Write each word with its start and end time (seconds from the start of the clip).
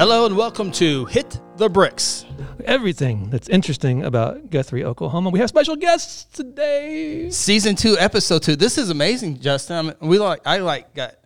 Hello 0.00 0.24
and 0.24 0.34
welcome 0.34 0.72
to 0.72 1.04
Hit 1.04 1.38
the 1.58 1.68
Bricks. 1.68 2.24
Everything 2.64 3.28
that's 3.28 3.50
interesting 3.50 4.02
about 4.04 4.48
Guthrie, 4.48 4.82
Oklahoma. 4.82 5.28
We 5.28 5.40
have 5.40 5.50
special 5.50 5.76
guests 5.76 6.24
today. 6.24 7.28
Season 7.28 7.76
two, 7.76 7.98
episode 7.98 8.42
two. 8.42 8.56
This 8.56 8.78
is 8.78 8.88
amazing, 8.88 9.40
Justin. 9.40 9.76
I 9.76 9.82
mean, 9.82 9.94
we 10.00 10.18
like 10.18 10.40
I 10.46 10.56
like 10.56 10.94
got 10.94 11.16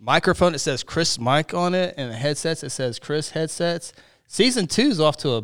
microphone 0.00 0.50
that 0.50 0.58
says 0.58 0.82
Chris 0.82 1.16
mic 1.16 1.54
on 1.54 1.76
it 1.76 1.94
and 1.96 2.10
the 2.10 2.16
headsets 2.16 2.62
that 2.62 2.70
says 2.70 2.98
Chris 2.98 3.30
headsets. 3.30 3.92
Season 4.26 4.66
two 4.66 4.88
is 4.88 4.98
off 4.98 5.16
to 5.18 5.34
a 5.34 5.42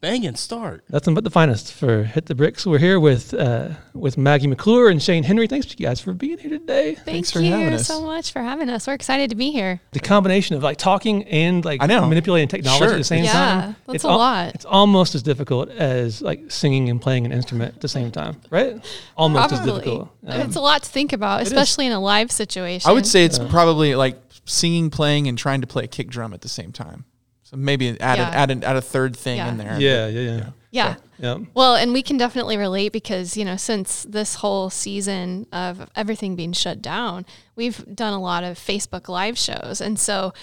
banging 0.00 0.36
start. 0.36 0.84
Nothing 0.90 1.14
but 1.14 1.24
the 1.24 1.30
finest 1.30 1.72
for 1.72 2.04
Hit 2.04 2.26
the 2.26 2.34
Bricks. 2.34 2.64
We're 2.66 2.78
here 2.78 3.00
with 3.00 3.34
uh, 3.34 3.70
with 3.94 4.16
Maggie 4.16 4.46
McClure 4.46 4.88
and 4.88 5.02
Shane 5.02 5.24
Henry. 5.24 5.46
Thanks 5.46 5.66
to 5.66 5.76
you 5.78 5.84
guys 5.86 6.00
for 6.00 6.12
being 6.12 6.38
here 6.38 6.50
today. 6.50 6.94
Thank 6.94 7.04
Thanks 7.06 7.30
for 7.32 7.40
you 7.40 7.50
having 7.52 7.74
us. 7.74 7.86
so 7.86 8.02
much 8.02 8.32
for 8.32 8.40
having 8.40 8.68
us. 8.68 8.86
We're 8.86 8.94
excited 8.94 9.30
to 9.30 9.36
be 9.36 9.50
here. 9.50 9.80
The 9.92 10.00
combination 10.00 10.56
of 10.56 10.62
like 10.62 10.76
talking 10.78 11.24
and 11.24 11.64
like 11.64 11.82
I 11.82 11.86
know. 11.86 12.06
manipulating 12.08 12.48
technology 12.48 12.84
Sure. 12.84 12.94
at 12.94 12.98
the 12.98 13.04
same 13.04 13.24
Yeah, 13.24 13.32
time. 13.32 13.76
that's 13.86 13.94
it's 13.96 14.04
a 14.04 14.08
al- 14.08 14.18
lot. 14.18 14.54
It's 14.54 14.64
almost 14.64 15.14
as 15.14 15.22
difficult 15.22 15.70
as 15.70 16.22
like 16.22 16.50
singing 16.50 16.88
and 16.90 17.00
playing 17.00 17.26
an 17.26 17.32
instrument 17.32 17.74
at 17.74 17.80
the 17.80 17.88
same 17.88 18.10
time, 18.10 18.40
right? 18.50 18.84
Almost 19.16 19.52
as 19.52 19.60
difficult. 19.60 20.08
Um, 20.26 20.40
it's 20.42 20.56
a 20.56 20.60
lot 20.60 20.82
to 20.84 20.88
think 20.90 21.12
about, 21.12 21.42
especially 21.42 21.86
in 21.86 21.92
a 21.92 22.00
live 22.00 22.30
situation. 22.30 22.88
I 22.88 22.92
would 22.92 23.06
say 23.06 23.24
it's 23.24 23.38
probably 23.38 23.94
like 23.94 24.16
singing, 24.44 24.90
playing, 24.90 25.26
and 25.28 25.36
trying 25.36 25.60
to 25.60 25.66
play 25.66 25.84
a 25.84 25.88
kick 25.88 26.08
drum 26.08 26.32
at 26.32 26.40
the 26.42 26.48
same 26.48 26.72
time. 26.72 27.04
So 27.50 27.56
maybe 27.56 27.98
add 28.00 28.18
Yeah. 28.18 28.28
a, 28.28 28.32
add, 28.32 28.50
an, 28.50 28.62
add 28.62 28.76
a 28.76 28.82
third 28.82 29.16
thing 29.16 29.38
Yeah. 29.38 29.48
in 29.48 29.56
there. 29.56 29.80
yeah, 29.80 30.06
yeah, 30.08 30.20
yeah. 30.20 30.46
Yeah. 30.70 30.94
Yeah. 31.18 31.38
Well, 31.54 31.76
and 31.76 31.94
we 31.94 32.02
can 32.02 32.18
definitely 32.18 32.58
relate 32.58 32.92
because, 32.92 33.38
you 33.38 33.44
know, 33.44 33.56
since 33.56 34.04
this 34.08 34.34
whole 34.36 34.68
season 34.68 35.46
of 35.50 35.88
everything 35.96 36.36
being 36.36 36.52
shut 36.52 36.82
down, 36.82 37.24
we've 37.56 37.82
done 37.96 38.12
a 38.12 38.20
lot 38.20 38.44
of 38.44 38.58
Facebook 38.58 39.08
live 39.08 39.38
shows. 39.38 39.80
And 39.80 39.98
so 39.98 40.34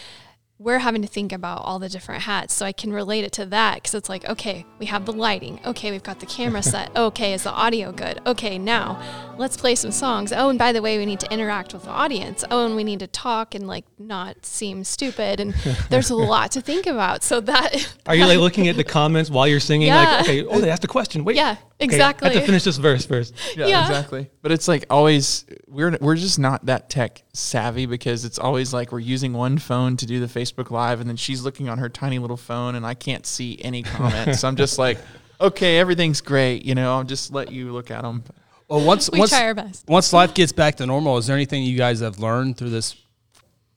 we're 0.57 0.79
having 0.79 1.01
to 1.01 1.07
think 1.07 1.33
about 1.33 1.61
all 1.65 1.79
the 1.79 1.89
different 1.89 2.21
hats. 2.23 2.53
So 2.53 2.65
I 2.65 2.71
can 2.71 2.93
relate 2.93 3.25
it 3.25 3.33
to 3.33 3.45
that 3.47 3.75
because 3.75 3.93
it's 3.93 4.07
like, 4.07 4.23
okay, 4.29 4.65
we 4.79 4.85
have 4.85 5.05
the 5.05 5.11
lighting. 5.11 5.59
Okay, 5.65 5.91
we've 5.91 6.01
got 6.03 6.21
the 6.21 6.25
camera 6.25 6.63
set. 6.73 6.95
Okay, 6.95 7.33
is 7.33 7.43
the 7.43 7.51
audio 7.51 7.91
good? 7.91 8.21
Okay, 8.25 8.57
now 8.57 9.01
let's 9.37 9.57
play 9.57 9.75
some 9.75 9.91
songs. 9.91 10.31
Oh, 10.31 10.47
and 10.47 10.57
by 10.57 10.71
the 10.71 10.81
way, 10.81 10.97
we 10.97 11.05
need 11.05 11.19
to 11.19 11.31
interact 11.33 11.73
with 11.73 11.83
the 11.83 11.89
audience. 11.89 12.45
Oh, 12.49 12.65
and 12.65 12.75
we 12.77 12.85
need 12.85 12.99
to 12.99 13.07
talk 13.07 13.53
and 13.53 13.67
like 13.67 13.83
not 13.99 14.45
seem 14.45 14.85
stupid. 14.85 15.41
And 15.41 15.53
there's 15.89 16.09
a 16.09 16.15
lot 16.15 16.51
to 16.51 16.61
think 16.61 16.87
about. 16.87 17.21
So 17.23 17.41
that, 17.41 17.93
Are 18.07 18.15
you 18.15 18.25
like 18.25 18.39
looking 18.39 18.69
at 18.69 18.77
the 18.77 18.83
comments 18.85 19.29
while 19.29 19.47
you're 19.47 19.59
singing? 19.59 19.87
Yeah. 19.89 19.97
Like, 20.03 20.21
okay, 20.21 20.45
oh, 20.45 20.61
they 20.61 20.69
asked 20.69 20.85
a 20.85 20.87
question. 20.87 21.25
Wait. 21.25 21.35
Yeah, 21.35 21.57
okay, 21.81 21.99
I 22.01 22.05
have 22.05 22.17
to 22.19 22.41
finish 22.41 22.63
this 22.63 22.77
verse 22.77 23.05
first. 23.05 23.33
Yeah, 23.57 23.67
Yeah. 23.67 23.87
exactly. 23.87 24.31
But 24.41 24.53
it's 24.53 24.69
like 24.69 24.85
always 24.89 25.43
we're 25.67 25.97
we're 25.99 26.15
just 26.15 26.39
not 26.39 26.67
that 26.67 26.89
tech 26.89 27.23
savvy 27.37 27.85
because 27.85 28.25
it's 28.25 28.39
always 28.39 28.73
like 28.73 28.91
we're 28.91 28.99
using 28.99 29.33
one 29.33 29.57
phone 29.57 29.97
to 29.97 30.05
do 30.05 30.25
the 30.25 30.27
Facebook 30.27 30.71
live 30.71 30.99
and 30.99 31.09
then 31.09 31.17
she's 31.17 31.43
looking 31.43 31.69
on 31.69 31.77
her 31.77 31.89
tiny 31.89 32.19
little 32.19 32.37
phone 32.37 32.75
and 32.75 32.85
I 32.85 32.93
can't 32.93 33.25
see 33.25 33.59
any 33.61 33.83
comments. 33.83 34.39
so 34.39 34.47
I'm 34.47 34.55
just 34.55 34.79
like, 34.79 34.97
okay, 35.39 35.77
everything's 35.79 36.21
great, 36.21 36.63
you 36.65 36.75
know. 36.75 36.93
I'll 36.93 37.03
just 37.03 37.33
let 37.33 37.51
you 37.51 37.71
look 37.71 37.91
at 37.91 38.01
them. 38.01 38.23
Well, 38.67 38.83
once 38.83 39.09
we 39.11 39.19
once 39.19 39.31
try 39.31 39.45
our 39.45 39.53
best. 39.53 39.87
once 39.87 40.11
life 40.11 40.33
gets 40.33 40.51
back 40.51 40.75
to 40.77 40.85
normal, 40.85 41.17
is 41.17 41.27
there 41.27 41.35
anything 41.35 41.63
you 41.63 41.77
guys 41.77 41.99
have 41.99 42.19
learned 42.19 42.57
through 42.57 42.71
this 42.71 42.95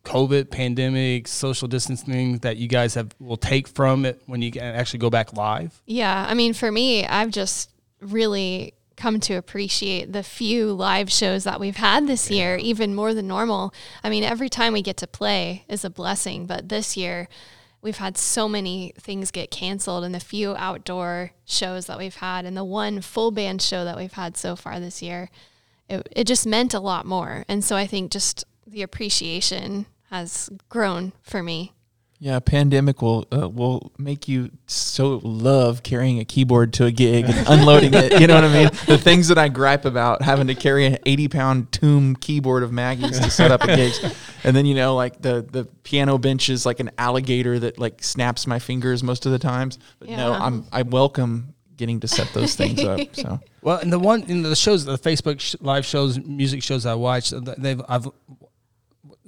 COVID 0.04 0.50
pandemic, 0.50 1.28
social 1.28 1.68
distancing 1.68 2.38
that 2.38 2.56
you 2.56 2.68
guys 2.68 2.94
have 2.94 3.14
will 3.20 3.36
take 3.36 3.68
from 3.68 4.06
it 4.06 4.22
when 4.26 4.40
you 4.40 4.50
can 4.50 4.62
actually 4.62 5.00
go 5.00 5.10
back 5.10 5.36
live? 5.36 5.82
Yeah, 5.84 6.26
I 6.26 6.34
mean, 6.34 6.54
for 6.54 6.72
me, 6.72 7.04
I've 7.04 7.30
just 7.30 7.70
really 8.00 8.72
come 8.98 9.20
to 9.20 9.34
appreciate 9.34 10.12
the 10.12 10.22
few 10.22 10.72
live 10.72 11.10
shows 11.10 11.44
that 11.44 11.60
we've 11.60 11.76
had 11.76 12.06
this 12.06 12.30
year, 12.30 12.56
even 12.56 12.94
more 12.94 13.14
than 13.14 13.26
normal. 13.26 13.72
I 14.04 14.10
mean, 14.10 14.24
every 14.24 14.50
time 14.50 14.74
we 14.74 14.82
get 14.82 14.98
to 14.98 15.06
play 15.06 15.64
is 15.68 15.84
a 15.84 15.90
blessing, 15.90 16.44
but 16.44 16.68
this 16.68 16.96
year 16.96 17.28
we've 17.80 17.98
had 17.98 18.18
so 18.18 18.48
many 18.48 18.92
things 18.98 19.30
get 19.30 19.50
canceled 19.50 20.04
and 20.04 20.14
the 20.14 20.20
few 20.20 20.54
outdoor 20.56 21.32
shows 21.46 21.86
that 21.86 21.98
we've 21.98 22.16
had 22.16 22.44
and 22.44 22.56
the 22.56 22.64
one 22.64 23.00
full 23.00 23.30
band 23.30 23.62
show 23.62 23.84
that 23.84 23.96
we've 23.96 24.12
had 24.12 24.36
so 24.36 24.56
far 24.56 24.80
this 24.80 25.00
year, 25.00 25.30
it, 25.88 26.06
it 26.14 26.24
just 26.26 26.46
meant 26.46 26.74
a 26.74 26.80
lot 26.80 27.06
more. 27.06 27.44
And 27.48 27.64
so 27.64 27.76
I 27.76 27.86
think 27.86 28.10
just 28.10 28.44
the 28.66 28.82
appreciation 28.82 29.86
has 30.10 30.50
grown 30.68 31.12
for 31.22 31.42
me. 31.42 31.72
Yeah, 32.20 32.40
pandemic 32.40 33.00
will 33.00 33.28
uh, 33.30 33.48
will 33.48 33.92
make 33.96 34.26
you 34.26 34.50
so 34.66 35.20
love 35.22 35.84
carrying 35.84 36.18
a 36.18 36.24
keyboard 36.24 36.72
to 36.74 36.86
a 36.86 36.90
gig 36.90 37.26
and 37.26 37.46
unloading 37.46 37.94
it. 37.94 38.20
You 38.20 38.26
know 38.26 38.34
what 38.34 38.42
I 38.42 38.52
mean? 38.52 38.70
The 38.86 38.98
things 38.98 39.28
that 39.28 39.38
I 39.38 39.48
gripe 39.48 39.84
about 39.84 40.22
having 40.22 40.48
to 40.48 40.56
carry 40.56 40.86
an 40.86 40.98
eighty 41.06 41.28
pound 41.28 41.70
tomb 41.70 42.16
keyboard 42.16 42.64
of 42.64 42.72
Maggie's 42.72 43.20
to 43.20 43.30
set 43.30 43.52
up 43.52 43.62
a 43.62 43.68
gig, 43.68 43.92
and 44.42 44.56
then 44.56 44.66
you 44.66 44.74
know 44.74 44.96
like 44.96 45.22
the 45.22 45.46
the 45.48 45.66
piano 45.84 46.18
bench 46.18 46.48
is 46.48 46.66
like 46.66 46.80
an 46.80 46.90
alligator 46.98 47.56
that 47.60 47.78
like 47.78 48.02
snaps 48.02 48.48
my 48.48 48.58
fingers 48.58 49.04
most 49.04 49.24
of 49.24 49.30
the 49.30 49.38
times. 49.38 49.78
But 50.00 50.08
no, 50.08 50.32
I'm 50.32 50.66
I 50.72 50.82
welcome 50.82 51.54
getting 51.76 52.00
to 52.00 52.08
set 52.08 52.34
those 52.34 52.56
things 52.56 52.82
up. 52.82 53.00
So 53.12 53.38
Well, 53.62 53.78
and 53.78 53.92
the 53.92 53.98
one 53.98 54.24
in 54.24 54.42
the 54.42 54.56
shows, 54.56 54.84
the 54.84 54.98
Facebook 54.98 55.40
sh- 55.40 55.54
live 55.60 55.84
shows, 55.86 56.18
music 56.18 56.62
shows 56.62 56.84
I 56.86 56.94
watch, 56.94 57.30
they've 57.30 57.80
I've 57.88 58.08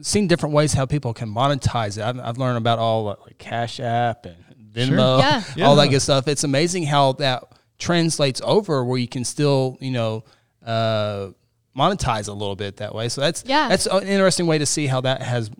seen 0.03 0.27
different 0.27 0.55
ways 0.55 0.73
how 0.73 0.87
people 0.87 1.13
can 1.15 1.29
monetize 1.33 1.99
it. 1.99 2.03
I've, 2.03 2.19
I've 2.19 2.39
learned 2.39 2.59
about 2.59 2.79
all 2.79 3.09
uh, 3.09 3.17
like 3.25 3.39
Cash 3.39 3.81
App 3.81 4.27
and 4.27 4.37
Venmo, 4.73 5.19
Yeah. 5.57 5.67
all 5.67 5.77
that 5.77 5.89
good 5.89 6.01
stuff. 6.01 6.29
It's 6.29 6.45
amazing 6.45 6.85
how 6.85 7.13
that 7.15 7.45
translates 7.79 8.41
over 8.45 8.85
where 8.85 8.99
you 8.99 9.09
can 9.09 9.25
still, 9.25 9.77
you 9.81 9.91
know, 9.91 10.25
uh, 10.65 11.29
monetize 11.77 12.29
a 12.29 12.33
little 12.33 12.57
bit 12.57 12.77
that 12.79 12.95
way. 12.95 13.09
So 13.09 13.21
that's 13.21 13.43
Yeah. 13.47 13.69
that's 13.69 13.87
an 13.87 14.03
interesting 14.07 14.47
way 14.47 14.59
to 14.59 14.67
see 14.67 14.87
how 14.87 15.01
that 15.03 15.23
has 15.23 15.51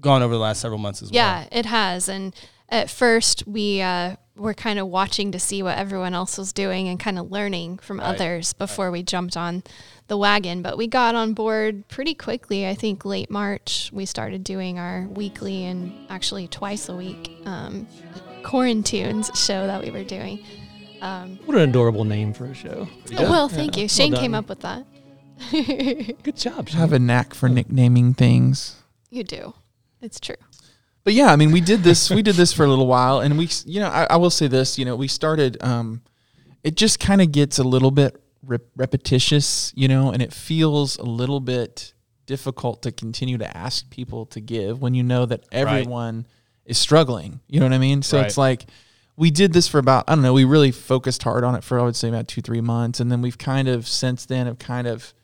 gone 0.00 0.22
over 0.22 0.32
the 0.34 0.40
last 0.40 0.60
several 0.60 0.78
months 0.78 1.02
as 1.02 1.10
well. 1.10 1.14
Yeah, 1.16 1.46
it 1.50 1.66
has. 1.66 2.08
And 2.08 2.34
at 2.68 2.90
first, 2.90 3.46
we 3.46 3.80
uh, 3.80 4.16
were 4.38 4.54
kind 4.54 4.78
of 4.78 4.86
watching 4.88 5.32
to 5.32 5.38
see 5.38 5.62
what 5.62 5.76
everyone 5.76 6.14
else 6.14 6.38
was 6.38 6.52
doing 6.52 6.88
and 6.88 6.98
kind 6.98 7.18
of 7.18 7.30
learning 7.30 7.78
from 7.78 8.00
others 8.00 8.52
before 8.52 8.90
we 8.90 9.02
jumped 9.02 9.36
on 9.36 9.62
the 10.06 10.16
wagon. 10.16 10.62
But 10.62 10.78
we 10.78 10.86
got 10.86 11.14
on 11.14 11.34
board 11.34 11.86
pretty 11.88 12.14
quickly. 12.14 12.66
I 12.66 12.74
think 12.74 13.04
late 13.04 13.30
March, 13.30 13.90
we 13.92 14.06
started 14.06 14.44
doing 14.44 14.78
our 14.78 15.06
weekly 15.08 15.64
and 15.64 15.92
actually 16.08 16.48
twice 16.48 16.88
a 16.88 16.94
week 16.96 17.36
um, 17.44 17.86
Quarantunes 18.42 19.34
show 19.36 19.66
that 19.66 19.82
we 19.82 19.90
were 19.90 20.04
doing. 20.04 20.44
Um, 21.00 21.38
What 21.44 21.56
an 21.56 21.68
adorable 21.68 22.04
name 22.04 22.32
for 22.32 22.46
a 22.46 22.54
show. 22.54 22.88
well, 23.12 23.48
thank 23.48 23.76
you. 23.76 23.88
Shane 23.88 24.12
done. 24.12 24.20
came 24.20 24.34
up 24.34 24.48
with 24.48 24.60
that. 24.60 24.84
Good 26.22 26.36
job. 26.36 26.68
I 26.72 26.76
have 26.76 26.92
a 26.92 26.98
knack 26.98 27.34
for 27.34 27.48
nicknaming 27.48 28.14
things. 28.14 28.82
You 29.10 29.22
do. 29.24 29.54
It's 30.00 30.18
true. 30.20 30.36
But 31.04 31.14
yeah, 31.14 31.32
I 31.32 31.36
mean, 31.36 31.52
we 31.52 31.60
did 31.60 31.82
this. 31.82 32.10
We 32.10 32.22
did 32.22 32.34
this 32.34 32.52
for 32.52 32.64
a 32.64 32.68
little 32.68 32.86
while, 32.86 33.20
and 33.20 33.38
we, 33.38 33.48
you 33.64 33.80
know, 33.80 33.88
I, 33.88 34.06
I 34.10 34.16
will 34.16 34.30
say 34.30 34.46
this. 34.46 34.78
You 34.78 34.84
know, 34.84 34.96
we 34.96 35.08
started. 35.08 35.56
Um, 35.62 36.02
it 36.62 36.76
just 36.76 37.00
kind 37.00 37.22
of 37.22 37.32
gets 37.32 37.58
a 37.58 37.64
little 37.64 37.90
bit 37.90 38.20
rep- 38.42 38.66
repetitious, 38.76 39.72
you 39.74 39.88
know, 39.88 40.10
and 40.10 40.22
it 40.22 40.32
feels 40.32 40.98
a 40.98 41.04
little 41.04 41.40
bit 41.40 41.94
difficult 42.26 42.82
to 42.82 42.92
continue 42.92 43.38
to 43.38 43.56
ask 43.56 43.88
people 43.90 44.26
to 44.26 44.40
give 44.40 44.82
when 44.82 44.92
you 44.94 45.02
know 45.02 45.24
that 45.24 45.44
everyone 45.50 46.26
is 46.66 46.76
struggling. 46.76 47.40
You 47.48 47.60
know 47.60 47.66
what 47.66 47.72
I 47.72 47.78
mean? 47.78 48.02
So 48.02 48.20
it's 48.20 48.36
like 48.36 48.66
we 49.16 49.30
did 49.30 49.52
this 49.52 49.66
for 49.66 49.78
about 49.78 50.04
I 50.08 50.14
don't 50.14 50.22
know. 50.22 50.34
We 50.34 50.44
really 50.44 50.70
focused 50.70 51.22
hard 51.22 51.42
on 51.42 51.54
it 51.54 51.64
for 51.64 51.80
I 51.80 51.82
would 51.82 51.96
say 51.96 52.08
about 52.08 52.28
two 52.28 52.42
three 52.42 52.60
months, 52.60 53.00
and 53.00 53.10
then 53.10 53.22
we've 53.22 53.38
kind 53.38 53.66
of 53.66 53.88
since 53.88 54.26
then 54.26 54.46
have 54.46 54.58
kind 54.58 54.86
of 54.86 55.14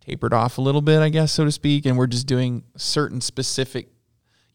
tapered 0.00 0.32
off 0.32 0.58
a 0.58 0.60
little 0.60 0.82
bit, 0.82 1.00
I 1.00 1.08
guess, 1.08 1.32
so 1.32 1.44
to 1.44 1.50
speak, 1.50 1.84
and 1.84 1.98
we're 1.98 2.06
just 2.06 2.28
doing 2.28 2.62
certain 2.76 3.20
specific 3.20 3.88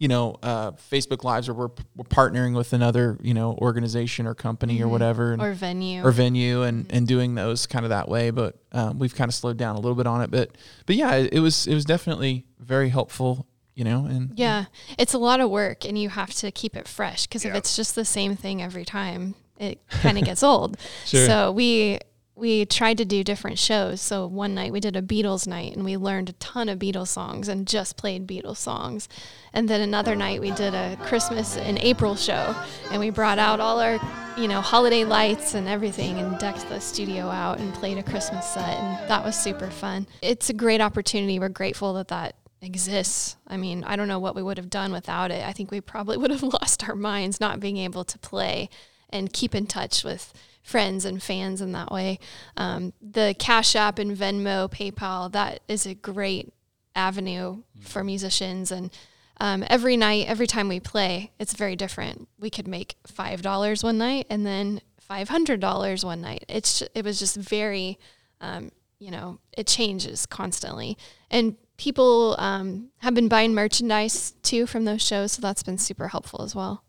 you 0.01 0.07
know, 0.07 0.35
uh, 0.41 0.71
Facebook 0.71 1.23
Lives 1.23 1.47
where 1.47 1.53
we're, 1.55 1.69
we're 1.95 2.05
partnering 2.05 2.55
with 2.55 2.73
another, 2.73 3.19
you 3.21 3.35
know, 3.35 3.53
organization 3.61 4.25
or 4.25 4.33
company 4.33 4.81
or 4.81 4.87
whatever, 4.87 5.31
and, 5.31 5.39
Or 5.39 5.53
venue. 5.53 6.01
or 6.03 6.09
venue, 6.11 6.63
and 6.63 6.87
and 6.91 7.07
doing 7.07 7.35
those 7.35 7.67
kind 7.67 7.85
of 7.85 7.89
that 7.89 8.09
way. 8.09 8.31
But 8.31 8.55
um, 8.71 8.97
we've 8.97 9.13
kind 9.13 9.29
of 9.29 9.35
slowed 9.35 9.57
down 9.57 9.75
a 9.75 9.79
little 9.79 9.93
bit 9.95 10.07
on 10.07 10.23
it. 10.23 10.31
But 10.31 10.49
but 10.87 10.95
yeah, 10.95 11.13
it, 11.17 11.33
it 11.35 11.39
was 11.39 11.67
it 11.67 11.75
was 11.75 11.85
definitely 11.85 12.45
very 12.57 12.89
helpful, 12.89 13.45
you 13.75 13.83
know. 13.83 14.05
And 14.07 14.31
Yeah, 14.35 14.65
it's 14.97 15.13
a 15.13 15.19
lot 15.19 15.39
of 15.39 15.51
work, 15.51 15.85
and 15.85 15.99
you 15.99 16.09
have 16.09 16.33
to 16.35 16.51
keep 16.51 16.75
it 16.75 16.87
fresh 16.87 17.27
because 17.27 17.45
if 17.45 17.53
it's 17.53 17.75
just 17.75 17.93
the 17.93 18.03
same 18.05 18.35
thing 18.35 18.59
every 18.59 18.85
time, 18.85 19.35
it 19.59 19.87
kind 20.01 20.17
of 20.17 20.23
gets 20.25 20.41
old. 20.41 20.77
Sure. 21.05 21.27
So 21.27 21.51
we 21.51 21.99
we 22.41 22.65
tried 22.65 22.97
to 22.97 23.05
do 23.05 23.23
different 23.23 23.59
shows. 23.59 24.01
So 24.01 24.25
one 24.25 24.55
night 24.55 24.73
we 24.73 24.79
did 24.79 24.95
a 24.95 25.01
Beatles 25.01 25.45
night, 25.45 25.75
and 25.75 25.85
we 25.85 25.95
learned 25.95 26.27
a 26.27 26.33
ton 26.33 26.69
of 26.69 26.79
Beatles 26.79 27.09
songs 27.09 27.47
and 27.47 27.67
just 27.67 27.97
played 27.97 28.25
Beatles 28.25 28.57
songs. 28.57 29.07
And 29.53 29.69
then 29.69 29.79
another 29.79 30.15
night 30.15 30.41
we 30.41 30.49
did 30.49 30.73
a 30.73 30.97
Christmas 31.03 31.55
and 31.55 31.77
April 31.77 32.15
show, 32.15 32.55
and 32.89 32.99
we 32.99 33.11
brought 33.11 33.37
out 33.37 33.59
all 33.59 33.79
our 33.79 33.99
you 34.35 34.47
know 34.47 34.59
holiday 34.59 35.03
lights 35.03 35.53
and 35.53 35.67
everything, 35.67 36.17
and 36.17 36.39
decked 36.39 36.67
the 36.67 36.79
studio 36.79 37.27
out 37.27 37.59
and 37.59 37.71
played 37.75 37.99
a 37.99 38.03
Christmas 38.03 38.47
set, 38.47 38.79
and 38.79 39.07
that 39.07 39.23
was 39.23 39.37
super 39.37 39.69
fun. 39.69 40.07
It's 40.23 40.49
a 40.49 40.53
great 40.53 40.81
opportunity. 40.81 41.37
We're 41.37 41.49
grateful 41.49 41.93
that 41.93 42.07
that 42.07 42.35
exists. 42.63 43.37
I 43.47 43.57
mean, 43.57 43.83
I 43.83 43.95
don't 43.95 44.07
know 44.07 44.19
what 44.19 44.35
we 44.35 44.41
would 44.41 44.57
have 44.57 44.71
done 44.71 44.91
without 44.91 45.29
it. 45.29 45.45
I 45.45 45.53
think 45.53 45.69
we 45.69 45.79
probably 45.79 46.17
would 46.21 46.31
have 46.31 46.41
lost 46.41 46.89
our 46.89 46.95
minds 46.95 47.39
not 47.39 47.59
being 47.59 47.77
able 47.77 48.03
to 48.03 48.17
play 48.17 48.67
and 49.11 49.31
keep 49.31 49.53
in 49.53 49.67
touch 49.67 50.03
with 50.03 50.33
friends 50.63 51.05
and 51.05 51.21
fans 51.21 51.61
in 51.61 51.71
that 51.71 51.91
way. 51.91 52.19
Um, 52.57 52.93
the 53.01 53.35
Cash 53.37 53.75
App 53.75 53.99
and 53.99 54.15
Venmo, 54.15 54.71
PayPal, 54.71 55.31
that 55.31 55.61
is 55.67 55.85
a 55.85 55.93
great 55.93 56.53
avenue 56.95 57.63
for 57.79 58.03
musicians. 58.03 58.71
And 58.71 58.91
um, 59.39 59.63
every 59.67 59.97
night, 59.97 60.27
every 60.27 60.47
time 60.47 60.67
we 60.67 60.79
play, 60.79 61.31
it's 61.39 61.53
very 61.53 61.75
different. 61.75 62.27
We 62.39 62.49
could 62.49 62.67
make 62.67 62.95
five 63.07 63.41
dollars 63.41 63.83
one 63.83 63.97
night 63.97 64.27
and 64.29 64.45
then 64.45 64.81
five 64.99 65.29
hundred 65.29 65.59
dollars 65.59 66.05
one 66.05 66.21
night. 66.21 66.45
It's 66.47 66.83
it 66.93 67.03
was 67.03 67.17
just 67.19 67.37
very, 67.37 67.97
um, 68.39 68.71
you 68.99 69.09
know, 69.09 69.39
it 69.57 69.67
changes 69.67 70.25
constantly, 70.25 70.97
and 71.31 71.55
people 71.77 72.35
um, 72.37 72.89
have 72.99 73.15
been 73.15 73.27
buying 73.27 73.55
merchandise 73.55 74.33
too 74.43 74.67
from 74.67 74.85
those 74.85 75.01
shows, 75.01 75.31
so 75.31 75.41
that's 75.41 75.63
been 75.63 75.79
super 75.79 76.09
helpful 76.09 76.43
as 76.43 76.53
well. 76.53 76.83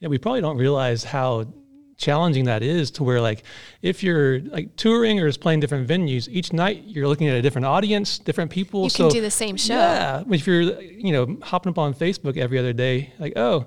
Yeah, 0.00 0.08
we 0.08 0.16
probably 0.16 0.40
don't 0.40 0.56
realize 0.56 1.04
how 1.04 1.52
challenging 1.98 2.44
that 2.44 2.62
is 2.62 2.90
to 2.92 3.02
where 3.02 3.20
like 3.20 3.42
if 3.82 4.02
you're 4.02 4.40
like 4.40 4.74
touring 4.76 5.20
or 5.20 5.26
is 5.26 5.36
playing 5.36 5.58
different 5.60 5.86
venues 5.86 6.28
each 6.30 6.52
night 6.52 6.84
you're 6.86 7.08
looking 7.08 7.26
at 7.28 7.34
a 7.36 7.42
different 7.42 7.66
audience 7.66 8.18
different 8.20 8.50
people 8.50 8.84
You 8.84 8.90
so 8.90 9.04
can 9.08 9.14
do 9.16 9.20
the 9.20 9.30
same 9.30 9.56
show. 9.56 9.74
yeah 9.74 10.22
if 10.30 10.46
you're 10.46 10.62
you 10.80 11.12
know 11.12 11.36
hopping 11.42 11.70
up 11.70 11.78
on 11.78 11.92
facebook 11.92 12.36
every 12.36 12.56
other 12.58 12.72
day 12.72 13.12
like 13.18 13.32
oh 13.36 13.66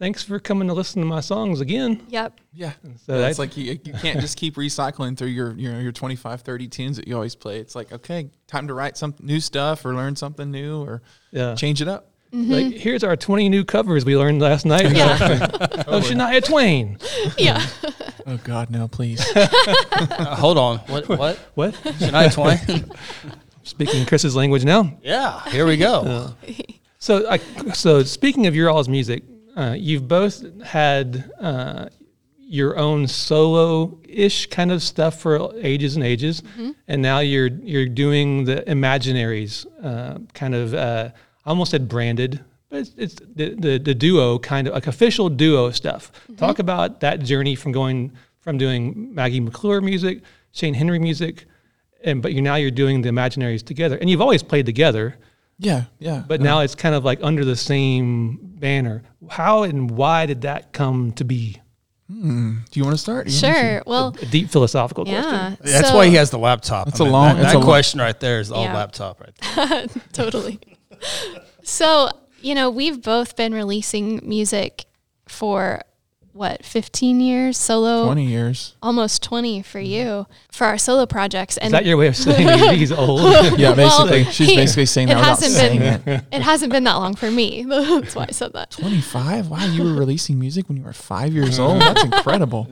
thanks 0.00 0.22
for 0.24 0.40
coming 0.40 0.66
to 0.66 0.74
listen 0.74 1.00
to 1.00 1.06
my 1.06 1.20
songs 1.20 1.60
again 1.60 2.04
Yep. 2.08 2.40
Yeah. 2.52 2.72
So 2.72 2.88
So 3.06 3.12
that's- 3.12 3.30
it's 3.32 3.38
like 3.38 3.56
you, 3.56 3.78
you 3.84 3.92
can't 3.92 4.18
just 4.20 4.36
keep 4.36 4.56
recycling 4.56 5.16
through 5.16 5.28
your 5.28 5.52
your 5.56 5.80
your 5.80 5.92
25 5.92 6.40
30 6.40 6.66
tunes 6.68 6.96
that 6.96 7.06
you 7.06 7.14
always 7.14 7.36
play. 7.36 7.60
It's 7.60 7.76
like, 7.76 7.92
okay, 7.92 8.30
time 8.48 8.66
to 8.66 8.74
write 8.74 8.96
some 8.96 9.14
new 9.20 9.38
stuff 9.38 9.84
or 9.84 9.94
learn 9.94 10.16
something 10.16 10.50
new 10.50 10.82
or 10.82 11.02
yeah 11.30 11.54
change 11.54 11.80
it 11.80 11.86
up. 11.86 12.09
Like 12.32 12.74
here's 12.74 13.02
our 13.02 13.16
20 13.16 13.48
new 13.48 13.64
covers 13.64 14.04
we 14.04 14.16
learned 14.16 14.40
last 14.40 14.64
night 14.64 14.94
Yeah. 14.94 15.18
oh 15.88 16.00
shania 16.00 16.44
twain 16.44 16.98
yeah. 17.38 17.66
Oh 18.26 18.36
god, 18.44 18.70
no, 18.70 18.86
please. 18.86 19.20
Uh, 19.34 20.36
hold 20.36 20.56
on. 20.58 20.78
What? 20.80 21.08
What? 21.08 21.36
what 21.54 21.74
Shania 21.74 22.32
Twain? 22.32 22.90
speaking 23.64 24.06
chris's 24.06 24.36
language 24.36 24.64
now 24.64 24.96
yeah. 25.02 25.40
Here 25.50 25.66
we 25.66 25.76
go. 25.76 26.34
So, 26.98 27.28
I, 27.28 27.38
so 27.72 28.02
speaking 28.02 28.46
of 28.46 28.54
your 28.54 28.68
all's 28.70 28.88
music, 28.88 29.22
uh, 29.56 29.74
you've 29.76 30.06
both 30.06 30.44
had 30.62 31.30
uh, 31.40 31.88
your 32.38 32.76
own 32.76 33.06
solo-ish 33.06 34.46
kind 34.46 34.70
of 34.70 34.82
stuff 34.82 35.18
for 35.18 35.50
ages 35.56 35.96
and 35.96 36.04
ages, 36.04 36.42
and 36.88 37.00
now 37.00 37.20
you're 37.20 37.46
you're 37.48 37.86
doing 37.88 38.44
the 38.44 38.62
Imaginaries, 38.66 39.66
uh, 39.82 40.18
kind 40.34 40.54
of. 40.54 40.74
Uh, 41.44 41.48
I 41.48 41.50
almost 41.50 41.70
said 41.70 41.88
branded, 41.88 42.44
but 42.68 42.80
it's, 42.80 42.92
it's 42.96 43.14
the, 43.34 43.54
the 43.54 43.78
the 43.78 43.94
duo 43.94 44.38
kind 44.38 44.66
of 44.68 44.74
like 44.74 44.86
official 44.86 45.28
duo 45.28 45.70
stuff. 45.70 46.10
Talk 46.36 46.58
about 46.58 47.00
that 47.00 47.20
journey 47.20 47.54
from 47.54 47.72
going 47.72 48.12
from 48.40 48.58
doing 48.58 49.14
Maggie 49.14 49.40
McClure 49.40 49.80
music, 49.80 50.22
Shane 50.52 50.74
Henry 50.74 50.98
music, 50.98 51.46
and 52.04 52.22
but 52.22 52.32
you 52.32 52.42
now 52.42 52.56
you're 52.56 52.70
doing 52.70 53.02
the 53.02 53.08
Imaginaries 53.10 53.64
together, 53.64 53.96
and 53.98 54.08
you've 54.10 54.20
always 54.22 54.42
played 54.42 54.66
together. 54.66 55.16
Yeah, 55.58 55.84
yeah. 55.98 56.24
But 56.26 56.40
now 56.40 56.60
it's 56.60 56.74
kind 56.74 56.94
of 56.94 57.04
like 57.04 57.18
under 57.22 57.44
the 57.44 57.56
same 57.56 58.38
banner. 58.42 59.02
How 59.28 59.64
and 59.64 59.90
why 59.90 60.24
did 60.26 60.40
that 60.42 60.72
come 60.72 61.12
to 61.12 61.24
be? 61.24 61.60
do 62.08 62.56
you 62.72 62.82
want 62.82 62.94
to 62.94 62.98
start? 62.98 63.26
Do 63.28 63.32
you 63.32 63.38
Sure. 63.38 63.82
Well, 63.86 64.16
A 64.20 64.26
deep 64.26 64.50
philosophical 64.50 65.06
yeah. 65.06 65.22
question. 65.22 65.58
That's 65.60 65.88
So- 65.90 65.94
why 65.96 66.08
he 66.08 66.14
has 66.16 66.30
the 66.30 66.38
laptop. 66.38 66.86
That's 66.86 66.98
a 66.98 67.04
long- 67.04 67.36
That, 67.36 67.42
that's 67.42 67.52
that 67.52 67.58
a 67.58 67.58
long- 67.60 67.66
question 67.68 68.00
right 68.00 68.18
there 68.18 68.40
is 68.40 68.50
all 68.50 68.64
Yeah. 68.64 68.74
laptop 68.74 69.20
right 69.20 69.68
there. 69.68 69.86
totally. 70.12 70.58
So, 71.62 72.10
you 72.40 72.54
know, 72.54 72.70
we've 72.70 73.00
both 73.02 73.36
been 73.36 73.52
releasing 73.54 74.20
music 74.28 74.86
for 75.28 75.82
what, 76.32 76.64
15 76.64 77.20
years 77.20 77.58
solo? 77.58 78.04
20 78.06 78.24
years. 78.24 78.76
Almost 78.82 79.22
20 79.24 79.62
for 79.62 79.80
you 79.80 80.26
for 80.50 80.64
our 80.66 80.78
solo 80.78 81.04
projects. 81.04 81.56
and 81.58 81.66
Is 81.66 81.72
that 81.72 81.84
your 81.84 81.96
way 81.96 82.06
of 82.06 82.16
saying 82.16 82.74
he's 82.78 82.92
old? 82.92 83.20
Yeah, 83.58 83.72
Well, 83.72 84.06
basically. 84.06 84.24
She's 84.32 84.48
he- 84.48 84.56
basically 84.56 84.86
saying 84.86 85.08
it 85.08 85.14
that 85.14 85.18
without 85.20 85.40
hasn't 85.40 85.52
saying 85.52 85.78
been- 86.04 86.14
it. 86.14 86.24
it 86.32 86.42
hasn't 86.42 86.72
been 86.72 86.84
that 86.84 86.94
long 86.94 87.14
for 87.16 87.30
me. 87.30 87.64
That's 87.68 88.14
why 88.14 88.26
I 88.28 88.32
said 88.32 88.52
that. 88.54 88.70
25? 88.70 89.48
Wow, 89.48 89.66
you 89.66 89.82
were 89.84 89.92
releasing 89.94 90.38
music 90.38 90.68
when 90.68 90.76
you 90.78 90.84
were 90.84 90.92
five 90.92 91.32
years 91.34 91.58
old? 91.58 91.80
That's 91.82 92.04
incredible. 92.04 92.68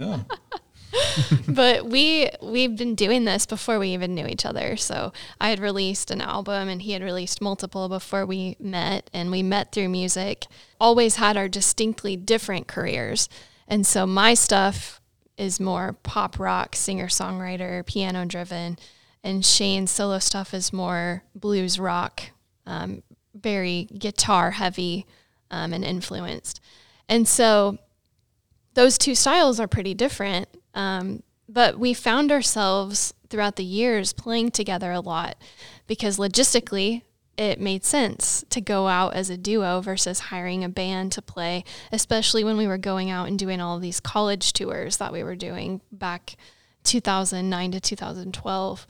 but 1.49 1.87
we 1.87 2.31
we've 2.43 2.77
been 2.77 2.95
doing 2.95 3.25
this 3.25 3.47
before 3.47 3.79
we 3.79 3.91
even 3.91 4.15
knew 4.15 4.27
each 4.27 4.47
other. 4.47 4.77
So 4.77 5.13
I 5.41 5.51
had 5.51 5.61
released 5.61 6.11
an 6.11 6.21
album 6.21 6.69
and 6.69 6.83
he 6.83 6.93
had 6.93 7.03
released 7.03 7.41
multiple 7.41 7.89
before 7.89 8.25
we 8.25 8.57
met 8.59 9.11
and 9.13 9.31
we 9.31 9.43
met 9.43 9.73
through 9.73 9.89
music. 9.89 10.47
Always 10.81 11.17
had 11.17 11.37
our 11.37 11.49
distinctly 11.49 12.17
different 12.17 12.69
careers. 12.69 13.29
And 13.67 13.87
so 13.87 14.07
my 14.07 14.35
stuff 14.35 15.01
is 15.37 15.61
more 15.61 15.93
pop 16.03 16.39
rock, 16.39 16.75
singer-songwriter, 16.75 17.85
piano 17.87 18.25
driven 18.25 18.79
and 19.23 19.45
Shane's 19.45 19.91
solo 19.91 20.19
stuff 20.19 20.55
is 20.55 20.73
more 20.73 21.23
blues 21.35 21.79
rock, 21.79 22.31
um, 22.67 23.03
very 23.35 23.89
guitar 23.99 24.53
heavy 24.53 25.07
um, 25.51 25.73
and 25.73 25.85
influenced. 25.85 26.61
And 27.09 27.27
so 27.27 27.79
those 28.75 28.99
two 28.99 29.15
styles 29.15 29.59
are 29.59 29.67
pretty 29.67 29.95
different. 29.95 30.49
Um, 30.79 31.25
but 31.49 31.77
we 31.77 31.93
found 31.93 32.31
ourselves 32.31 33.13
throughout 33.29 33.57
the 33.57 33.65
years 33.65 34.13
playing 34.13 34.53
together 34.53 34.93
a 34.93 35.01
lot 35.01 35.37
because 35.89 36.19
logistically 36.19 37.03
it 37.37 37.61
made 37.61 37.85
sense 37.85 38.45
to 38.51 38.61
go 38.61 38.87
out 38.87 39.15
as 39.15 39.29
a 39.29 39.37
duo 39.37 39.81
versus 39.81 40.21
hiring 40.21 40.63
a 40.63 40.69
band 40.69 41.11
to 41.13 41.23
play, 41.23 41.65
especially 41.91 42.45
when 42.45 42.57
we 42.57 42.67
were 42.67 42.79
going 42.79 43.11
out 43.11 43.27
and 43.27 43.39
doing 43.39 43.61
all 43.61 43.79
these 43.81 44.01
college 44.01 44.53
tours 44.53 44.99
that 44.99 45.13
we 45.13 45.25
were 45.25 45.37
doing 45.37 45.81
back 45.91 46.37
2009 46.85 47.73
to 47.73 47.81
2012. 47.81 48.87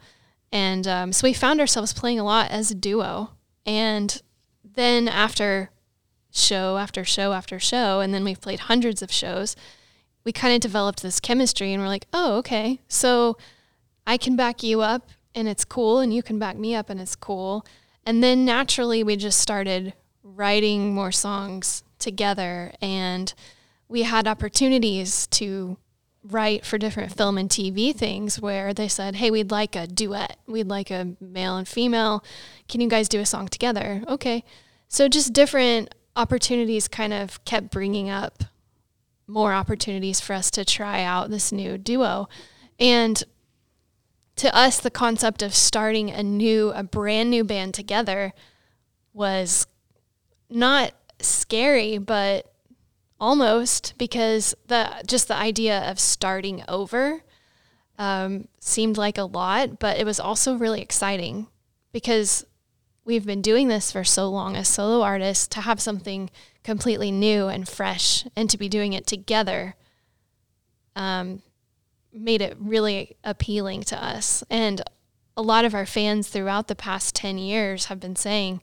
And 0.52 0.86
um, 0.86 1.12
so 1.12 1.26
we 1.26 1.32
found 1.32 1.58
ourselves 1.58 1.94
playing 1.94 2.20
a 2.20 2.24
lot 2.24 2.50
as 2.50 2.70
a 2.70 2.74
duo. 2.74 3.30
And 3.64 4.20
then 4.62 5.08
after 5.08 5.70
show 6.30 6.76
after 6.76 7.04
show 7.04 7.32
after 7.32 7.58
show, 7.58 8.00
and 8.00 8.12
then 8.12 8.24
we've 8.24 8.40
played 8.40 8.60
hundreds 8.60 9.00
of 9.00 9.10
shows, 9.10 9.56
we 10.24 10.32
kind 10.32 10.54
of 10.54 10.60
developed 10.60 11.02
this 11.02 11.20
chemistry 11.20 11.72
and 11.72 11.82
we're 11.82 11.88
like, 11.88 12.06
oh, 12.12 12.36
okay. 12.38 12.80
So 12.88 13.36
I 14.06 14.16
can 14.16 14.36
back 14.36 14.62
you 14.62 14.80
up 14.80 15.10
and 15.34 15.48
it's 15.48 15.64
cool, 15.64 16.00
and 16.00 16.12
you 16.12 16.22
can 16.22 16.38
back 16.38 16.56
me 16.56 16.74
up 16.74 16.90
and 16.90 17.00
it's 17.00 17.14
cool. 17.14 17.64
And 18.04 18.22
then 18.22 18.44
naturally, 18.44 19.04
we 19.04 19.16
just 19.16 19.38
started 19.38 19.94
writing 20.22 20.92
more 20.94 21.12
songs 21.12 21.84
together, 21.98 22.72
and 22.80 23.32
we 23.88 24.02
had 24.02 24.26
opportunities 24.26 25.26
to 25.28 25.76
write 26.24 26.66
for 26.66 26.78
different 26.78 27.16
film 27.16 27.38
and 27.38 27.48
TV 27.48 27.94
things 27.94 28.40
where 28.40 28.74
they 28.74 28.88
said, 28.88 29.16
Hey, 29.16 29.30
we'd 29.30 29.50
like 29.50 29.76
a 29.76 29.86
duet. 29.86 30.36
We'd 30.46 30.68
like 30.68 30.90
a 30.90 31.14
male 31.20 31.56
and 31.56 31.68
female. 31.68 32.24
Can 32.68 32.80
you 32.80 32.88
guys 32.88 33.08
do 33.08 33.20
a 33.20 33.26
song 33.26 33.48
together? 33.48 34.02
Okay. 34.08 34.44
So 34.88 35.08
just 35.08 35.32
different 35.32 35.94
opportunities 36.16 36.88
kind 36.88 37.12
of 37.12 37.42
kept 37.44 37.70
bringing 37.70 38.10
up 38.10 38.44
more 39.28 39.52
opportunities 39.52 40.18
for 40.20 40.32
us 40.32 40.50
to 40.52 40.64
try 40.64 41.02
out 41.02 41.30
this 41.30 41.52
new 41.52 41.78
duo. 41.78 42.28
And 42.80 43.22
to 44.36 44.54
us, 44.56 44.80
the 44.80 44.90
concept 44.90 45.42
of 45.42 45.54
starting 45.54 46.10
a 46.10 46.22
new, 46.22 46.70
a 46.70 46.82
brand 46.82 47.30
new 47.30 47.44
band 47.44 47.74
together 47.74 48.32
was 49.12 49.66
not 50.48 50.92
scary, 51.20 51.98
but 51.98 52.52
almost 53.20 53.94
because 53.98 54.54
the 54.68 55.02
just 55.06 55.28
the 55.28 55.36
idea 55.36 55.80
of 55.90 55.98
starting 55.98 56.62
over 56.68 57.22
um, 57.98 58.46
seemed 58.60 58.96
like 58.96 59.18
a 59.18 59.24
lot, 59.24 59.78
but 59.78 59.98
it 59.98 60.06
was 60.06 60.20
also 60.20 60.54
really 60.54 60.80
exciting 60.80 61.48
because 61.92 62.46
we've 63.04 63.26
been 63.26 63.42
doing 63.42 63.68
this 63.68 63.90
for 63.90 64.04
so 64.04 64.28
long 64.28 64.54
as 64.54 64.68
solo 64.68 65.02
artists 65.02 65.48
to 65.48 65.62
have 65.62 65.80
something 65.80 66.30
completely 66.68 67.10
new 67.10 67.48
and 67.48 67.66
fresh 67.66 68.26
and 68.36 68.50
to 68.50 68.58
be 68.58 68.68
doing 68.68 68.92
it 68.92 69.06
together 69.06 69.74
um, 70.94 71.40
made 72.12 72.42
it 72.42 72.54
really 72.60 73.16
appealing 73.24 73.82
to 73.82 74.04
us. 74.04 74.44
And 74.50 74.82
a 75.34 75.40
lot 75.40 75.64
of 75.64 75.74
our 75.74 75.86
fans 75.86 76.28
throughout 76.28 76.68
the 76.68 76.74
past 76.74 77.14
10 77.14 77.38
years 77.38 77.86
have 77.86 77.98
been 77.98 78.16
saying, 78.16 78.60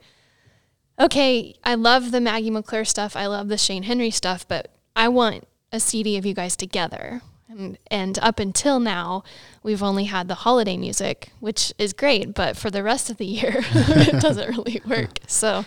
okay, 1.00 1.55
I 1.63 1.74
love 1.74 2.12
the 2.12 2.21
Maggie 2.21 2.51
McClure 2.51 2.85
stuff. 2.85 3.15
I 3.15 3.25
love 3.25 3.47
the 3.47 3.57
Shane 3.57 3.81
Henry 3.81 4.12
stuff, 4.12 4.47
but 4.47 4.75
I 4.95 5.07
want 5.07 5.47
a 5.71 5.79
CD 5.79 6.15
of 6.15 6.27
you 6.27 6.35
guys 6.35 6.55
together. 6.55 7.24
And, 7.50 7.79
and 7.89 8.19
up 8.19 8.39
until 8.39 8.79
now, 8.79 9.24
we've 9.63 9.81
only 9.81 10.03
had 10.03 10.27
the 10.27 10.35
holiday 10.35 10.77
music, 10.77 11.31
which 11.39 11.74
is 11.79 11.91
great, 11.91 12.35
but 12.35 12.55
for 12.55 12.69
the 12.69 12.83
rest 12.83 13.09
of 13.09 13.17
the 13.17 13.25
year, 13.25 13.55
it 13.74 14.21
doesn't 14.21 14.55
really 14.55 14.79
work. 14.85 15.17
So 15.25 15.65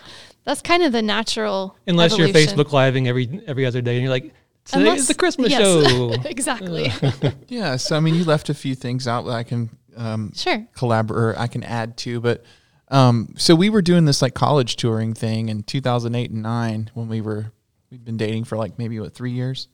that's 0.48 0.62
kind 0.62 0.82
of 0.82 0.92
the 0.92 1.02
natural. 1.02 1.76
Unless 1.86 2.14
evolution. 2.14 2.34
you're 2.34 2.46
Facebook 2.46 2.72
living 2.72 3.06
every 3.06 3.42
every 3.46 3.66
other 3.66 3.82
day 3.82 3.96
and 3.96 4.02
you're 4.02 4.10
like, 4.10 4.32
today 4.64 4.80
Unless- 4.80 5.00
is 5.00 5.08
the 5.08 5.14
Christmas 5.14 5.50
yes. 5.50 5.60
show. 5.60 6.14
exactly. 6.24 6.90
Yeah, 7.48 7.76
so 7.76 7.96
I 7.96 8.00
mean, 8.00 8.14
you 8.14 8.24
left 8.24 8.48
a 8.48 8.54
few 8.54 8.74
things 8.74 9.06
out 9.06 9.26
that 9.26 9.32
I 9.32 9.42
can 9.42 9.68
um, 9.94 10.32
sure. 10.34 10.66
collaborate 10.74 11.18
or 11.18 11.38
I 11.38 11.48
can 11.48 11.64
add 11.64 11.98
to, 11.98 12.20
but 12.20 12.44
um, 12.90 13.34
so 13.36 13.54
we 13.54 13.68
were 13.68 13.82
doing 13.82 14.06
this 14.06 14.22
like 14.22 14.32
college 14.32 14.76
touring 14.76 15.12
thing 15.12 15.50
in 15.50 15.64
2008 15.64 16.30
and 16.30 16.42
9 16.42 16.90
when 16.94 17.08
we 17.08 17.20
were 17.20 17.52
we'd 17.90 18.04
been 18.04 18.16
dating 18.16 18.44
for 18.44 18.56
like 18.56 18.78
maybe 18.78 18.98
what 18.98 19.12
3 19.12 19.30
years. 19.30 19.68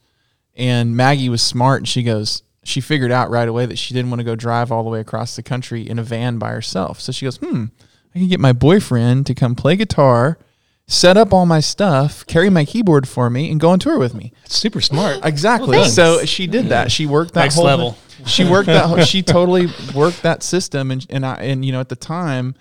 And 0.57 0.97
Maggie 0.97 1.29
was 1.29 1.43
smart 1.43 1.83
and 1.83 1.89
she 1.89 2.03
goes 2.03 2.43
she 2.65 2.81
figured 2.81 3.13
out 3.13 3.31
right 3.31 3.49
away 3.49 3.67
that 3.67 3.79
she 3.79 3.95
didn't 3.95 4.11
want 4.11 4.19
to 4.21 4.25
go 4.25 4.35
drive 4.35 4.73
all 4.73 4.83
the 4.83 4.91
way 4.91 4.99
across 4.99 5.37
the 5.37 5.43
country 5.43 5.89
in 5.89 6.01
a 6.01 6.03
van 6.03 6.39
by 6.39 6.51
herself. 6.51 7.01
So 7.01 7.13
she 7.13 7.27
goes, 7.27 7.37
"Hmm, 7.37 7.67
I 8.13 8.19
can 8.19 8.29
get 8.29 8.41
my 8.41 8.53
boyfriend 8.53 9.27
to 9.27 9.35
come 9.35 9.55
play 9.55 9.77
guitar 9.77 10.39
set 10.87 11.17
up 11.17 11.33
all 11.33 11.47
my 11.47 11.61
stuff, 11.61 12.27
carry 12.27 12.51
my 12.51 12.65
keyboard 12.65 13.09
for 13.09 13.31
me, 13.31 13.51
and 13.51 13.59
go 13.61 13.71
on 13.71 13.79
tour 13.79 13.99
with 13.99 14.15
me. 14.15 14.33
It's 14.45 14.57
super 14.57 14.81
smart. 14.81 15.21
Exactly. 15.25 15.79
Well, 15.79 15.87
so 15.89 16.25
she 16.25 16.47
did 16.47 16.67
that. 16.69 16.91
She 16.93 17.07
worked 17.07 17.35
that 17.35 17.43
Next 17.45 17.55
whole 17.57 17.65
level. 17.65 17.97
She 18.27 18.45
worked 18.45 18.67
that. 18.67 18.87
whole- 18.87 19.01
She 19.01 19.23
totally 19.37 19.67
worked 19.95 20.23
that 20.23 20.43
system, 20.43 20.91
and 20.91 21.05
and 21.11 21.25
I 21.27 21.35
and 21.37 21.65
you 21.65 21.73
know 21.73 21.81
at 21.81 21.89
the 21.89 21.97
time, 21.97 22.55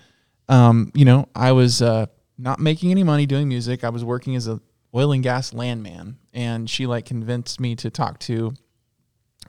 um, 0.48 0.90
you 0.94 1.04
know 1.04 1.28
I 1.34 1.52
was 1.52 1.80
uh, 1.82 2.06
not 2.38 2.58
making 2.60 2.90
any 2.90 3.02
money 3.02 3.26
doing 3.26 3.48
music. 3.48 3.84
I 3.84 3.90
was 3.90 4.04
working 4.04 4.36
as 4.36 4.48
a 4.48 4.60
oil 4.94 5.12
and 5.12 5.22
gas 5.22 5.52
landman, 5.52 6.18
and 6.32 6.68
she 6.68 6.86
like 6.86 7.04
convinced 7.06 7.60
me 7.60 7.76
to 7.76 7.90
talk 7.90 8.18
to 8.20 8.54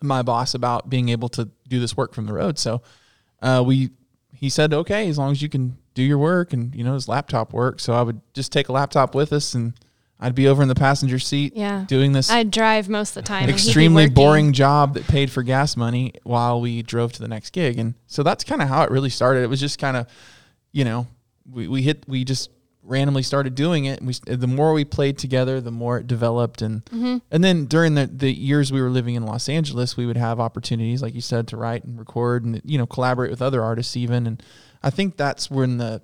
my 0.01 0.21
boss 0.21 0.53
about 0.53 0.89
being 0.89 1.09
able 1.09 1.29
to 1.29 1.49
do 1.67 1.79
this 1.79 1.95
work 1.95 2.13
from 2.13 2.25
the 2.25 2.33
road. 2.33 2.59
So 2.59 2.81
uh, 3.41 3.63
we 3.65 3.89
he 4.33 4.49
said 4.49 4.73
okay 4.73 5.07
as 5.09 5.17
long 5.17 5.31
as 5.31 5.41
you 5.41 5.49
can 5.49 5.77
do 5.95 6.03
your 6.03 6.19
work 6.19 6.53
and 6.53 6.75
you 6.75 6.83
know 6.83 6.93
his 6.93 7.07
laptop 7.07 7.51
work. 7.53 7.79
So 7.79 7.93
I 7.93 8.03
would 8.03 8.21
just 8.33 8.51
take 8.51 8.69
a 8.69 8.71
laptop 8.71 9.15
with 9.15 9.33
us 9.33 9.53
and 9.55 9.73
I'd 10.19 10.35
be 10.35 10.47
over 10.47 10.61
in 10.61 10.69
the 10.69 10.75
passenger 10.75 11.19
seat 11.19 11.53
Yeah. 11.55 11.83
doing 11.87 12.13
this 12.13 12.29
I'd 12.31 12.49
drive 12.51 12.87
most 12.87 13.17
of 13.17 13.23
the 13.23 13.27
time. 13.27 13.49
extremely 13.49 14.07
boring 14.07 14.53
job 14.53 14.93
that 14.93 15.07
paid 15.07 15.29
for 15.31 15.43
gas 15.43 15.75
money 15.75 16.13
while 16.23 16.61
we 16.61 16.83
drove 16.83 17.11
to 17.13 17.21
the 17.21 17.27
next 17.27 17.49
gig. 17.51 17.77
And 17.79 17.95
so 18.07 18.23
that's 18.23 18.43
kind 18.45 18.61
of 18.61 18.69
how 18.69 18.83
it 18.83 18.91
really 18.91 19.09
started. 19.09 19.41
It 19.43 19.47
was 19.49 19.59
just 19.59 19.77
kind 19.79 19.97
of, 19.97 20.07
you 20.71 20.85
know, 20.85 21.07
we, 21.51 21.67
we 21.67 21.81
hit, 21.81 22.05
we 22.07 22.23
just 22.23 22.49
randomly 22.81 23.23
started 23.23 23.55
doing 23.55 23.85
it. 23.85 23.99
And 23.99 24.07
we, 24.07 24.13
the 24.35 24.47
more 24.47 24.71
we 24.71 24.85
played 24.85 25.17
together, 25.17 25.59
the 25.59 25.69
more 25.71 25.97
it 25.97 26.07
developed. 26.07 26.61
And, 26.61 26.85
Mm-hmm. 26.85 27.17
and 27.31 27.43
then 27.43 27.65
during 27.65 27.95
the, 27.95 28.07
the 28.07 28.31
years 28.31 28.71
we 28.71 28.81
were 28.81 28.89
living 28.91 29.15
in 29.15 29.25
Los 29.25 29.49
Angeles, 29.49 29.97
we 29.97 30.05
would 30.05 30.17
have 30.17 30.39
opportunities, 30.39 31.01
like 31.01 31.13
you 31.13 31.21
said, 31.21 31.47
to 31.49 31.57
write 31.57 31.83
and 31.83 31.99
record 31.99 32.45
and, 32.45 32.61
you 32.63 32.77
know, 32.77 32.85
collaborate 32.85 33.31
with 33.31 33.41
other 33.41 33.61
artists 33.63 33.97
even. 33.97 34.25
And 34.27 34.41
I 34.85 34.89
think 34.91 35.17
that's 35.17 35.49
when 35.49 35.77
the, 35.77 36.01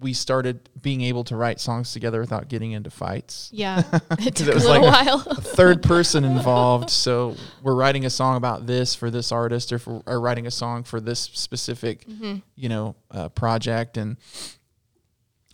we 0.00 0.12
started 0.12 0.68
being 0.80 1.00
able 1.02 1.24
to 1.24 1.36
write 1.36 1.60
songs 1.60 1.92
together 1.92 2.20
without 2.20 2.48
getting 2.48 2.72
into 2.72 2.88
fights 2.88 3.50
Yeah. 3.52 3.82
It 4.20 4.34
took 4.36 4.48
it 4.48 4.54
a 4.54 4.58
little 4.58 4.82
like 4.82 5.06
while. 5.06 5.24
a 5.28 5.34
third 5.40 5.82
person 5.82 6.24
involved. 6.24 6.88
So 6.90 7.34
we're 7.62 7.74
writing 7.74 8.06
a 8.06 8.10
song 8.10 8.36
about 8.36 8.66
this 8.66 8.94
for 8.94 9.10
this 9.10 9.30
artist, 9.32 9.72
or 9.72 9.78
for 9.78 10.02
or 10.06 10.20
writing 10.20 10.46
a 10.46 10.50
song 10.50 10.84
for 10.84 11.00
this 11.00 11.18
specific, 11.20 12.06
Mm-hmm. 12.06 12.36
you 12.56 12.68
know, 12.68 12.94
uh, 13.10 13.28
project, 13.30 13.96
and 13.96 14.16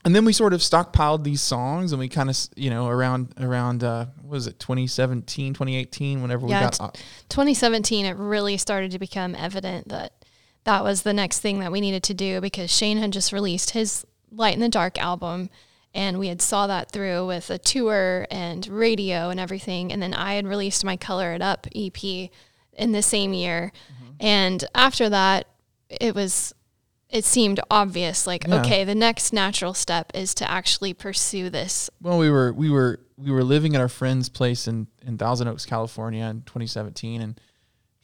and 0.04 0.14
then 0.14 0.26
we 0.26 0.34
sort 0.34 0.52
of 0.52 0.60
stockpiled 0.60 1.24
these 1.24 1.40
songs, 1.40 1.92
and 1.92 1.98
we 1.98 2.08
kind 2.10 2.28
of, 2.28 2.36
you 2.56 2.68
know, 2.68 2.88
around 2.88 3.32
around 3.40 3.82
uh, 3.82 4.04
what 4.20 4.32
was 4.32 4.46
it 4.46 4.58
2017, 4.58 5.54
2018, 5.54 6.20
whenever 6.20 6.46
Yeah, 6.46 6.66
we 6.70 6.76
got. 6.78 6.94
2017, 7.30 8.04
it 8.04 8.16
really 8.18 8.58
started 8.58 8.90
to 8.90 8.98
become 8.98 9.34
evident 9.34 9.88
that 9.88 10.12
that 10.64 10.82
was 10.82 11.02
the 11.02 11.12
next 11.12 11.40
thing 11.40 11.60
that 11.60 11.72
we 11.72 11.80
needed 11.80 12.02
to 12.04 12.14
do 12.14 12.40
because 12.40 12.70
Shane 12.70 12.98
had 12.98 13.12
just 13.12 13.32
released 13.32 13.70
his 13.70 14.04
Light 14.30 14.54
in 14.54 14.60
the 14.60 14.68
Dark 14.68 14.98
album. 14.98 15.50
And 15.94 16.18
we 16.18 16.26
had 16.26 16.42
saw 16.42 16.66
that 16.66 16.90
through 16.90 17.26
with 17.26 17.50
a 17.50 17.58
tour 17.58 18.26
and 18.30 18.66
radio 18.66 19.30
and 19.30 19.38
everything. 19.38 19.92
And 19.92 20.02
then 20.02 20.12
I 20.12 20.34
had 20.34 20.46
released 20.46 20.84
my 20.84 20.96
Color 20.96 21.34
It 21.34 21.42
Up 21.42 21.68
EP 21.74 22.30
in 22.72 22.90
the 22.92 23.02
same 23.02 23.32
year. 23.32 23.72
Mm-hmm. 23.92 24.12
And 24.18 24.64
after 24.74 25.08
that, 25.08 25.46
it 25.88 26.14
was, 26.16 26.52
it 27.10 27.24
seemed 27.24 27.60
obvious 27.70 28.26
like, 28.26 28.44
Yeah. 28.48 28.60
okay, 28.60 28.82
the 28.82 28.94
next 28.96 29.32
natural 29.32 29.72
step 29.72 30.10
is 30.14 30.34
to 30.34 30.50
actually 30.50 30.94
pursue 30.94 31.48
this. 31.48 31.88
Well, 32.02 32.18
we 32.18 32.28
were 32.28 32.52
we 32.52 32.70
were 32.70 32.98
we 33.16 33.30
were 33.30 33.44
living 33.44 33.76
at 33.76 33.80
our 33.80 33.88
friend's 33.88 34.28
place 34.28 34.66
in 34.66 34.88
in 35.06 35.16
Thousand 35.16 35.46
Oaks, 35.46 35.64
California, 35.64 36.24
in 36.24 36.42
2017, 36.42 37.20
and 37.20 37.40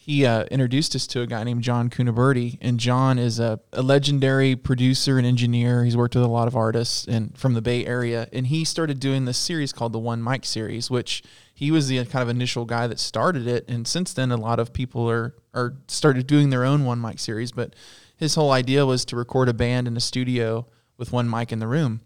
he 0.03 0.25
uh, 0.25 0.45
introduced 0.45 0.97
us 0.97 1.07
to 1.09 1.21
a 1.21 1.27
guy 1.27 1.45
named 1.45 1.63
John 1.63 1.91
Cuniberti. 1.91 2.57
And 2.63 2.81
John 2.81 3.19
is 3.19 3.39
a, 3.39 3.61
a 3.75 3.83
legendary 3.83 4.57
producer 4.57 5.19
and 5.19 5.27
engineer. 5.27 5.85
He's 5.85 5.95
worked 5.95 6.15
with 6.15 6.25
a 6.25 6.29
lot 6.29 6.49
of 6.49 6.57
artists 6.57 7.07
and 7.07 7.37
from 7.37 7.53
the 7.53 7.61
Bay 7.61 7.85
Area. 7.85 8.27
And 8.33 8.47
he 8.47 8.65
started 8.65 8.99
doing 8.99 9.27
this 9.27 9.37
series 9.37 9.75
called 9.75 9.93
the 9.93 9.99
One 9.99 10.25
Mic 10.25 10.47
series, 10.47 10.91
which 10.91 11.23
he 11.53 11.71
was 11.71 11.89
the 11.89 12.03
kind 12.07 12.23
of 12.23 12.31
initial 12.31 12.65
guy 12.65 12.87
that 12.87 12.99
started 12.99 13.47
it. 13.47 13.69
And 13.69 13.87
since 13.87 14.15
then, 14.15 14.33
a 14.33 14.39
lot 14.39 14.59
of 14.59 14.73
people 14.73 15.09
are 15.11 15.35
are 15.53 15.75
started 15.87 16.27
doing 16.27 16.49
their 16.49 16.65
own 16.65 16.87
One 16.87 16.99
Mic 16.99 17.19
series. 17.19 17.53
But 17.53 17.77
his 18.17 18.37
whole 18.37 18.53
idea 18.53 18.87
was 18.87 19.05
to 19.05 19.17
record 19.17 19.51
a 19.51 19.55
band 19.55 19.87
in 19.87 19.99
a 19.99 20.01
studio 20.01 20.67
with 20.97 21.13
one 21.13 21.29
mic 21.29 21.53
in 21.53 21.59
the 21.59 21.67
room. 21.67 22.01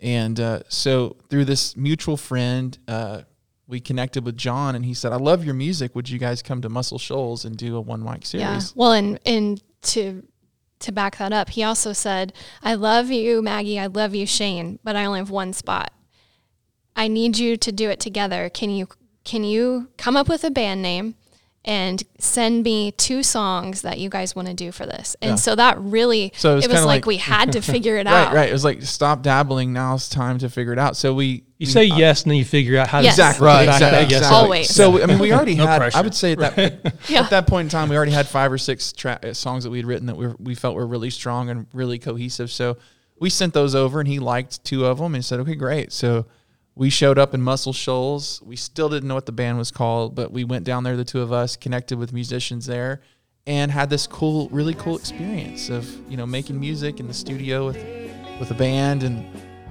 And 0.00 0.40
uh, 0.40 0.60
so 0.68 1.16
through 1.28 1.44
this 1.44 1.76
mutual 1.76 2.16
friend, 2.16 2.78
uh, 2.88 3.22
we 3.66 3.80
connected 3.80 4.24
with 4.24 4.36
John, 4.36 4.74
and 4.74 4.84
he 4.84 4.94
said, 4.94 5.12
"I 5.12 5.16
love 5.16 5.44
your 5.44 5.54
music. 5.54 5.94
Would 5.94 6.08
you 6.10 6.18
guys 6.18 6.42
come 6.42 6.60
to 6.62 6.68
Muscle 6.68 6.98
Shoals 6.98 7.44
and 7.44 7.56
do 7.56 7.76
a 7.76 7.80
one 7.80 8.02
mic 8.02 8.26
series? 8.26 8.42
Yeah. 8.42 8.58
series?" 8.58 8.76
Well, 8.76 8.92
and 8.92 9.18
and 9.24 9.62
to 9.82 10.22
to 10.80 10.92
back 10.92 11.16
that 11.18 11.32
up, 11.32 11.50
he 11.50 11.62
also 11.62 11.92
said, 11.92 12.32
"I 12.62 12.74
love 12.74 13.10
you, 13.10 13.40
Maggie. 13.42 13.78
I 13.78 13.86
love 13.86 14.14
you, 14.14 14.26
Shane, 14.26 14.78
but 14.84 14.96
I 14.96 15.04
only 15.06 15.20
have 15.20 15.30
one 15.30 15.52
spot. 15.52 15.92
I 16.96 17.08
need 17.08 17.38
you 17.38 17.56
to 17.56 17.72
do 17.72 17.90
it 17.90 18.00
together. 18.00 18.48
Can 18.48 18.70
you 18.70 18.88
can 19.24 19.44
you 19.44 19.88
come 19.96 20.16
up 20.16 20.28
with 20.28 20.44
a 20.44 20.50
band 20.50 20.82
name?" 20.82 21.14
And 21.66 22.02
send 22.18 22.62
me 22.62 22.90
two 22.92 23.22
songs 23.22 23.80
that 23.80 23.98
you 23.98 24.10
guys 24.10 24.36
want 24.36 24.48
to 24.48 24.52
do 24.54 24.70
for 24.70 24.84
this, 24.84 25.16
and 25.22 25.30
Yeah. 25.30 25.34
so 25.36 25.54
that 25.54 25.80
really 25.80 26.30
So 26.36 26.52
it 26.52 26.56
was 26.56 26.64
it 26.66 26.70
was 26.70 26.80
like, 26.80 26.86
like- 26.86 27.06
we 27.06 27.16
had 27.16 27.52
to 27.52 27.62
figure 27.72 27.96
it 27.96 28.04
Right, 28.06 28.26
out. 28.26 28.34
right. 28.34 28.50
It 28.50 28.52
was 28.52 28.64
like 28.64 28.82
stop 28.82 29.22
dabbling. 29.22 29.72
Now 29.72 29.94
it's 29.94 30.10
time 30.10 30.36
to 30.40 30.50
figure 30.50 30.74
it 30.74 30.78
out. 30.78 30.94
So 30.94 31.14
we 31.14 31.44
You 31.64 31.68
we- 31.68 31.72
say 31.72 31.84
yes, 31.84 32.22
and 32.22 32.30
then 32.30 32.38
you 32.38 32.44
figure 32.44 32.78
out 32.78 32.88
how 32.88 32.98
to 32.98 33.04
Yes. 33.04 33.14
exactly 33.14 33.46
Right, 33.46 33.66
back 33.66 33.74
exactly. 33.76 33.98
that 33.98 34.10
yes 34.10 34.20
exactly. 34.20 34.36
Always. 34.44 34.70
So 34.74 35.02
I 35.02 35.06
mean, 35.06 35.18
we 35.18 35.32
already 35.36 35.54
No 35.56 35.66
had. 35.66 35.94
I 35.94 36.00
would 36.00 36.14
say 36.14 36.32
at 36.32 36.38
that 36.38 36.94
Yeah. 37.08 37.20
at 37.22 37.30
that 37.30 37.46
point 37.46 37.66
in 37.66 37.70
time, 37.70 37.88
we 37.88 37.96
already 37.96 38.12
had 38.12 38.26
five 38.28 38.50
or 38.52 38.58
six 38.58 38.92
tra- 38.92 39.18
uh, 39.22 39.32
songs 39.32 39.64
that 39.64 39.70
we'd 39.70 39.84
written 39.86 40.06
that 40.06 40.16
we 40.16 40.26
were, 40.28 40.36
we 40.38 40.54
felt 40.54 40.74
were 40.76 40.86
really 40.86 41.10
strong 41.10 41.50
and 41.50 41.66
really 41.72 41.98
cohesive. 41.98 42.50
So 42.50 42.76
we 43.18 43.30
sent 43.30 43.54
those 43.54 43.74
over, 43.74 44.00
and 44.00 44.08
he 44.08 44.18
liked 44.18 44.64
two 44.64 44.84
of 44.86 44.98
them, 44.98 45.14
and 45.14 45.24
said, 45.24 45.40
"Okay, 45.40 45.54
great." 45.54 45.92
So 45.92 46.26
we 46.74 46.90
showed 46.90 47.18
up 47.18 47.34
in 47.34 47.40
Muscle 47.42 47.72
Shoals. 47.72 48.42
We 48.42 48.56
still 48.56 48.88
didn't 48.88 49.08
know 49.08 49.14
what 49.14 49.26
the 49.26 49.32
band 49.32 49.58
was 49.58 49.70
called, 49.70 50.14
but 50.16 50.32
we 50.32 50.42
went 50.44 50.64
down 50.64 50.82
there, 50.82 50.96
the 50.96 51.04
two 51.04 51.20
of 51.20 51.32
us, 51.32 51.56
connected 51.56 51.96
with 51.98 52.12
musicians 52.12 52.66
there, 52.66 53.00
and 53.46 53.70
had 53.70 53.88
this 53.90 54.06
cool, 54.08 54.48
really 54.50 54.74
cool 54.74 54.96
experience 54.96 55.68
of 55.70 55.88
you 56.10 56.16
know 56.16 56.26
making 56.26 56.58
music 56.58 56.98
in 57.00 57.06
the 57.06 57.14
studio 57.14 57.66
with 57.66 57.76
with 58.40 58.50
a 58.50 58.54
band 58.54 59.04
and 59.04 59.24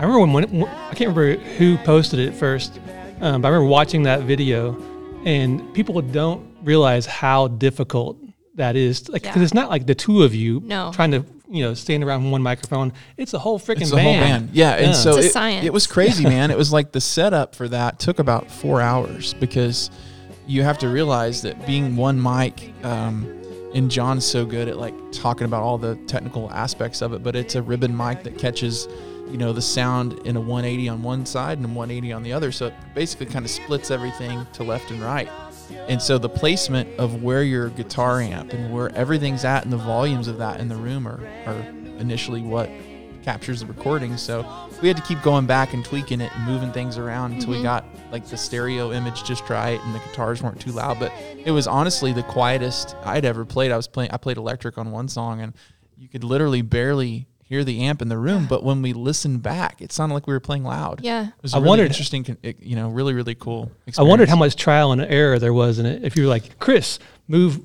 I 0.04 0.06
remember 0.06 0.34
when, 0.34 0.60
when 0.60 0.70
I 0.70 0.94
can't 0.96 1.16
remember 1.16 1.42
who 1.56 1.78
posted 1.78 2.20
it 2.20 2.34
first, 2.36 2.78
um, 3.22 3.42
but 3.42 3.48
I 3.48 3.52
remember 3.52 3.68
watching 3.70 4.04
that 4.04 4.24
video, 4.24 4.76
and 5.24 5.74
people 5.74 6.02
don't 6.02 6.46
realize 6.62 7.06
how 7.06 7.48
difficult 7.48 8.18
that 8.56 8.76
is. 8.76 9.08
Like, 9.08 9.22
because 9.22 9.38
Yeah. 9.38 9.44
it's 9.44 9.54
not 9.54 9.70
like 9.70 9.86
the 9.88 9.96
two 9.96 10.24
of 10.24 10.36
you 10.36 10.62
No. 10.66 10.92
trying 10.94 11.12
to 11.12 11.24
you 11.50 11.64
know 11.64 11.74
stand 11.74 12.04
around 12.04 12.30
one 12.32 12.42
microphone. 12.42 12.92
It's 13.16 13.34
a 13.34 13.40
whole 13.40 13.58
freaking 13.58 13.82
It's 13.84 13.92
the 13.92 13.96
band. 13.96 14.08
whole 14.20 14.28
band. 14.28 14.50
Yeah, 14.52 14.72
and 14.72 14.88
Yeah. 14.88 14.92
so 14.92 15.16
It's 15.18 15.34
a 15.38 15.50
it, 15.60 15.64
it 15.66 15.74
was 15.74 15.88
crazy, 15.88 16.24
man. 16.36 16.52
it 16.52 16.58
was 16.58 16.74
like 16.74 16.92
the 16.92 17.00
setup 17.00 17.56
for 17.56 17.70
that 17.70 17.98
took 18.00 18.20
about 18.20 18.52
four 18.52 18.82
hours 18.82 19.34
because 19.36 19.90
you 20.48 20.64
have 20.64 20.80
to 20.80 20.90
realize 20.90 21.44
that 21.44 21.66
being 21.66 21.96
one 21.96 22.22
mic, 22.22 22.74
um, 22.84 23.26
and 23.74 23.90
John's 23.90 24.26
so 24.26 24.46
good 24.46 24.68
at 24.68 24.78
like 24.78 24.94
talking 25.14 25.46
about 25.46 25.64
all 25.64 25.78
the 25.78 25.96
technical 26.08 26.52
aspects 26.52 27.02
of 27.02 27.14
it, 27.14 27.24
but 27.24 27.38
it's 27.38 27.56
a 27.56 27.62
ribbon 27.62 27.96
mic 27.96 28.24
that 28.24 28.38
catches, 28.38 28.86
you 29.30 29.38
know, 29.38 29.54
the 29.54 29.62
sound 29.62 30.14
in 30.26 30.36
a 30.36 30.42
180 30.42 30.90
on 30.90 31.04
one 31.04 31.26
side 31.26 31.58
and 31.58 31.66
a 31.66 31.70
180 31.70 32.14
on 32.14 32.24
the 32.24 32.34
other. 32.34 32.52
So 32.52 32.68
it 32.68 32.74
basically 32.94 33.28
kind 33.28 33.46
of 33.46 33.52
splits 33.52 33.92
everything 33.92 34.46
to 34.54 34.64
left 34.64 34.92
and 34.92 35.02
right. 35.02 35.30
And 35.88 36.02
so 36.02 36.18
the 36.18 36.30
placement 36.30 36.90
of 37.00 37.24
where 37.24 37.44
your 37.44 37.70
guitar 37.70 38.22
amp 38.22 38.54
and 38.54 38.72
where 38.74 38.94
everything's 38.96 39.46
at 39.46 39.64
and 39.64 39.74
the 39.74 39.78
volumes 39.78 40.28
of 40.28 40.38
that 40.38 40.60
in 40.60 40.68
the 40.68 40.76
room 40.76 41.08
are, 41.08 41.20
are 41.46 41.60
initially 42.00 42.42
what 42.42 42.70
captures 43.24 43.62
the 43.62 43.66
recording. 43.66 44.18
So 44.18 44.46
we 44.82 44.88
had 44.88 44.98
to 44.98 45.04
keep 45.04 45.22
going 45.22 45.46
back 45.46 45.74
and 45.74 45.84
tweaking 45.84 46.22
it 46.22 46.32
and 46.36 46.46
moving 46.46 46.72
things 46.72 46.98
around 46.98 47.34
until 47.34 47.52
we 47.52 47.56
mm-hmm. 47.56 47.64
got 47.64 47.86
like 48.12 48.28
the 48.28 48.38
stereo 48.38 48.92
image 48.92 49.24
just 49.24 49.50
right 49.50 49.80
and 49.82 49.96
the 49.96 50.00
guitars 50.00 50.44
weren't 50.44 50.60
too 50.60 50.72
loud. 50.72 51.00
But 51.00 51.12
it 51.38 51.52
was 51.52 51.68
honestly 51.68 52.14
the 52.14 52.24
quietest 52.24 52.96
I'd 53.04 53.26
ever 53.26 53.46
played. 53.46 53.72
I 53.72 53.78
was 53.78 53.88
playing 53.88 54.12
I 54.12 54.18
played 54.18 54.38
electric 54.38 54.78
on 54.78 54.92
one 54.92 55.08
song 55.08 55.42
and 55.42 55.54
you 55.98 56.10
could 56.10 56.24
literally 56.24 56.62
barely 56.62 57.28
hear 57.54 57.64
the 57.64 57.82
amp 57.84 58.02
in 58.02 58.10
the 58.10 58.18
room. 58.18 58.46
But 58.48 58.64
when 58.64 58.82
we 58.82 58.94
listened 58.94 59.42
back, 59.44 59.82
it 59.82 59.92
sounded 59.92 60.14
like 60.16 60.28
we 60.28 60.34
were 60.34 60.40
playing 60.40 60.64
loud. 60.64 61.02
Yeah. 61.04 61.28
It 61.28 61.34
was 61.42 61.54
I 61.54 61.58
a 61.58 61.62
really 61.62 61.70
wondered- 61.70 61.88
interesting, 61.88 62.38
you 62.60 62.76
know, 62.76 62.90
really, 62.90 63.14
really 63.14 63.36
cool. 63.36 63.72
I 63.98 64.04
wondered 64.04 64.30
how 64.30 64.36
much 64.36 64.56
trial 64.56 64.92
and 64.92 65.02
error 65.02 65.40
there 65.40 65.54
was 65.54 65.80
in 65.80 65.86
it. 65.86 66.04
If 66.04 66.16
you 66.16 66.24
were 66.24 66.30
like, 66.30 66.60
Chris, 66.60 67.00
move 67.28 67.60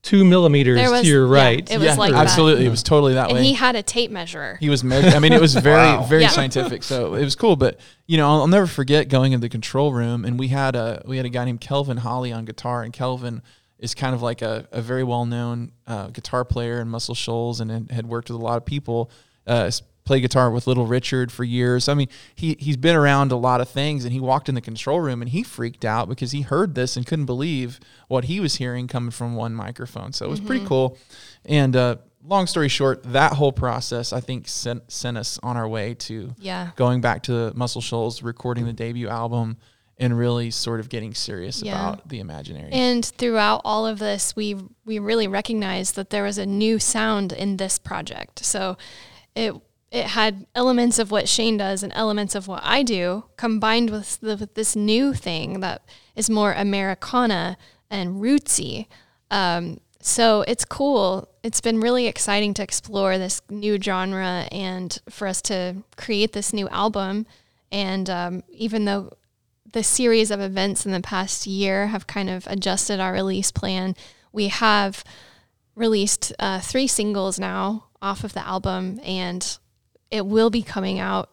two 0.00 0.24
millimeters 0.24 0.80
was- 0.90 1.02
to 1.02 1.08
your 1.08 1.26
yeah, 1.26 1.42
right. 1.42 1.70
it 1.70 1.76
was 1.76 1.86
yeah, 1.88 1.94
like 1.96 2.12
that. 2.12 2.20
absolutely. 2.22 2.64
It 2.64 2.70
was 2.70 2.82
totally 2.82 3.14
that 3.14 3.28
And 3.30 3.38
way. 3.38 3.44
he 3.44 3.52
had 3.52 3.74
a 3.76 3.82
tape 3.82 4.10
measure. 4.10 4.56
He 4.60 4.70
was 4.70 4.82
measured. 4.84 5.12
I 5.12 5.18
mean, 5.18 5.32
it 5.32 5.40
was 5.40 5.54
very, 5.70 5.76
Wow. 5.96 6.04
very 6.04 6.22
Yeah. 6.22 6.28
scientific. 6.28 6.82
So 6.84 7.14
it 7.14 7.24
was 7.24 7.34
cool. 7.34 7.56
But 7.56 7.78
you 8.06 8.16
know, 8.16 8.26
I'll, 8.28 8.40
I'll 8.42 8.46
never 8.46 8.66
forget 8.68 9.08
going 9.08 9.32
in 9.32 9.40
the 9.40 9.48
control 9.48 9.92
room, 9.92 10.24
and 10.24 10.38
we 10.38 10.48
had 10.48 10.76
a 10.76 11.02
we 11.04 11.16
had 11.18 11.26
a 11.26 11.28
guy 11.28 11.44
named 11.44 11.60
Kelvin 11.60 11.98
Holly 11.98 12.32
on 12.32 12.44
guitar, 12.46 12.82
and 12.84 12.92
Kelvin 12.92 13.42
is 13.78 13.94
kind 13.94 14.14
of 14.14 14.22
like 14.22 14.42
a, 14.42 14.66
a 14.72 14.82
very 14.82 15.04
well 15.04 15.24
known 15.26 15.72
uh, 15.86 16.08
guitar 16.08 16.44
player 16.44 16.80
in 16.80 16.88
Muscle 16.88 17.14
Shoals, 17.14 17.60
and, 17.60 17.90
had 17.90 18.06
worked 18.06 18.28
with 18.30 18.40
a 18.40 18.44
lot 18.44 18.56
of 18.56 18.64
people. 18.64 19.10
Uh, 19.46 19.70
played 20.04 20.20
guitar 20.20 20.50
with 20.50 20.66
Little 20.66 20.86
Richard 20.86 21.30
for 21.30 21.44
years. 21.44 21.86
I 21.86 21.92
mean, 21.92 22.08
he 22.34 22.56
he's 22.58 22.78
been 22.78 22.96
around 22.96 23.30
a 23.30 23.36
lot 23.36 23.60
of 23.60 23.68
things, 23.68 24.04
and 24.04 24.12
he 24.12 24.20
walked 24.20 24.48
in 24.48 24.54
the 24.54 24.60
control 24.62 25.00
room 25.00 25.20
and 25.20 25.30
he 25.30 25.42
freaked 25.42 25.84
out 25.84 26.08
because 26.08 26.32
he 26.32 26.40
heard 26.40 26.74
this 26.74 26.96
and 26.96 27.06
couldn't 27.06 27.26
believe 27.26 27.78
what 28.08 28.24
he 28.24 28.40
was 28.40 28.56
hearing 28.56 28.88
coming 28.88 29.10
from 29.10 29.36
one 29.36 29.54
microphone. 29.54 30.12
So 30.14 30.24
it 30.24 30.30
was 30.30 30.40
pretty 30.40 30.64
cool. 30.64 30.96
And 31.44 31.76
uh, 31.76 31.96
long 32.24 32.46
story 32.46 32.68
short, 32.70 33.02
that 33.12 33.34
whole 33.34 33.52
process 33.52 34.14
I 34.14 34.20
think 34.20 34.48
sent 34.48 34.90
sent 34.90 35.18
us 35.18 35.38
on 35.42 35.58
our 35.58 35.68
way 35.68 35.92
to 35.94 36.34
Yeah. 36.38 36.70
going 36.76 37.02
back 37.02 37.22
to 37.24 37.52
Muscle 37.54 37.82
Shoals, 37.82 38.22
recording 38.22 38.64
the 38.64 38.72
debut 38.72 39.08
album, 39.08 39.58
and 39.98 40.16
really 40.16 40.50
sort 40.50 40.80
of 40.80 40.88
getting 40.88 41.12
serious 41.14 41.62
Yeah. 41.62 41.72
about 41.90 42.08
the 42.08 42.20
imaginary. 42.20 42.70
And 42.72 43.04
throughout 43.04 43.60
all 43.64 43.86
of 43.86 43.98
this, 43.98 44.34
we 44.36 44.56
we 44.84 44.98
really 44.98 45.26
recognized 45.28 45.96
that 45.96 46.10
there 46.10 46.22
was 46.22 46.38
a 46.38 46.46
new 46.46 46.78
sound 46.78 47.32
in 47.32 47.56
this 47.56 47.78
project. 47.78 48.44
So 48.44 48.76
it 49.34 49.54
it 49.90 50.04
had 50.04 50.46
elements 50.54 50.98
of 50.98 51.10
what 51.10 51.28
Shane 51.28 51.56
does 51.56 51.82
and 51.82 51.92
elements 51.94 52.34
of 52.34 52.46
what 52.46 52.60
I 52.62 52.82
do 52.82 53.24
combined 53.38 53.88
with, 53.88 54.20
the, 54.20 54.36
with 54.36 54.52
this 54.52 54.76
new 54.76 55.14
thing 55.14 55.60
that 55.60 55.80
is 56.14 56.28
more 56.28 56.52
Americana 56.52 57.56
and 57.90 58.16
rootsy. 58.20 58.86
Um, 59.30 59.80
so 60.00 60.42
it's 60.46 60.66
cool. 60.66 61.26
It's 61.42 61.62
been 61.62 61.80
really 61.80 62.06
exciting 62.06 62.52
to 62.54 62.62
explore 62.62 63.16
this 63.16 63.40
new 63.48 63.80
genre 63.80 64.46
and 64.52 65.00
for 65.08 65.26
us 65.26 65.40
to 65.42 65.76
create 65.96 66.34
this 66.34 66.52
new 66.52 66.68
album. 66.68 67.24
And 67.72 68.10
um, 68.10 68.42
even 68.50 68.84
though 68.84 69.12
the 69.72 69.82
series 69.82 70.30
of 70.30 70.40
events 70.40 70.86
in 70.86 70.92
the 70.92 71.00
past 71.00 71.46
year 71.46 71.88
have 71.88 72.06
kind 72.06 72.30
of 72.30 72.46
adjusted 72.46 73.00
our 73.00 73.12
release 73.12 73.50
plan. 73.50 73.94
We 74.32 74.48
have 74.48 75.04
released 75.74 76.32
uh, 76.38 76.60
three 76.60 76.86
singles 76.86 77.38
now 77.38 77.84
off 78.00 78.24
of 78.24 78.32
the 78.32 78.46
album, 78.46 79.00
and 79.04 79.58
it 80.10 80.26
will 80.26 80.50
be 80.50 80.62
coming 80.62 80.98
out 80.98 81.30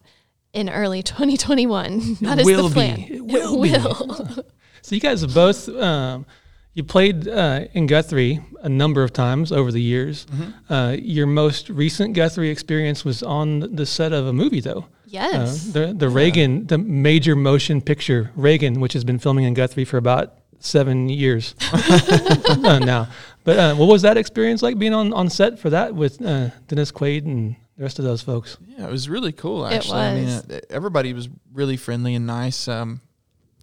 in 0.54 0.70
early 0.70 1.04
2021. 1.04 2.18
That 2.22 2.40
is 2.40 2.46
will 2.46 2.68
the 2.68 2.74
plan. 2.74 2.96
be. 2.96 3.16
It 3.16 3.24
will 3.24 3.62
be. 3.62 4.42
So 4.82 4.94
you 4.94 5.02
guys 5.02 5.22
have 5.22 5.34
both 5.34 5.68
um, 5.68 6.28
you 6.76 6.84
played 6.84 7.28
uh, 7.28 7.62
in 7.74 7.88
Guthrie 7.88 8.40
a 8.62 8.70
number 8.70 9.02
of 9.02 9.14
times 9.14 9.52
over 9.52 9.72
the 9.72 9.82
years. 9.82 10.28
Mm-hmm. 10.28 10.72
Uh, 10.74 10.92
your 10.92 11.26
most 11.26 11.70
recent 11.70 12.14
Guthrie 12.14 12.50
experience 12.50 13.04
was 13.04 13.24
on 13.24 13.76
the 13.76 13.88
set 13.88 14.14
of 14.14 14.28
a 14.28 14.34
movie, 14.34 14.60
though. 14.60 14.86
Yes. 15.16 15.70
Uh, 15.70 15.72
the 15.72 15.94
the 15.94 16.10
Reagan, 16.10 16.68
the 16.68 16.78
major 16.78 17.36
motion 17.36 17.82
picture 17.82 18.32
Reagan, 18.36 18.80
which 18.82 18.94
has 18.94 19.04
been 19.04 19.20
filming 19.20 19.46
in 19.46 19.54
Guthrie 19.54 19.86
for 19.86 19.98
about 19.98 20.38
seven 20.60 21.10
years 21.10 21.56
uh, 21.72 22.80
now. 22.80 23.08
But 23.44 23.58
uh, 23.58 23.76
what 23.76 23.88
was 23.88 24.02
that 24.02 24.18
experience 24.18 24.62
like 24.62 24.78
being 24.78 24.94
on, 24.94 25.14
on 25.14 25.30
set 25.30 25.60
for 25.60 25.70
that 25.70 25.96
with 25.96 26.22
uh, 26.22 26.50
Dennis 26.68 26.92
Quaid 26.92 27.26
and 27.26 27.56
the 27.78 27.84
rest 27.84 28.00
of 28.00 28.06
those 28.06 28.22
folks? 28.22 28.58
yeah, 28.68 28.88
it 28.88 28.92
was 28.92 29.08
really 29.08 29.32
cool. 29.32 29.66
It 29.66 29.74
Actually, 29.74 30.00
I 30.00 30.16
mean, 30.16 30.30
uh, 30.30 30.60
everybody 30.70 31.14
was 31.14 31.30
really 31.54 31.78
friendly 31.78 32.16
and 32.16 32.26
nice. 32.26 32.68
Um, 32.68 33.02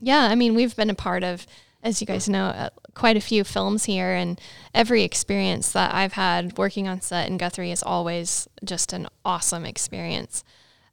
Yeah, 0.00 0.23
I 0.30 0.35
mean, 0.35 0.54
we've 0.54 0.76
been 0.76 0.90
a 0.90 0.94
part 0.94 1.25
of, 1.25 1.47
as 1.82 2.00
you 2.00 2.06
guys 2.06 2.28
know, 2.28 2.47
uh, 2.47 2.71
quite 2.94 3.16
a 3.16 3.21
few 3.21 3.44
films 3.44 3.85
here, 3.85 4.12
and 4.12 4.40
every 4.73 5.02
experience 5.02 5.73
that 5.73 5.94
I've 5.94 6.12
had 6.12 6.56
working 6.56 6.88
on 6.88 7.00
set 7.00 7.28
in 7.28 7.37
Guthrie 7.37 7.73
is 7.73 7.82
always 7.82 8.49
just 8.64 8.92
an 8.92 9.09
awesome 9.25 9.64
experience. 9.64 10.44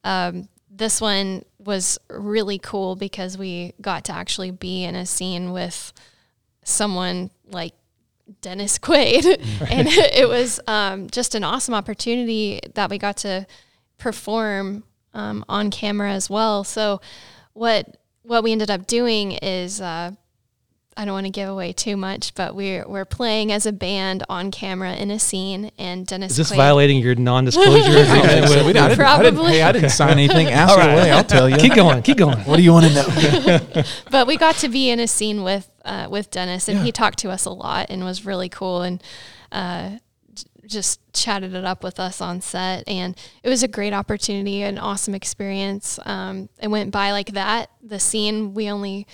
Um, 0.04 0.50
this 0.70 1.02
one 1.02 1.44
was 1.58 2.00
really 2.10 2.58
cool 2.60 2.96
because 2.96 3.38
we 3.38 3.74
got 3.82 4.06
to 4.06 4.14
actually 4.14 4.52
be 4.52 4.84
in 4.84 4.96
a 4.96 5.06
scene 5.06 5.52
with 5.52 5.94
someone 6.64 7.32
like 7.50 7.74
Dennis 8.42 8.78
Quaid, 8.80 9.26
and 9.70 9.88
it 9.88 10.28
was 10.28 10.60
um, 10.68 11.10
just 11.10 11.36
an 11.36 11.44
awesome 11.44 11.74
opportunity 11.74 12.60
that 12.76 12.90
we 12.90 12.98
got 12.98 13.18
to 13.18 13.46
perform 13.98 14.84
um, 15.14 15.44
on 15.50 15.72
camera 15.72 16.12
as 16.12 16.30
well. 16.30 16.64
So, 16.64 17.02
what 17.54 17.98
what 18.24 18.44
we 18.44 18.52
ended 18.52 18.70
up 18.70 18.86
doing 18.88 19.34
is 19.34 19.82
uh, 19.82 20.12
I 21.00 21.06
don't 21.06 21.14
want 21.14 21.28
to 21.28 21.32
give 21.32 21.48
away 21.48 21.72
too 21.72 21.96
much, 21.96 22.34
but 22.36 22.56
we're 22.56 22.86
we're 22.86 23.06
playing 23.06 23.54
as 23.54 23.66
a 23.66 23.72
band 23.72 24.24
on 24.28 24.52
camera 24.52 24.94
in 24.96 25.12
a 25.12 25.18
scene, 25.18 25.72
and 25.78 26.06
Dennis 26.06 26.32
Is 26.32 26.38
this 26.38 26.52
Quaid. 26.52 26.58
violating 26.58 26.98
your 27.02 27.16
non-disclosure 27.16 27.72
I 27.90 28.02
agreement? 28.02 28.48
so. 28.50 28.66
We 28.66 28.74
didn't- 28.74 28.84
I 28.84 28.90
didn't- 28.90 29.02
I 29.06 29.24
didn't- 29.24 29.36
Probably. 29.36 29.52
hey, 29.54 29.62
I 29.62 29.72
didn't 29.72 29.92
sign 29.92 30.12
anything. 30.12 30.48
Ask 30.50 30.78
it 30.78 30.84
away. 30.84 31.10
I'll 31.12 31.24
tell 31.24 31.48
you. 31.50 31.56
keep 31.56 31.74
going, 31.74 32.02
keep 32.02 32.18
going. 32.18 32.40
What 32.40 32.58
do 32.58 32.64
you 32.64 32.74
want 32.74 32.88
to 32.88 32.94
know? 32.94 33.84
but 34.12 34.28
we 34.28 34.36
got 34.36 34.56
to 34.56 34.68
be 34.68 34.90
in 34.90 35.00
a 35.00 35.08
scene 35.08 35.42
with 35.44 35.70
uh, 35.86 36.08
with 36.12 36.32
Dennis, 36.32 36.68
and 36.68 36.80
Yeah. 36.80 36.84
he 36.84 36.92
talked 36.92 37.20
to 37.20 37.30
us 37.30 37.46
a 37.46 37.50
lot 37.52 37.86
and 37.90 38.04
was 38.04 38.26
really 38.26 38.50
cool 38.50 38.82
and 38.82 39.02
uh, 39.54 39.92
just 40.66 41.00
chatted 41.14 41.56
it 41.56 41.64
up 41.64 41.82
with 41.82 41.98
us 42.00 42.20
on 42.20 42.42
set. 42.42 42.86
And 42.90 43.16
it 43.42 43.48
was 43.50 43.64
a 43.64 43.68
great 43.70 43.94
opportunity, 43.94 44.64
an 44.64 44.78
awesome 44.78 45.16
experience. 45.16 45.98
Um, 46.06 46.50
it 46.62 46.68
went 46.68 46.92
by 46.92 47.12
like 47.14 47.32
that. 47.34 47.72
The 47.82 48.00
scene 48.00 48.54
we 48.54 48.70
only 48.70 49.08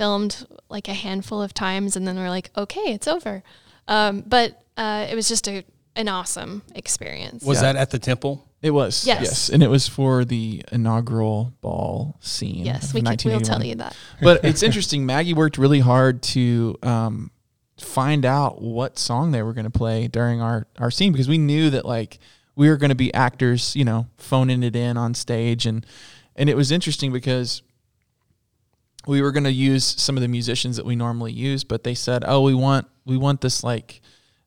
filmed 0.00 0.46
like 0.70 0.88
a 0.88 0.94
handful 0.94 1.42
of 1.42 1.52
times, 1.52 1.94
and 1.94 2.08
then 2.08 2.16
we're 2.16 2.30
like, 2.30 2.50
okay, 2.56 2.94
it's 2.94 3.06
over. 3.06 3.42
Um, 3.86 4.22
but 4.26 4.62
uh, 4.78 5.06
it 5.10 5.14
was 5.14 5.28
just 5.28 5.46
a 5.46 5.62
an 5.94 6.08
awesome 6.08 6.62
experience. 6.74 7.44
Was 7.44 7.58
Yeah. 7.58 7.72
that 7.74 7.76
at 7.76 7.90
the 7.90 7.98
temple? 7.98 8.46
It 8.62 8.70
was. 8.70 9.06
Yes. 9.06 9.22
Yes. 9.22 9.48
And 9.50 9.62
it 9.62 9.68
was 9.68 9.86
for 9.88 10.24
the 10.24 10.64
inaugural 10.72 11.52
ball 11.60 12.16
scene. 12.20 12.64
yes, 12.64 12.94
we 12.94 13.02
can, 13.02 13.16
we'll 13.26 13.40
tell 13.40 13.62
you 13.62 13.74
that. 13.74 13.94
but 14.22 14.42
it's 14.44 14.62
interesting. 14.68 15.04
Maggie 15.04 15.34
worked 15.34 15.58
really 15.58 15.80
hard 15.80 16.22
to 16.34 16.76
um, 16.82 17.30
find 17.78 18.24
out 18.24 18.62
what 18.62 18.98
song 18.98 19.32
they 19.32 19.42
were 19.42 19.52
going 19.52 19.64
to 19.70 19.78
play 19.78 20.08
during 20.08 20.40
our, 20.40 20.66
our 20.78 20.90
scene 20.90 21.12
because 21.12 21.28
we 21.28 21.38
knew 21.38 21.68
that 21.70 21.84
like 21.84 22.18
we 22.56 22.68
were 22.70 22.76
going 22.78 22.90
to 22.90 22.94
be 23.06 23.12
actors, 23.12 23.76
you 23.76 23.84
know, 23.84 24.06
phoning 24.16 24.62
it 24.62 24.74
in 24.76 24.96
on 24.96 25.12
stage, 25.14 25.66
and 25.66 25.84
and 26.36 26.48
it 26.48 26.56
was 26.56 26.70
interesting 26.70 27.12
because 27.12 27.60
we 29.06 29.22
were 29.22 29.32
going 29.32 29.44
to 29.44 29.52
use 29.52 29.84
some 29.84 30.16
of 30.16 30.20
the 30.22 30.28
musicians 30.28 30.76
that 30.76 30.84
we 30.86 30.94
normally 30.96 31.32
use, 31.32 31.64
but 31.64 31.84
they 31.84 31.94
said, 31.94 32.24
oh, 32.26 32.42
we 32.42 32.54
want 32.54 32.86
we 33.04 33.16
want 33.16 33.40
this 33.40 33.62
like. 33.64 34.00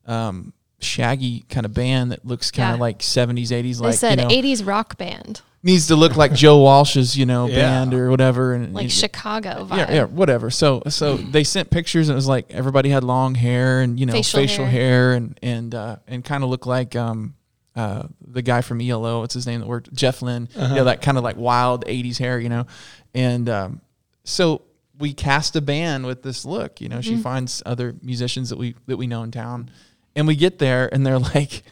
Um, 0.06 0.52
shaggy 0.80 1.46
kind 1.48 1.64
of 1.64 1.72
band 1.72 2.12
that 2.12 2.26
looks 2.26 2.50
kind 2.50 2.72
of 2.72 2.76
Yeah. 2.76 2.82
like 2.82 2.98
70s 2.98 3.50
80s 3.50 3.78
They 3.78 3.84
like 3.86 3.94
said 3.94 4.18
you 4.20 4.24
know 4.26 4.30
80s 4.30 4.66
rock 4.66 4.98
band, 4.98 5.40
needs 5.62 5.86
to 5.86 5.96
look 5.96 6.14
like 6.14 6.34
Joe 6.34 6.58
Walsh's 6.58 7.16
you 7.16 7.24
know 7.24 7.46
Yeah. 7.46 7.54
band 7.56 7.94
or 7.94 8.10
whatever 8.10 8.52
and 8.52 8.74
like 8.74 8.82
and- 8.82 8.92
Chicago 8.92 9.64
vibe. 9.70 9.76
yeah, 9.78 9.92
yeah, 9.94 10.04
whatever. 10.04 10.50
So, 10.50 10.82
so 10.90 11.16
they 11.16 11.42
sent 11.42 11.70
pictures, 11.70 12.10
and 12.10 12.14
it 12.14 12.16
was 12.16 12.28
like 12.28 12.50
everybody 12.50 12.90
had 12.90 13.02
long 13.02 13.34
hair 13.34 13.80
and 13.80 13.98
you 13.98 14.04
know 14.04 14.12
Facial 14.12 14.40
facial, 14.40 14.64
hair. 14.66 14.72
hair. 14.72 15.12
and 15.14 15.38
and 15.42 15.74
uh, 15.74 15.96
and 16.06 16.22
kind 16.22 16.44
of 16.44 16.50
looked 16.50 16.66
like 16.66 16.94
um 16.96 17.34
uh 17.74 18.02
the 18.20 18.42
guy 18.42 18.60
from 18.60 18.78
ELO. 18.82 19.20
What's 19.20 19.32
his 19.34 19.46
name 19.46 19.60
that 19.60 19.66
worked? 19.66 19.90
Jeff 19.94 20.20
Lynne. 20.20 20.50
Uh-huh. 20.54 20.74
Yeah, 20.74 20.82
that 20.82 21.00
kind 21.00 21.16
of 21.16 21.24
like 21.24 21.38
wild 21.38 21.86
'80s 21.86 22.18
hair, 22.18 22.38
you 22.38 22.50
know. 22.50 22.66
And 23.14 23.48
um, 23.48 23.80
so 24.24 24.62
we 24.98 25.12
cast 25.12 25.56
a 25.56 25.60
band 25.60 26.06
with 26.06 26.22
this 26.22 26.44
look. 26.44 26.80
You 26.80 26.88
know, 26.88 26.96
Mm-hmm. 26.98 27.16
she 27.16 27.22
finds 27.22 27.62
other 27.66 27.94
musicians 28.02 28.50
that 28.50 28.58
we 28.58 28.74
that 28.86 28.96
we 28.96 29.06
know 29.06 29.22
in 29.22 29.30
town, 29.30 29.70
and 30.16 30.26
we 30.26 30.36
get 30.36 30.58
there, 30.58 30.92
and 30.92 31.06
they're 31.06 31.18
like. 31.34 31.62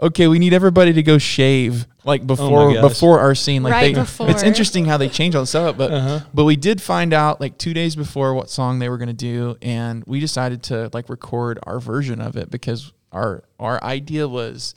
Okay, 0.00 0.26
we 0.28 0.38
need 0.38 0.54
everybody 0.54 0.92
to 0.94 1.02
go 1.02 1.18
shave 1.18 1.86
like 2.04 2.26
before 2.26 2.72
gosh. 2.72 2.80
before 2.82 3.18
our 3.20 3.34
scene. 3.34 3.62
Like 3.62 3.72
Right 3.72 3.94
they, 3.94 4.00
before. 4.00 4.30
it's 4.30 4.42
interesting 4.42 4.84
how 4.86 4.96
they 4.96 5.08
change 5.08 5.34
all 5.34 5.42
the 5.42 5.46
stuff, 5.46 5.76
but 5.76 5.90
Uh-huh. 5.90 6.20
but 6.32 6.44
we 6.44 6.56
did 6.56 6.80
find 6.80 7.12
out 7.12 7.40
like 7.40 7.58
two 7.58 7.74
days 7.74 7.94
before 7.96 8.32
what 8.32 8.48
song 8.48 8.78
they 8.78 8.88
were 8.88 8.96
going 8.96 9.08
to 9.08 9.12
do, 9.12 9.56
and 9.60 10.02
we 10.06 10.18
decided 10.20 10.62
to 10.64 10.88
like 10.94 11.08
record 11.10 11.58
our 11.64 11.78
version 11.80 12.20
of 12.20 12.36
it 12.36 12.48
because 12.50 12.92
our 13.10 13.42
our 13.58 13.82
idea 13.82 14.26
was, 14.28 14.74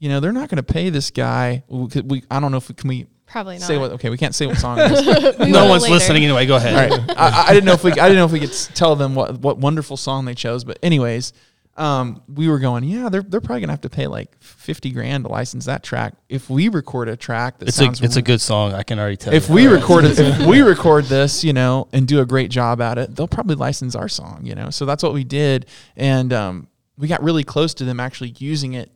you 0.00 0.08
know, 0.08 0.18
they're 0.18 0.32
not 0.32 0.48
going 0.48 0.56
to 0.56 0.62
pay 0.72 0.88
this 0.90 1.10
guy. 1.10 1.62
We, 1.68 1.88
could- 1.88 2.10
we 2.10 2.24
I 2.30 2.40
don't 2.40 2.50
know 2.50 2.58
if 2.58 2.68
we 2.68 2.74
can 2.74 2.88
we 2.88 3.06
Probably 3.30 3.58
not. 3.58 3.66
say 3.66 3.76
what. 3.78 3.92
Okay, 3.92 4.10
we 4.10 4.16
can't 4.18 4.34
say 4.34 4.46
what 4.46 4.56
song 4.58 4.78
it 4.80 4.90
is. 4.90 5.38
We 5.38 5.50
no 5.50 5.62
will 5.64 5.70
one's 5.70 5.82
later. 5.84 5.94
listening 5.94 6.24
anyway. 6.24 6.46
Go 6.46 6.56
ahead. 6.56 6.92
All 6.92 6.98
right, 6.98 7.10
I, 7.18 7.44
I 7.48 7.52
didn't 7.54 7.66
know 7.66 7.72
if 7.74 7.84
we 7.84 7.92
I 7.92 8.08
didn't 8.08 8.16
know 8.16 8.24
if 8.24 8.32
we 8.32 8.40
could 8.40 8.50
s- 8.50 8.70
tell 8.74 8.96
them 8.96 9.14
what 9.14 9.38
what 9.40 9.58
wonderful 9.58 9.96
song 9.96 10.24
they 10.24 10.34
chose, 10.34 10.64
but 10.64 10.78
anyways. 10.82 11.32
Um, 11.76 12.22
we 12.34 12.48
were 12.48 12.58
going, 12.58 12.82
yeah, 12.82 13.08
they're, 13.08 13.22
they're 13.22 13.40
probably 13.40 13.60
gonna 13.60 13.72
have 13.72 13.82
to 13.82 13.88
pay 13.88 14.08
like 14.08 14.36
fifty 14.42 14.90
grand 14.90 15.22
to 15.24 15.30
license 15.30 15.66
that 15.66 15.84
track. 15.84 16.14
If 16.28 16.50
we 16.50 16.68
record 16.68 17.08
a 17.08 17.16
track 17.16 17.60
that 17.60 17.68
It's 17.68 17.78
a 17.78 17.84
sounds 17.84 18.00
it's 18.02 18.16
a 18.16 18.22
good 18.22 18.40
song. 18.40 18.72
I 18.74 18.82
can 18.82 18.98
already 18.98 19.16
tell. 19.16 19.32
if 19.32 19.48
you. 19.48 19.54
we 19.54 19.66
record 19.68 20.04
it, 20.04 20.18
if 20.18 20.44
we 20.44 20.60
record 20.62 21.04
this, 21.04 21.44
you 21.44 21.52
know, 21.52 21.86
and 21.92 22.08
do 22.08 22.20
a 22.20 22.26
great 22.26 22.50
job 22.50 22.80
at 22.80 22.98
it, 22.98 23.14
they'll 23.14 23.28
probably 23.28 23.54
license 23.54 23.94
our 23.94 24.08
song, 24.08 24.40
you 24.42 24.56
know. 24.56 24.70
So 24.70 24.86
that's 24.86 25.04
what 25.04 25.12
we 25.14 25.22
did, 25.22 25.66
and 25.96 26.32
um, 26.32 26.66
we 26.96 27.06
got 27.06 27.22
really 27.22 27.44
close 27.44 27.74
to 27.74 27.84
them 27.84 28.00
actually 28.00 28.34
using 28.38 28.72
it 28.72 28.90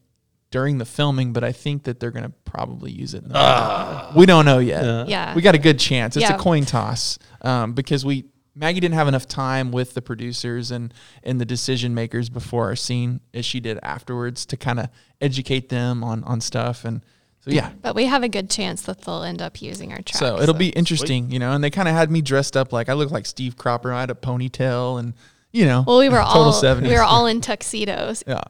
during 0.53 0.79
the 0.79 0.85
filming. 0.85 1.33
But 1.33 1.43
I 1.43 1.51
think 1.51 1.83
that 1.85 1.99
they're 1.99 2.12
gonna 2.12 2.33
probably 2.45 2.93
use 2.93 3.15
it. 3.15 3.25
in 3.25 3.31
the- 3.31 4.12
we 4.15 4.25
don't 4.27 4.45
know 4.45 4.61
yet. 4.61 4.85
Yeah. 4.85 5.05
Yeah. 5.09 5.35
We 5.35 5.43
got 5.43 5.57
a 5.57 5.59
good 5.59 5.81
chance. 5.81 6.17
It's 6.17 6.23
Yeah. 6.29 6.37
a 6.37 6.38
coin 6.38 6.65
toss 6.65 7.19
um, 7.41 7.73
because 7.73 8.05
we 8.05 8.27
Maggie 8.55 8.81
didn't 8.81 8.97
have 8.97 9.09
enough 9.09 9.27
time 9.27 9.73
with 9.73 9.95
the 9.95 10.03
producers 10.03 10.71
and 10.71 10.93
and 11.25 11.41
the 11.41 11.47
decision 11.47 11.95
makers 11.95 12.29
before 12.29 12.67
our 12.67 12.77
scene 12.77 13.21
as 13.33 13.45
she 13.47 13.59
did 13.61 13.79
afterwards 13.83 14.45
to 14.47 14.57
kind 14.59 14.79
of 14.79 14.88
educate 15.23 15.71
them 15.71 16.05
on 16.05 16.23
on 16.25 16.38
stuff 16.41 16.85
and 16.85 17.03
so 17.41 17.51
yeah 17.51 17.71
But 17.81 17.95
we 17.97 18.05
have 18.07 18.23
a 18.23 18.29
good 18.29 18.51
chance 18.51 18.83
that 18.83 19.01
they'll 19.01 19.23
end 19.23 19.41
up 19.41 19.62
using 19.62 19.91
our 19.93 20.03
track. 20.03 20.19
so 20.21 20.38
it'll 20.41 20.55
be 20.55 20.69
interesting, 20.69 21.31
you 21.33 21.38
know. 21.38 21.53
And 21.53 21.65
they 21.65 21.71
kind 21.71 21.88
of 21.88 21.95
had 21.95 22.11
me 22.11 22.21
dressed 22.21 22.55
up 22.57 22.73
like 22.75 22.88
I 22.91 22.93
look 22.93 23.11
like 23.11 23.25
Steve 23.27 23.57
Cropper. 23.57 23.91
I 23.93 24.01
had 24.01 24.11
a 24.11 24.15
ponytail, 24.15 25.01
and 25.01 25.15
you 25.51 25.65
know, 25.65 25.83
Well, 25.87 25.99
we 25.99 26.09
were 26.11 26.19
total 26.23 26.43
all 26.45 26.53
70s. 26.53 26.83
we 26.83 26.93
were 26.95 27.03
all 27.03 27.27
in 27.27 27.41
tuxedos, 27.41 28.23
yeah. 28.29 28.43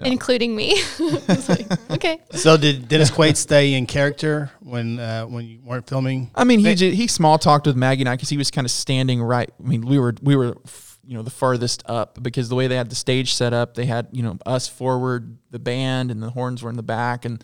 Yeah. 0.00 0.12
including 0.12 0.54
me. 0.56 0.80
Like, 1.48 1.66
okay. 1.90 2.18
So 2.32 2.56
did 2.56 2.88
Dennis 2.88 3.10
Quaid 3.10 3.36
stay 3.36 3.74
in 3.74 3.86
character 3.86 4.50
when 4.60 4.98
uh, 4.98 5.24
when 5.26 5.46
you 5.46 5.60
weren't 5.64 5.88
filming? 5.88 6.30
I 6.34 6.44
mean, 6.44 6.60
he 6.60 6.74
They- 6.74 6.94
he 6.94 7.06
small 7.06 7.38
talked 7.38 7.66
with 7.66 7.76
Maggie 7.76 8.02
and 8.02 8.08
I 8.08 8.14
because 8.16 8.28
he 8.28 8.36
was 8.36 8.50
kind 8.50 8.64
of 8.64 8.70
standing 8.70 9.22
right. 9.22 9.50
I 9.58 9.66
mean, 9.66 9.86
we 9.86 9.98
were 9.98 10.14
we 10.22 10.36
were 10.36 10.56
you 11.04 11.16
know 11.16 11.22
the 11.22 11.30
farthest 11.30 11.82
up 11.86 12.22
because 12.22 12.48
the 12.48 12.54
way 12.54 12.68
they 12.68 12.76
had 12.76 12.88
the 12.90 12.94
stage 12.94 13.34
set 13.34 13.52
up, 13.52 13.74
they 13.74 13.86
had 13.86 14.08
you 14.12 14.22
know 14.22 14.38
us 14.46 14.68
forward, 14.68 15.38
the 15.50 15.58
band, 15.58 16.10
and 16.10 16.22
the 16.22 16.30
horns 16.30 16.62
were 16.62 16.70
in 16.70 16.76
the 16.76 16.82
back, 16.84 17.24
and 17.24 17.42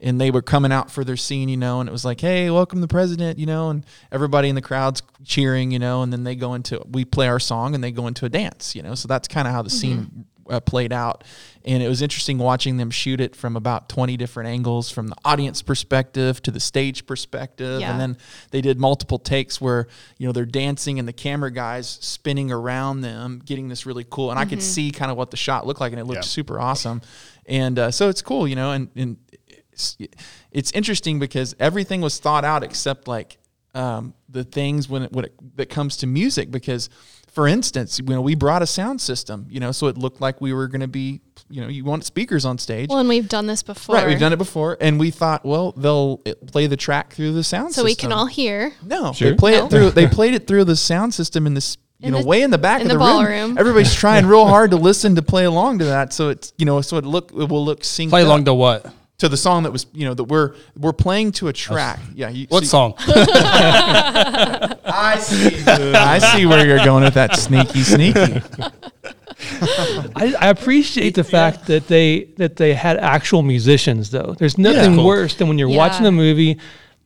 and 0.00 0.20
they 0.20 0.30
were 0.30 0.42
coming 0.42 0.70
out 0.70 0.90
for 0.90 1.02
their 1.04 1.16
scene, 1.16 1.48
you 1.48 1.56
know, 1.56 1.80
and 1.80 1.88
it 1.88 1.92
was 1.92 2.04
like, 2.04 2.20
hey, 2.20 2.48
welcome 2.50 2.80
the 2.80 2.86
president, 2.88 3.38
you 3.38 3.46
know, 3.46 3.70
and 3.70 3.84
everybody 4.12 4.48
in 4.48 4.54
the 4.54 4.62
crowd's 4.62 5.02
cheering, 5.24 5.72
you 5.72 5.78
know, 5.80 6.02
and 6.02 6.12
then 6.12 6.22
they 6.22 6.36
go 6.36 6.54
into 6.54 6.80
we 6.90 7.04
play 7.04 7.26
our 7.26 7.40
song 7.40 7.74
and 7.74 7.82
they 7.82 7.90
go 7.90 8.06
into 8.06 8.24
a 8.24 8.28
dance, 8.28 8.76
you 8.76 8.82
know, 8.82 8.94
so 8.94 9.08
that's 9.08 9.26
kind 9.26 9.48
of 9.48 9.54
how 9.54 9.62
the 9.62 9.70
scene 9.70 10.26
uh, 10.48 10.60
played 10.60 10.92
out. 10.92 11.24
And 11.64 11.82
it 11.82 11.88
was 11.88 12.00
interesting 12.00 12.38
watching 12.38 12.76
them 12.78 12.90
shoot 12.90 13.20
it 13.20 13.36
from 13.36 13.54
about 13.56 13.88
20 13.88 14.16
different 14.16 14.48
angles 14.48 14.90
from 14.90 15.08
the 15.08 15.16
audience 15.24 15.60
perspective 15.60 16.40
to 16.42 16.50
the 16.50 16.60
stage 16.60 17.04
perspective. 17.06 17.80
Yeah. 17.80 17.90
And 17.90 18.00
then 18.00 18.16
they 18.50 18.60
did 18.60 18.78
multiple 18.80 19.18
takes 19.18 19.60
where, 19.60 19.86
you 20.16 20.26
know, 20.26 20.32
they're 20.32 20.46
dancing 20.46 20.98
and 20.98 21.06
the 21.06 21.12
camera 21.12 21.50
guys 21.50 21.98
spinning 22.00 22.50
around 22.50 23.02
them, 23.02 23.42
getting 23.44 23.68
this 23.68 23.84
really 23.84 24.06
cool. 24.08 24.30
And 24.30 24.38
I 24.38 24.44
could 24.46 24.62
see 24.62 24.90
kind 24.90 25.10
of 25.10 25.16
what 25.18 25.30
the 25.30 25.36
shot 25.36 25.66
looked 25.66 25.80
like 25.80 25.92
and 25.92 26.00
it 26.00 26.04
looked 26.04 26.18
Yeah. 26.18 26.22
super 26.22 26.58
awesome. 26.58 27.02
And 27.46 27.78
uh, 27.78 27.90
so 27.90 28.08
it's 28.08 28.22
cool, 28.22 28.48
you 28.48 28.56
know, 28.56 28.72
and, 28.72 28.88
and 28.96 29.16
it's, 29.72 29.96
it's 30.50 30.70
interesting 30.72 31.18
because 31.18 31.54
everything 31.60 32.00
was 32.00 32.18
thought 32.18 32.44
out 32.44 32.62
except 32.62 33.06
like 33.08 33.36
um, 33.74 34.14
the 34.28 34.42
things 34.44 34.88
when 34.88 35.02
it, 35.02 35.12
when 35.12 35.26
it 35.26 35.34
that 35.56 35.68
comes 35.68 35.98
to 35.98 36.06
music 36.06 36.50
because 36.50 36.88
for 37.38 37.46
instance 37.46 38.00
you 38.00 38.04
know 38.06 38.20
we 38.20 38.34
brought 38.34 38.62
a 38.62 38.66
sound 38.66 39.00
system 39.00 39.46
you 39.48 39.60
know 39.60 39.70
so 39.70 39.86
it 39.86 39.96
looked 39.96 40.20
like 40.20 40.40
we 40.40 40.52
were 40.52 40.66
going 40.66 40.80
to 40.80 40.88
be 40.88 41.20
you 41.48 41.60
know 41.62 41.68
you 41.68 41.84
want 41.84 42.04
speakers 42.04 42.44
on 42.44 42.58
stage 42.58 42.88
Well, 42.88 42.98
and 42.98 43.08
we've 43.08 43.28
done 43.28 43.46
this 43.46 43.62
before. 43.62 43.94
right 43.94 44.08
we've 44.08 44.18
done 44.18 44.32
it 44.32 44.38
before 44.38 44.76
and 44.80 44.98
we 44.98 45.12
thought 45.12 45.44
well 45.44 45.70
they'll 45.76 46.20
eh, 46.26 46.34
play 46.48 46.66
the 46.66 46.76
track 46.76 47.12
through 47.12 47.34
the 47.34 47.44
sound 47.44 47.68
So 47.72 47.82
system 47.82 47.84
we 47.84 47.94
can 47.94 48.12
all 48.12 48.26
hear. 48.26 48.72
no 48.84 49.12
Sure. 49.12 49.30
they 49.30 49.36
play 49.36 49.52
No? 49.52 49.66
it 49.66 49.70
through 49.70 49.90
they 49.92 50.08
played 50.08 50.34
it 50.34 50.48
through 50.48 50.64
the 50.64 50.74
sound 50.74 51.14
system 51.14 51.46
in 51.46 51.54
this 51.54 51.76
you 52.00 52.06
In 52.08 52.12
know 52.14 52.22
the- 52.22 52.26
way 52.26 52.42
in 52.42 52.50
the 52.50 52.58
back 52.58 52.80
in 52.80 52.88
of 52.88 52.92
the, 52.92 52.98
the 52.98 53.04
room. 53.04 53.24
ballroom. 53.24 53.56
everybody's 53.58 53.94
trying 53.94 54.26
real 54.26 54.46
hard 54.56 54.72
to 54.72 54.76
listen 54.76 55.14
to 55.14 55.22
play 55.22 55.44
along 55.44 55.78
to 55.78 55.84
that 55.84 56.12
so 56.12 56.30
it's 56.30 56.52
you 56.58 56.64
know 56.66 56.80
so 56.80 56.96
it 56.96 57.04
look 57.06 57.30
it 57.30 57.48
will 57.48 57.64
look 57.64 57.82
synced 57.82 58.10
Play 58.10 58.22
up 58.22 58.26
along 58.26 58.46
to 58.46 58.54
what? 58.54 58.92
To 59.18 59.28
the 59.28 59.36
song 59.36 59.64
that 59.64 59.72
was 59.72 59.86
you 59.92 60.04
know 60.06 60.14
that 60.14 60.24
we're 60.24 60.54
we're 60.76 60.92
playing 60.92 61.32
to 61.32 61.48
a 61.48 61.52
track. 61.52 61.98
Yeah, 62.14 62.28
you, 62.28 62.46
What 62.48 62.64
so 62.64 62.68
song? 62.68 62.94
I 64.90 65.16
see. 65.20 65.64
I 65.66 66.18
see 66.18 66.46
where 66.46 66.66
you're 66.66 66.84
going 66.84 67.04
with 67.04 67.14
that 67.14 67.36
sneaky, 67.36 67.82
sneaky. 67.82 68.40
I, 70.16 70.34
I 70.40 70.48
appreciate 70.48 71.14
the 71.14 71.24
fact 71.24 71.66
that 71.66 71.88
they 71.88 72.24
that 72.36 72.56
they 72.56 72.74
had 72.74 72.96
actual 72.98 73.42
musicians 73.42 74.10
though. 74.10 74.34
There's 74.38 74.58
nothing 74.58 74.96
Cool. 74.96 75.06
worse 75.06 75.34
than 75.34 75.48
when 75.48 75.58
you're 75.58 75.68
Yeah. 75.68 75.76
watching 75.78 76.06
a 76.06 76.12
movie. 76.12 76.58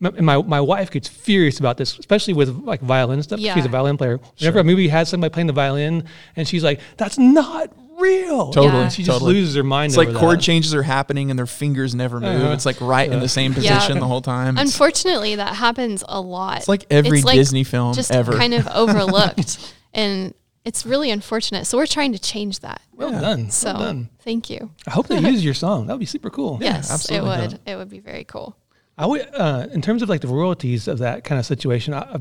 And 0.04 0.26
my, 0.26 0.42
my 0.42 0.60
wife 0.60 0.90
gets 0.90 1.06
furious 1.08 1.60
about 1.60 1.76
this, 1.76 1.96
especially 1.96 2.34
with 2.34 2.48
like 2.64 2.80
violin 2.80 3.22
stuff. 3.22 3.38
She's 3.38 3.64
a 3.64 3.68
violin 3.68 3.96
player. 3.96 4.18
Whenever 4.38 4.58
a 4.58 4.64
movie 4.64 4.88
has 4.88 5.08
somebody 5.08 5.32
playing 5.32 5.46
the 5.46 5.52
violin, 5.52 6.02
and 6.34 6.48
she's 6.48 6.64
like, 6.64 6.80
"That's 6.96 7.18
not 7.18 7.70
real." 8.02 8.52
Totally, 8.52 8.82
Yeah. 8.82 8.88
She 8.88 9.02
just 9.02 9.14
totally. 9.18 9.34
loses 9.34 9.54
her 9.56 9.62
mind. 9.62 9.90
It's 9.90 9.96
like 9.96 10.08
over 10.08 10.18
chord 10.18 10.38
that. 10.38 10.42
changes 10.42 10.74
are 10.74 10.82
happening 10.82 11.30
and 11.30 11.38
their 11.38 11.46
fingers 11.46 11.94
never 11.94 12.20
move. 12.20 12.42
Uh-huh. 12.42 12.52
It's 12.52 12.66
like 12.66 12.80
right 12.80 13.10
in 13.10 13.20
the 13.20 13.28
same 13.28 13.52
Yeah. 13.52 13.74
position 13.78 13.98
the 14.00 14.06
whole 14.06 14.20
time. 14.22 14.58
It's, 14.58 14.72
Unfortunately, 14.72 15.36
that 15.36 15.54
happens 15.56 16.02
a 16.08 16.20
lot. 16.20 16.58
it's 16.58 16.68
like 16.68 16.84
every 16.90 17.18
It's 17.18 17.26
like 17.26 17.36
Disney 17.36 17.64
film 17.64 17.94
just 17.94 18.10
ever. 18.10 18.32
kind 18.32 18.54
of 18.54 18.66
overlooked, 18.68 19.74
and 19.94 20.34
it's 20.64 20.84
really 20.86 21.10
unfortunate. 21.10 21.66
So 21.66 21.76
we're 21.78 21.86
trying 21.86 22.12
to 22.12 22.18
change 22.18 22.60
that. 22.60 22.80
Well 22.94 23.10
done. 23.12 23.50
So 23.50 23.72
well 23.72 23.80
done. 23.80 24.10
thank 24.20 24.48
you. 24.50 24.70
I 24.86 24.90
hope 24.90 25.08
they 25.08 25.18
use 25.30 25.44
your 25.44 25.54
song. 25.54 25.86
That 25.86 25.94
would 25.94 26.00
be 26.00 26.06
super 26.06 26.30
cool. 26.30 26.58
yes, 26.60 26.90
absolutely. 26.90 27.30
it 27.30 27.40
would. 27.40 27.60
It 27.66 27.76
would 27.76 27.88
be 27.90 27.98
very 28.00 28.24
cool. 28.24 28.56
I 28.98 29.06
would, 29.06 29.26
uh, 29.34 29.66
in 29.72 29.80
terms 29.82 30.02
of 30.02 30.08
like 30.08 30.20
the 30.20 30.28
royalties 30.28 30.86
of 30.86 30.98
that 30.98 31.24
kind 31.24 31.38
of 31.38 31.46
situation, 31.46 31.94
I, 31.94 32.16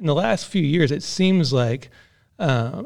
in 0.00 0.06
the 0.06 0.14
last 0.14 0.46
few 0.46 0.62
years, 0.62 0.90
it 0.92 1.02
seems 1.02 1.52
like, 1.52 1.90
uh, 2.38 2.84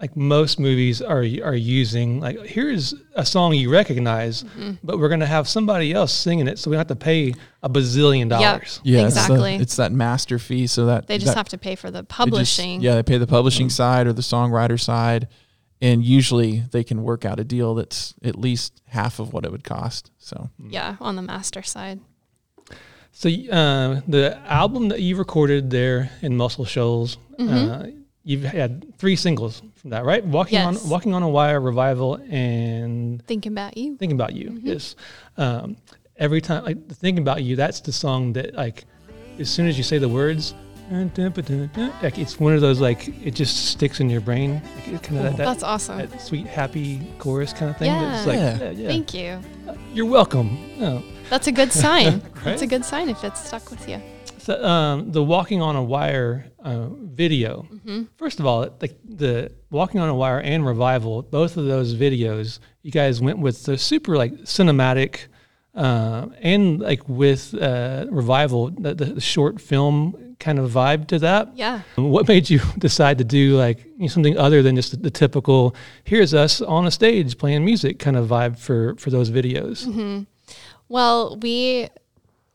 like 0.00 0.16
most 0.16 0.60
movies 0.60 1.02
are 1.02 1.24
are 1.42 1.54
using 1.56 2.20
like 2.20 2.38
here's 2.46 2.94
a 3.14 3.24
song 3.26 3.52
you 3.54 3.70
recognize, 3.70 4.44
Mm-hmm. 4.44 4.72
but 4.84 4.98
we're 4.98 5.08
gonna 5.08 5.26
have 5.26 5.48
somebody 5.48 5.92
else 5.92 6.12
singing 6.12 6.46
it, 6.48 6.58
so 6.58 6.70
we 6.70 6.74
don't 6.76 6.88
have 6.88 6.96
to 6.98 7.04
pay 7.04 7.34
a 7.62 7.68
bazillion 7.68 8.28
dollars. 8.28 8.80
yeah, 8.84 9.04
exactly. 9.06 9.54
It's, 9.54 9.58
the, 9.58 9.62
it's 9.62 9.76
that 9.76 9.92
master 9.92 10.38
fee. 10.38 10.66
So 10.68 10.86
that 10.86 11.06
They 11.08 11.18
just 11.18 11.26
that- 11.32 11.36
have 11.36 11.48
to 11.48 11.58
pay 11.58 11.74
for 11.74 11.90
the 11.90 12.02
they 12.02 12.06
just- 12.06 12.16
publishing. 12.16 12.80
yeah, 12.80 12.94
they 12.94 13.02
pay 13.02 13.18
the 13.18 13.26
publishing 13.26 13.68
side 13.70 14.06
or 14.06 14.12
the 14.12 14.22
songwriter 14.22 14.78
side, 14.80 15.26
and 15.80 16.04
usually 16.04 16.64
they 16.70 16.84
can 16.84 17.02
work 17.02 17.24
out 17.24 17.40
a 17.40 17.44
deal 17.44 17.74
that's 17.74 18.14
at 18.22 18.36
least 18.38 18.80
half 18.86 19.18
of 19.18 19.32
what 19.32 19.44
it 19.44 19.50
would 19.50 19.64
cost. 19.64 20.10
So 20.18 20.50
Yeah, 20.68 20.96
on 21.00 21.16
the 21.16 21.22
master 21.22 21.62
side. 21.62 21.98
So 23.10 23.28
uh, 23.28 24.00
the 24.06 24.38
album 24.46 24.88
that 24.90 25.00
you 25.00 25.16
recorded 25.16 25.70
there 25.70 26.10
in 26.22 26.36
Muscle 26.36 26.64
Shoals, 26.64 27.16
uh, 27.38 27.86
you've 28.28 28.44
had 28.44 28.70
three 28.98 29.16
singles 29.16 29.62
from 29.76 29.90
that, 29.90 30.04
right? 30.04 30.24
Walking 30.24 30.58
Yes. 30.58 30.84
on 30.84 30.90
Walking 30.90 31.14
on 31.14 31.22
a 31.22 31.28
Wire, 31.28 31.60
Revival, 31.60 32.14
and 32.30 33.24
Thinking 33.26 33.52
about 33.52 33.76
you. 33.76 33.96
thinking 33.96 34.16
about 34.20 34.34
you 34.34 34.48
yes 34.62 34.94
um, 35.38 35.76
every 36.16 36.40
time 36.40 36.64
like 36.64 36.78
thinking 37.04 37.22
about 37.22 37.42
you 37.42 37.56
that's 37.56 37.80
the 37.80 37.92
song 37.92 38.32
that 38.34 38.54
like 38.54 38.84
as 39.38 39.48
soon 39.48 39.66
as 39.66 39.76
you 39.78 39.84
say 39.84 39.98
the 39.98 40.08
words 40.20 40.54
like 42.02 42.18
it's 42.18 42.40
one 42.40 42.54
of 42.54 42.60
those 42.60 42.80
like 42.80 43.08
it 43.24 43.34
just 43.34 43.66
sticks 43.66 44.00
in 44.00 44.08
your 44.08 44.20
brain 44.22 44.54
like 44.76 44.88
it 44.88 45.02
kind 45.02 45.18
of 45.18 45.24
that, 45.24 45.36
that, 45.36 45.44
That's 45.44 45.62
awesome. 45.62 45.98
that 45.98 46.20
sweet 46.20 46.46
happy 46.46 47.00
chorus 47.18 47.52
kind 47.52 47.70
of 47.70 47.76
thing 47.76 47.90
Yeah. 47.92 48.10
that's 48.10 48.26
like 48.26 48.36
Yeah. 48.38 48.58
yeah, 48.58 48.70
yeah. 48.70 48.88
Thank 48.88 49.14
you. 49.14 49.40
you're 49.94 50.06
welcome 50.06 50.48
oh. 50.80 51.02
That's 51.30 51.46
a 51.46 51.52
good 51.52 51.72
sign. 51.72 52.22
That's 52.44 52.62
a 52.62 52.66
good 52.66 52.86
sign 52.86 53.10
if 53.10 53.22
it's 53.22 53.44
stuck 53.48 53.70
with 53.70 53.86
you. 53.86 54.00
So, 54.48 54.54
um, 54.74 55.12
the 55.16 55.22
walking 55.34 55.60
on 55.68 55.74
a 55.76 55.82
wire 55.94 56.32
uh, 56.70 56.88
video 57.22 57.52
Mm-hmm. 57.74 58.00
first 58.22 58.38
of 58.40 58.44
all 58.48 58.60
the, 58.82 58.88
the 59.24 59.32
walking 59.78 60.00
on 60.04 60.08
a 60.08 60.14
wire 60.22 60.40
and 60.52 60.60
revival 60.74 61.14
both 61.22 61.52
of 61.60 61.64
those 61.74 61.88
videos 62.04 62.58
you 62.86 62.90
guys 63.00 63.14
went 63.26 63.38
with 63.46 63.56
the 63.68 63.76
super 63.90 64.12
like 64.22 64.32
cinematic 64.56 65.12
uh, 65.74 66.26
and 66.52 66.80
like 66.80 67.02
with 67.08 67.42
uh, 67.54 68.06
revival 68.10 68.70
the, 68.84 68.94
the, 69.00 69.04
the 69.18 69.20
short 69.20 69.60
film 69.60 69.96
kind 70.40 70.58
of 70.58 70.70
vibe 70.70 71.06
to 71.12 71.18
that 71.18 71.44
Yeah. 71.56 71.82
what 71.96 72.26
made 72.28 72.48
you 72.48 72.60
decide 72.78 73.16
to 73.18 73.24
do 73.24 73.56
like 73.56 73.78
you 73.84 73.92
know, 74.06 74.06
something 74.16 74.36
other 74.46 74.62
than 74.62 74.76
just 74.76 74.90
the, 74.92 74.96
the 74.96 75.10
typical 75.10 75.74
here's 76.04 76.32
us 76.44 76.60
on 76.62 76.86
a 76.86 76.90
stage 76.90 77.36
playing 77.38 77.64
music 77.64 77.98
kind 77.98 78.16
of 78.16 78.24
vibe 78.28 78.56
for 78.58 78.94
for 78.96 79.10
those 79.10 79.30
videos 79.30 79.76
Mm-hmm. 79.86 80.22
Well, 80.88 81.36
we 81.42 81.88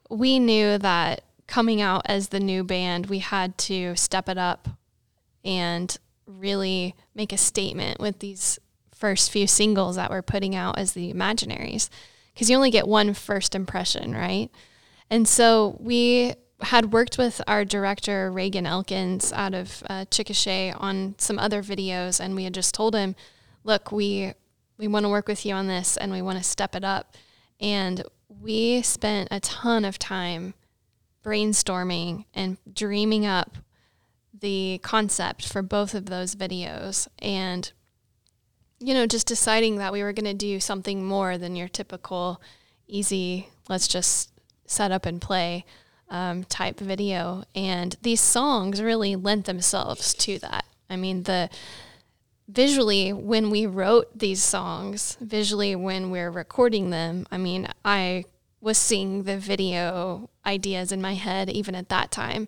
we 0.09 0.39
knew 0.39 0.77
that 0.79 1.23
coming 1.47 1.81
out 1.81 2.03
as 2.05 2.29
the 2.29 2.39
new 2.39 2.63
band, 2.63 3.07
we 3.07 3.19
had 3.19 3.57
to 3.59 3.95
step 3.95 4.29
it 4.29 4.37
up 4.37 4.69
and 5.43 5.97
really 6.25 6.95
make 7.13 7.33
a 7.33 7.37
statement 7.37 7.99
with 7.99 8.19
these 8.19 8.59
first 8.93 9.31
few 9.31 9.45
singles 9.47 9.95
that 9.97 10.09
we're 10.09 10.21
putting 10.21 10.55
out 10.55 10.79
as 10.79 10.93
the 10.93 11.13
Imaginaries, 11.13 11.89
because 12.33 12.49
you 12.49 12.55
only 12.55 12.71
get 12.71 12.87
one 12.87 13.13
first 13.13 13.53
impression, 13.53 14.13
right? 14.13 14.49
And 15.09 15.27
so 15.27 15.75
we 15.79 16.33
had 16.61 16.93
worked 16.93 17.17
with 17.17 17.41
our 17.45 17.65
director 17.65 18.31
Reagan 18.31 18.65
Elkins 18.65 19.33
out 19.33 19.53
of 19.53 19.83
uh, 19.89 20.05
Chickasha 20.05 20.73
on 20.79 21.15
some 21.17 21.37
other 21.37 21.61
videos, 21.61 22.19
and 22.19 22.35
we 22.35 22.45
had 22.45 22.53
just 22.53 22.73
told 22.73 22.95
him, 22.95 23.15
"Look, 23.63 23.91
we 23.91 24.33
we 24.77 24.87
want 24.87 25.03
to 25.03 25.09
work 25.09 25.27
with 25.27 25.45
you 25.45 25.53
on 25.53 25.67
this, 25.67 25.97
and 25.97 26.11
we 26.11 26.21
want 26.21 26.37
to 26.37 26.43
step 26.43 26.73
it 26.73 26.83
up." 26.83 27.15
And 27.59 28.03
we 28.41 28.81
spent 28.81 29.27
a 29.29 29.39
ton 29.41 29.85
of 29.85 29.99
time 29.99 30.53
brainstorming 31.23 32.25
and 32.33 32.57
dreaming 32.71 33.25
up 33.25 33.57
the 34.39 34.79
concept 34.83 35.47
for 35.47 35.61
both 35.61 35.93
of 35.93 36.07
those 36.07 36.35
videos, 36.35 37.07
and 37.19 37.71
you 38.79 38.93
know, 38.93 39.07
just 39.07 39.27
deciding 39.27 39.77
that 39.77 39.93
we 39.93 40.03
were 40.03 40.11
going 40.11 40.25
to 40.25 40.33
do 40.33 40.59
something 40.59 41.05
more 41.05 41.37
than 41.37 41.55
your 41.55 41.69
typical 41.69 42.41
easy, 42.87 43.47
let's 43.69 43.87
just 43.87 44.31
set 44.65 44.91
up 44.91 45.05
and 45.05 45.21
play 45.21 45.63
um, 46.09 46.43
type 46.43 46.79
video. 46.79 47.45
And 47.55 47.95
these 48.01 48.19
songs 48.19 48.81
really 48.81 49.15
lent 49.15 49.45
themselves 49.45 50.13
to 50.15 50.37
that. 50.39 50.65
I 50.89 50.97
mean, 50.97 51.23
the 51.23 51.49
visually, 52.47 53.13
when 53.13 53.49
we 53.49 53.65
wrote 53.65 54.17
these 54.17 54.43
songs, 54.43 55.17
visually, 55.21 55.75
when 55.75 56.11
we're 56.11 56.31
recording 56.31 56.89
them, 56.89 57.25
I 57.31 57.37
mean, 57.37 57.67
I 57.85 58.25
was 58.63 58.77
seeing 58.77 59.23
the 59.23 59.37
video 59.37 60.29
ideas 60.45 60.93
in 60.93 61.01
my 61.01 61.15
head 61.15 61.49
even 61.49 61.75
at 61.75 61.89
that 61.89 62.09
time. 62.09 62.47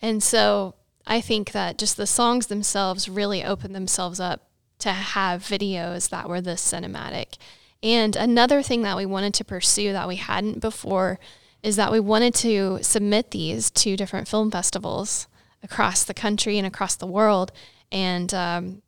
And 0.00 0.22
so 0.22 0.76
I 1.04 1.20
think 1.20 1.50
that 1.50 1.78
just 1.78 1.96
the 1.96 2.06
songs 2.06 2.46
themselves 2.46 3.08
really 3.08 3.42
opened 3.42 3.74
themselves 3.74 4.20
up 4.20 4.48
to 4.78 4.92
have 4.92 5.42
videos 5.42 6.10
that 6.10 6.28
were 6.28 6.40
this 6.40 6.64
cinematic. 6.64 7.38
And 7.82 8.14
another 8.14 8.62
thing 8.62 8.82
that 8.82 8.96
we 8.96 9.04
wanted 9.04 9.34
to 9.34 9.44
pursue 9.44 9.92
that 9.92 10.06
we 10.06 10.16
hadn't 10.16 10.60
before 10.60 11.18
is 11.60 11.74
that 11.74 11.90
we 11.90 11.98
wanted 11.98 12.34
to 12.34 12.78
submit 12.82 13.32
these 13.32 13.68
to 13.72 13.96
different 13.96 14.28
film 14.28 14.52
festivals 14.52 15.26
across 15.64 16.04
the 16.04 16.14
country 16.14 16.56
and 16.56 16.68
across 16.68 16.94
the 16.94 17.06
world. 17.06 17.50
And 17.90 18.32
um, 18.32 18.82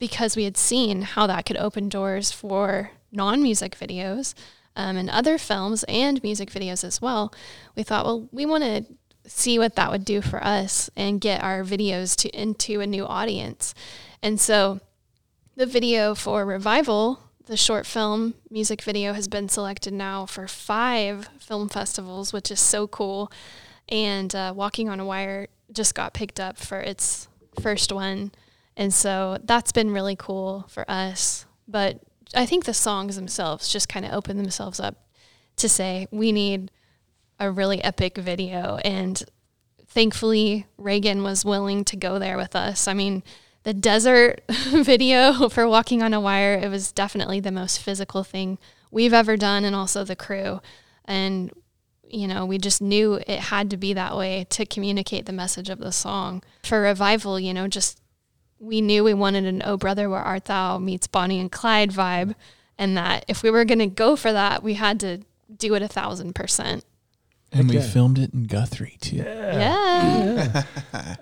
because 0.00 0.34
we 0.34 0.42
had 0.42 0.56
seen 0.56 1.02
how 1.02 1.28
that 1.28 1.46
could 1.46 1.56
open 1.56 1.88
doors 1.88 2.32
for 2.32 2.90
non 3.12 3.40
music 3.40 3.78
videos 3.78 4.34
um, 4.76 4.96
and 4.96 5.10
other 5.10 5.38
films 5.38 5.84
and 5.88 6.22
music 6.22 6.50
videos 6.50 6.84
as 6.84 7.00
well, 7.00 7.32
we 7.74 7.82
thought, 7.82 8.04
well, 8.04 8.28
we 8.30 8.46
want 8.46 8.62
to 8.62 8.84
see 9.26 9.58
what 9.58 9.74
that 9.74 9.90
would 9.90 10.04
do 10.04 10.20
for 10.20 10.42
us 10.44 10.88
and 10.96 11.20
get 11.20 11.42
our 11.42 11.64
videos 11.64 12.14
to 12.14 12.28
into 12.40 12.80
a 12.80 12.86
new 12.86 13.04
audience. 13.04 13.74
And 14.22 14.40
so 14.40 14.80
the 15.56 15.66
video 15.66 16.14
for 16.14 16.44
Revival, 16.44 17.20
the 17.46 17.56
short 17.56 17.86
film 17.86 18.34
music 18.50 18.82
video 18.82 19.14
has 19.14 19.26
been 19.26 19.48
selected 19.48 19.92
now 19.92 20.26
for 20.26 20.46
5 20.46 21.28
film 21.38 21.68
festivals, 21.68 22.32
which 22.32 22.50
is 22.50 22.60
so 22.60 22.86
cool. 22.86 23.32
And 23.88 24.34
uh, 24.34 24.52
Walking 24.54 24.88
on 24.88 25.00
a 25.00 25.04
Wire 25.04 25.48
just 25.72 25.94
got 25.94 26.12
picked 26.12 26.38
up 26.38 26.56
for 26.56 26.80
its 26.80 27.28
first 27.60 27.92
one. 27.92 28.32
And 28.76 28.92
so 28.92 29.38
that's 29.42 29.72
been 29.72 29.90
really 29.90 30.16
cool 30.16 30.66
for 30.68 30.88
us. 30.90 31.46
But 31.66 32.00
I 32.34 32.46
think 32.46 32.64
the 32.64 32.74
songs 32.74 33.16
themselves 33.16 33.68
just 33.68 33.88
kind 33.88 34.04
of 34.04 34.12
open 34.12 34.36
themselves 34.36 34.80
up 34.80 35.06
to 35.56 35.68
say 35.68 36.06
we 36.10 36.32
need 36.32 36.70
a 37.38 37.50
really 37.50 37.82
epic 37.82 38.16
video 38.18 38.76
and 38.84 39.22
thankfully 39.86 40.66
Reagan 40.76 41.22
was 41.22 41.44
willing 41.44 41.84
to 41.84 41.96
go 41.96 42.18
there 42.18 42.36
with 42.36 42.56
us. 42.56 42.88
I 42.88 42.94
mean, 42.94 43.22
the 43.62 43.74
desert 43.74 44.42
video 44.48 45.48
for 45.50 45.68
walking 45.68 46.02
on 46.02 46.14
a 46.14 46.20
wire, 46.20 46.54
it 46.54 46.68
was 46.68 46.92
definitely 46.92 47.40
the 47.40 47.52
most 47.52 47.80
physical 47.80 48.22
thing 48.22 48.58
we've 48.90 49.14
ever 49.14 49.36
done 49.36 49.64
and 49.64 49.74
also 49.74 50.04
the 50.04 50.16
crew. 50.16 50.60
And 51.04 51.50
you 52.08 52.28
know, 52.28 52.46
we 52.46 52.58
just 52.58 52.80
knew 52.80 53.14
it 53.14 53.40
had 53.40 53.70
to 53.70 53.76
be 53.76 53.92
that 53.92 54.16
way 54.16 54.46
to 54.50 54.64
communicate 54.64 55.26
the 55.26 55.32
message 55.32 55.68
of 55.68 55.78
the 55.78 55.90
song. 55.90 56.42
For 56.62 56.80
revival, 56.80 57.40
you 57.40 57.52
know, 57.52 57.66
just 57.66 58.00
we 58.58 58.80
knew 58.80 59.04
we 59.04 59.14
wanted 59.14 59.44
an 59.44 59.62
Oh 59.64 59.76
Brother 59.76 60.08
Where 60.08 60.20
Art 60.20 60.46
Thou 60.46 60.78
meets 60.78 61.06
Bonnie 61.06 61.40
and 61.40 61.50
Clyde 61.50 61.90
vibe 61.90 62.34
and 62.78 62.96
that 62.96 63.24
if 63.28 63.42
we 63.42 63.50
were 63.50 63.64
going 63.64 63.78
to 63.78 63.86
go 63.86 64.16
for 64.16 64.32
that, 64.32 64.62
we 64.62 64.74
had 64.74 65.00
to 65.00 65.20
do 65.54 65.74
it 65.74 65.82
a 65.82 65.88
thousand 65.88 66.34
percent. 66.34 66.84
And 67.52 67.70
we 67.70 67.80
filmed 67.80 68.18
it 68.18 68.34
in 68.34 68.44
Guthrie 68.44 68.98
too. 69.00 69.16
Yeah. 69.16 70.62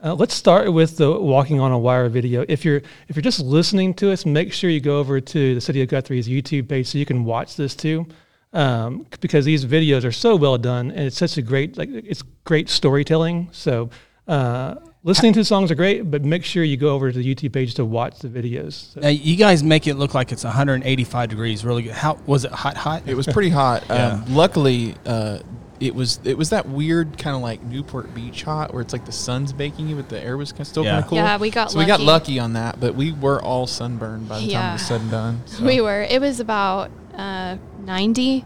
Uh, 0.03 0.15
let's 0.15 0.35
start 0.35 0.71
with 0.71 0.99
the 0.99 1.11
walking 1.11 1.61
on 1.61 1.73
a 1.73 1.79
wire 1.79 2.11
video. 2.11 2.45
If 2.47 2.63
you're 2.63 2.83
if 3.09 3.17
you're 3.17 3.23
just 3.23 3.41
listening 3.41 3.95
to 3.95 4.13
us, 4.13 4.27
make 4.27 4.53
sure 4.53 4.69
you 4.69 4.81
go 4.81 4.99
over 4.99 5.19
to 5.19 5.55
the 5.55 5.61
City 5.63 5.81
of 5.81 5.89
Guthrie's 5.89 6.29
YouTube 6.29 6.69
page 6.69 6.89
so 6.89 6.99
you 6.99 7.07
can 7.07 7.25
watch 7.25 7.57
this 7.57 7.75
too, 7.75 8.07
um, 8.53 9.07
because 9.21 9.47
these 9.47 9.65
videos 9.65 10.05
are 10.05 10.13
so 10.13 10.37
well 10.37 10.59
done 10.59 10.91
and 10.91 11.07
it's 11.07 11.17
such 11.17 11.39
a 11.39 11.43
great 11.43 11.79
like 11.79 11.89
it's 11.91 12.23
great 12.45 12.69
storytelling. 12.69 13.49
So 13.53 13.89
uh, 14.29 14.75
listening 15.05 15.33
to 15.35 15.41
the 15.41 15.45
songs 15.45 15.71
are 15.71 15.75
great, 15.77 16.11
but 16.11 16.25
make 16.25 16.45
sure 16.45 16.65
you 16.65 16.77
go 16.77 16.89
over 16.95 17.13
to 17.13 17.19
the 17.19 17.35
YouTube 17.35 17.53
page 17.53 17.75
to 17.75 17.85
watch 17.85 18.19
the 18.19 18.29
videos. 18.29 18.93
So- 18.95 19.01
Now, 19.01 19.09
you 19.09 19.37
guys 19.37 19.63
make 19.63 19.87
it 19.87 19.95
look 19.95 20.15
like 20.15 20.33
it's 20.33 20.45
185 20.45 21.29
degrees. 21.29 21.65
Really 21.65 21.83
good. 21.85 21.93
How 21.93 22.19
was 22.27 22.45
it? 22.45 22.51
Hot, 22.53 22.77
hot. 22.77 23.03
It 23.07 23.15
was 23.15 23.27
pretty 23.27 23.51
hot. 23.51 23.85
Yeah. 23.91 24.15
Um, 24.27 24.35
luckily, 24.35 24.95
uh, 25.07 25.39
it 25.81 25.95
was 25.95 26.19
it 26.25 26.39
was 26.39 26.51
that 26.51 26.69
weird 26.69 27.19
kind 27.19 27.37
of 27.37 27.43
like 27.43 27.63
Newport 27.65 28.15
Beach 28.15 28.43
hot, 28.45 28.73
where 28.73 28.81
it's 28.81 28.93
like 28.93 29.05
the 29.05 29.13
sun's 29.13 29.53
baking 29.53 29.89
you, 29.89 29.97
but 29.97 30.09
the 30.09 30.21
air 30.23 30.37
was 30.37 30.53
kinda 30.53 30.65
still 30.65 30.85
Yeah. 30.85 30.93
kind 30.93 31.03
of 31.05 31.09
cool. 31.11 31.19
Yeah, 31.19 31.37
we 31.37 31.51
got 31.51 31.71
so 31.73 31.79
we 31.79 31.85
got 31.85 32.01
lucky. 32.01 32.33
lucky 32.37 32.39
on 32.39 32.53
that, 32.55 32.81
but 32.81 32.95
we 32.95 33.13
were 33.13 33.43
all 33.43 33.67
sunburned 33.67 34.29
by 34.29 34.37
the 34.37 34.41
time 34.43 34.51
Yeah. 34.51 34.71
it 34.71 34.73
was 34.75 34.83
said 34.87 35.01
and 35.03 35.11
done. 35.11 35.43
So. 35.47 35.65
We 35.65 35.81
were. 35.81 36.03
It 36.03 36.21
was 36.21 36.41
about 36.41 36.91
uh, 37.17 37.57
90. 37.85 38.45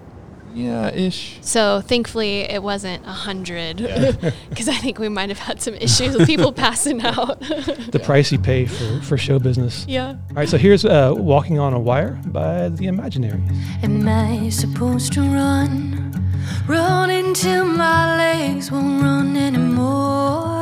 Yeah, 0.59 0.91
ish. 0.93 1.39
So 1.41 1.81
thankfully 1.81 2.41
it 2.41 2.63
wasn't 2.63 3.05
a 3.05 3.09
100 3.09 3.77
because 4.51 4.69
I 4.77 4.77
think 4.77 4.99
we 4.99 5.09
might 5.09 5.29
have 5.29 5.39
had 5.39 5.63
some 5.63 5.75
issues 5.75 6.17
with 6.17 6.27
people 6.27 6.53
passing 6.67 7.01
out. 7.03 7.39
the 7.41 8.01
price 8.03 8.33
you 8.33 8.39
pay 8.39 8.67
for, 8.67 9.01
for 9.03 9.17
show 9.17 9.39
business. 9.39 9.85
yeah. 9.89 10.09
All 10.31 10.35
right, 10.35 10.49
so 10.49 10.59
here's 10.59 10.85
uh, 10.85 11.13
Walking 11.17 11.59
on 11.59 11.73
a 11.75 11.79
Wire 11.79 12.19
by 12.27 12.69
The 12.71 12.87
Imaginaries. 12.87 13.49
Am 13.83 14.09
I 14.09 14.49
supposed 14.49 15.13
to 15.15 15.21
run? 15.23 16.05
Run 16.67 17.11
until 17.11 17.65
my 17.65 18.17
legs 18.17 18.71
won't 18.73 19.03
run 19.03 19.37
anymore. 19.37 20.57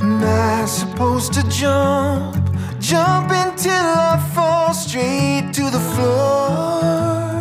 Am 0.00 0.22
I 0.22 0.64
supposed 0.66 1.32
to 1.34 1.42
jump? 1.48 2.53
Jump 2.84 3.30
until 3.30 3.72
I 3.72 4.30
fall 4.34 4.74
straight 4.74 5.54
to 5.54 5.70
the 5.70 5.80
floor. 5.80 7.33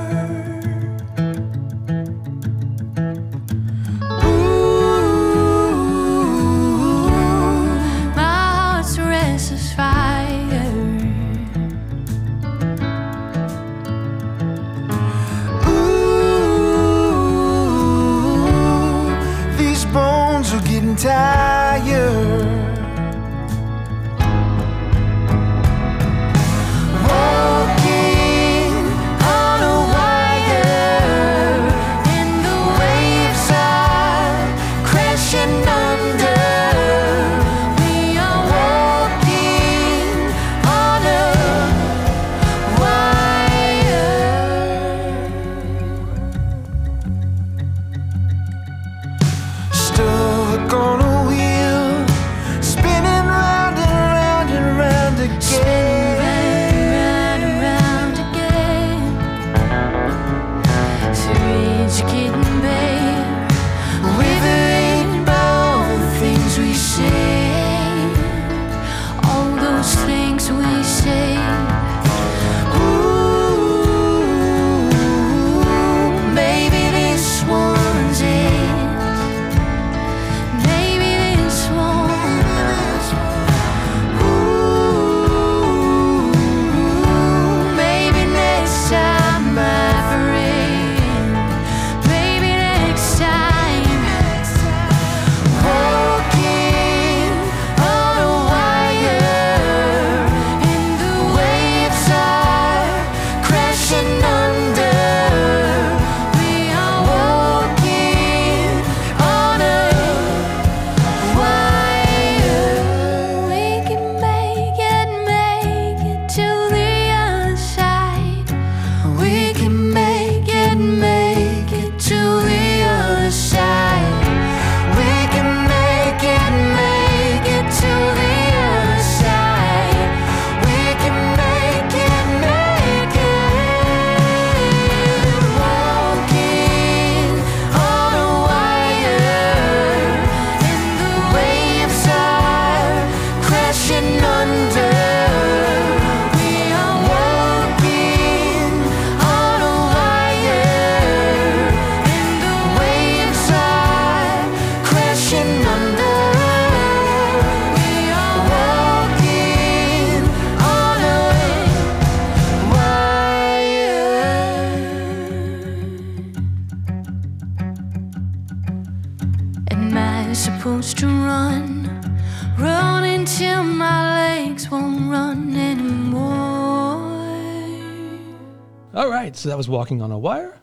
That 179.54 179.58
was 179.58 179.70
Walking 179.70 180.02
on 180.02 180.12
a 180.12 180.18
Wire 180.18 180.58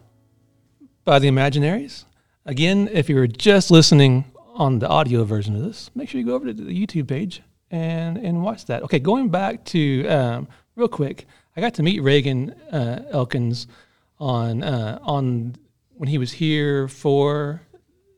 by 1.05 1.21
the 1.21 1.29
Imaginaries. 1.29 2.07
Again, 2.45 2.89
if 2.91 3.09
you 3.09 3.15
were 3.15 3.29
just 3.29 3.71
listening 3.71 4.25
on 4.55 4.81
the 4.81 4.89
audio 4.89 5.23
version 5.23 5.55
of 5.55 5.63
this, 5.63 5.93
make 5.95 6.09
sure 6.09 6.21
you 6.21 6.27
go 6.27 6.35
over 6.35 6.47
to 6.47 6.53
the 6.53 6.73
YouTube 6.73 7.07
page 7.07 7.41
and, 7.71 8.17
and 8.17 8.43
watch 8.43 8.67
that. 8.67 8.83
Okay, 8.83 8.99
going 8.99 9.29
back 9.29 9.65
to 9.67 10.09
um, 10.09 10.49
real 10.75 10.89
quick, 10.89 11.29
I 11.57 11.61
got 11.61 11.75
to 11.75 11.85
meet 11.85 12.03
Reagan 12.03 12.51
uh, 12.73 13.05
Elkins 13.13 13.69
on 14.19 14.65
uh, 14.65 14.99
on 15.03 15.55
when 15.93 16.09
he 16.09 16.19
was 16.19 16.33
here 16.33 16.89
for 16.89 17.63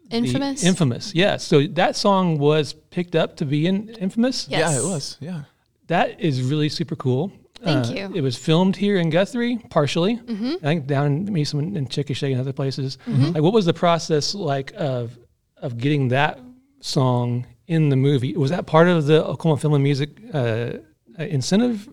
the 0.09 0.17
Infamous. 0.17 0.65
Infamous, 0.65 1.15
yeah. 1.15 1.37
So 1.37 1.67
that 1.67 1.97
song 1.97 2.39
was 2.39 2.73
picked 2.73 3.15
up 3.15 3.37
to 3.37 3.45
be 3.45 3.67
in 3.67 3.91
Infamous. 3.91 4.49
Yes. 4.49 4.73
Yeah, 4.73 4.81
it 4.81 4.85
was. 4.85 5.19
Yeah. 5.21 5.43
That 5.89 6.19
is 6.19 6.41
really 6.41 6.71
super 6.71 6.97
cool. 6.97 7.31
Thank 7.62 7.87
Uh, 7.87 7.92
you. 7.92 8.12
It 8.14 8.20
was 8.22 8.37
filmed 8.37 8.77
here 8.77 8.96
in 8.96 9.11
Guthrie, 9.11 9.59
partially. 9.70 10.20
I 10.29 10.57
think 10.59 10.87
down 10.87 11.07
in 11.07 11.33
Mason 11.33 11.77
and 11.77 11.88
Chickasha 11.88 12.31
and 12.31 12.40
other 12.40 12.53
places. 12.53 12.98
Mm-hmm. 13.07 13.33
Like, 13.33 13.42
what 13.42 13.53
was 13.53 13.66
the 13.66 13.75
process 13.75 14.35
like 14.35 14.72
of 14.77 15.18
of 15.59 15.79
getting 15.79 16.09
that 16.09 16.40
song 16.81 17.46
in 17.68 17.88
the 17.88 17.96
movie? 17.96 18.37
Was 18.37 18.51
that 18.51 18.66
part 18.66 18.88
of 18.88 19.07
the 19.07 19.25
Oklahoma 19.25 19.61
Film 19.61 19.75
and 19.75 19.85
Music 19.85 20.11
uh, 20.35 20.38
uh, 20.38 21.22
incentive 21.25 21.88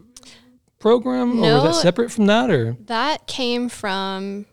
program, 0.79 1.39
or 1.39 1.53
was 1.55 1.63
that 1.63 1.75
separate 1.75 2.11
from 2.11 2.25
that? 2.27 2.49
Or 2.49 2.75
That 2.85 3.27
came 3.27 3.69
from 3.69 4.45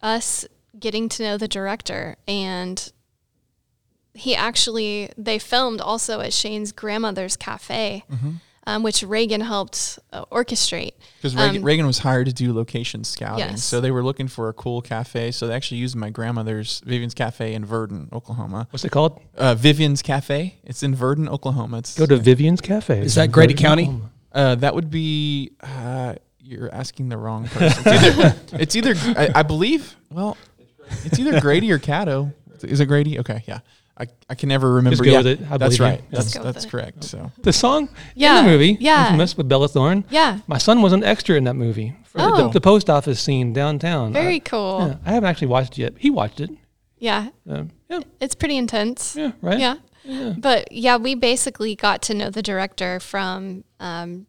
us 0.00 0.46
getting 0.78 1.08
to 1.08 1.22
know 1.24 1.36
the 1.36 1.48
director 1.48 2.14
and 2.28 2.92
he 4.14 4.34
actually 4.36 5.10
they 5.16 5.38
filmed 5.38 5.80
also 5.80 6.20
at 6.20 6.32
Shane's 6.32 6.72
grandmother's 6.72 7.36
cafe, 7.36 8.04
um, 8.68 8.82
which 8.82 9.02
Reagan 9.02 9.40
helped 9.40 9.98
uh, 10.12 10.26
orchestrate. 10.26 10.92
Because 11.16 11.34
Reagan, 11.34 11.56
Um, 11.56 11.62
Reagan 11.62 11.86
was 11.86 11.98
hired 12.00 12.26
to 12.26 12.32
do 12.34 12.52
location 12.52 13.02
scouting. 13.02 13.38
Yes. 13.50 13.64
So 13.64 13.80
they 13.80 13.90
were 13.90 14.02
looking 14.04 14.28
for 14.28 14.48
a 14.50 14.52
cool 14.52 14.82
cafe. 14.82 15.30
So 15.30 15.46
they 15.46 15.54
actually 15.54 15.78
used 15.78 15.96
my 15.96 16.10
grandmother's 16.10 16.80
Vivian's 16.84 17.14
Cafe 17.14 17.54
in 17.54 17.64
Verden, 17.64 18.08
Oklahoma. 18.12 18.68
what's 18.70 18.84
it 18.84 18.90
called? 18.90 19.20
Uh, 19.36 19.54
Vivian's 19.54 20.02
Cafe. 20.02 20.58
It's 20.64 20.82
in 20.82 20.94
Verden, 20.94 21.28
Oklahoma. 21.28 21.78
It's 21.78 21.98
Go 21.98 22.04
to 22.06 22.18
Vivian's 22.18 22.60
Cafe. 22.60 23.00
Is 23.00 23.14
that 23.14 23.32
Grady 23.32 23.54
County? 23.54 23.90
Uh, 24.32 24.54
that 24.56 24.74
would 24.74 24.90
be. 24.90 25.52
Uh, 25.62 26.14
you're 26.38 26.72
asking 26.72 27.08
the 27.08 27.16
wrong 27.16 27.46
person. 27.48 27.82
It's 27.86 28.04
either, 28.04 28.36
it's 28.52 28.76
either 28.76 28.94
I, 29.18 29.30
I 29.36 29.42
believe. 29.42 29.96
Well, 30.10 30.36
it's 31.04 31.18
either 31.18 31.40
Grady 31.40 31.72
or 31.72 31.78
Caddo. 31.78 32.32
Is 32.62 32.80
it 32.80 32.86
Grady? 32.86 33.18
Okay, 33.18 33.44
yeah. 33.46 33.60
I, 34.00 34.06
I 34.30 34.34
can 34.36 34.48
never 34.48 34.74
remember. 34.74 35.02
go 35.04 35.10
yeah, 35.10 35.18
with 35.18 35.26
it. 35.26 35.40
I 35.50 35.56
that's 35.56 35.76
believe 35.76 35.78
you. 35.78 35.84
right. 35.86 36.00
Yeah. 36.00 36.06
That's 36.12 36.24
Just 36.26 36.36
go 36.36 36.44
with 36.44 36.54
that's 36.54 36.64
it. 36.66 36.70
correct. 36.70 37.04
So 37.04 37.32
The 37.42 37.52
song 37.52 37.88
Yeah, 38.14 38.38
in 38.40 38.44
the 38.46 38.50
movie, 38.52 38.76
yeah. 38.80 39.06
Infamous 39.06 39.36
with 39.36 39.48
Bella 39.48 39.68
Thorne. 39.68 40.04
Yeah, 40.10 40.38
My 40.46 40.58
son 40.58 40.82
was 40.82 40.92
an 40.92 41.02
extra 41.02 41.36
in 41.36 41.44
that 41.44 41.54
movie 41.54 41.94
for 42.04 42.18
the, 42.18 42.24
Oh. 42.24 42.48
the 42.48 42.60
post 42.60 42.88
office 42.88 43.20
scene 43.20 43.52
downtown. 43.52 44.12
very 44.12 44.36
I, 44.36 44.38
cool. 44.40 44.86
yeah, 44.88 44.96
I 45.04 45.12
haven't 45.14 45.28
actually 45.28 45.48
watched 45.48 45.72
it 45.72 45.78
yet. 45.82 45.94
He 45.98 46.10
watched 46.10 46.40
it. 46.40 46.50
Yeah, 46.98 47.28
Um, 47.48 47.70
yeah, 47.90 48.00
it's 48.20 48.34
pretty 48.34 48.56
intense. 48.56 49.16
yeah, 49.16 49.32
right. 49.42 49.58
Yeah. 49.58 49.76
But 50.38 50.72
yeah, 50.72 50.96
we 50.96 51.14
basically 51.14 51.74
got 51.74 52.00
to 52.02 52.14
know 52.14 52.30
the 52.30 52.40
director 52.42 52.98
from 53.00 53.64
um, 53.78 54.26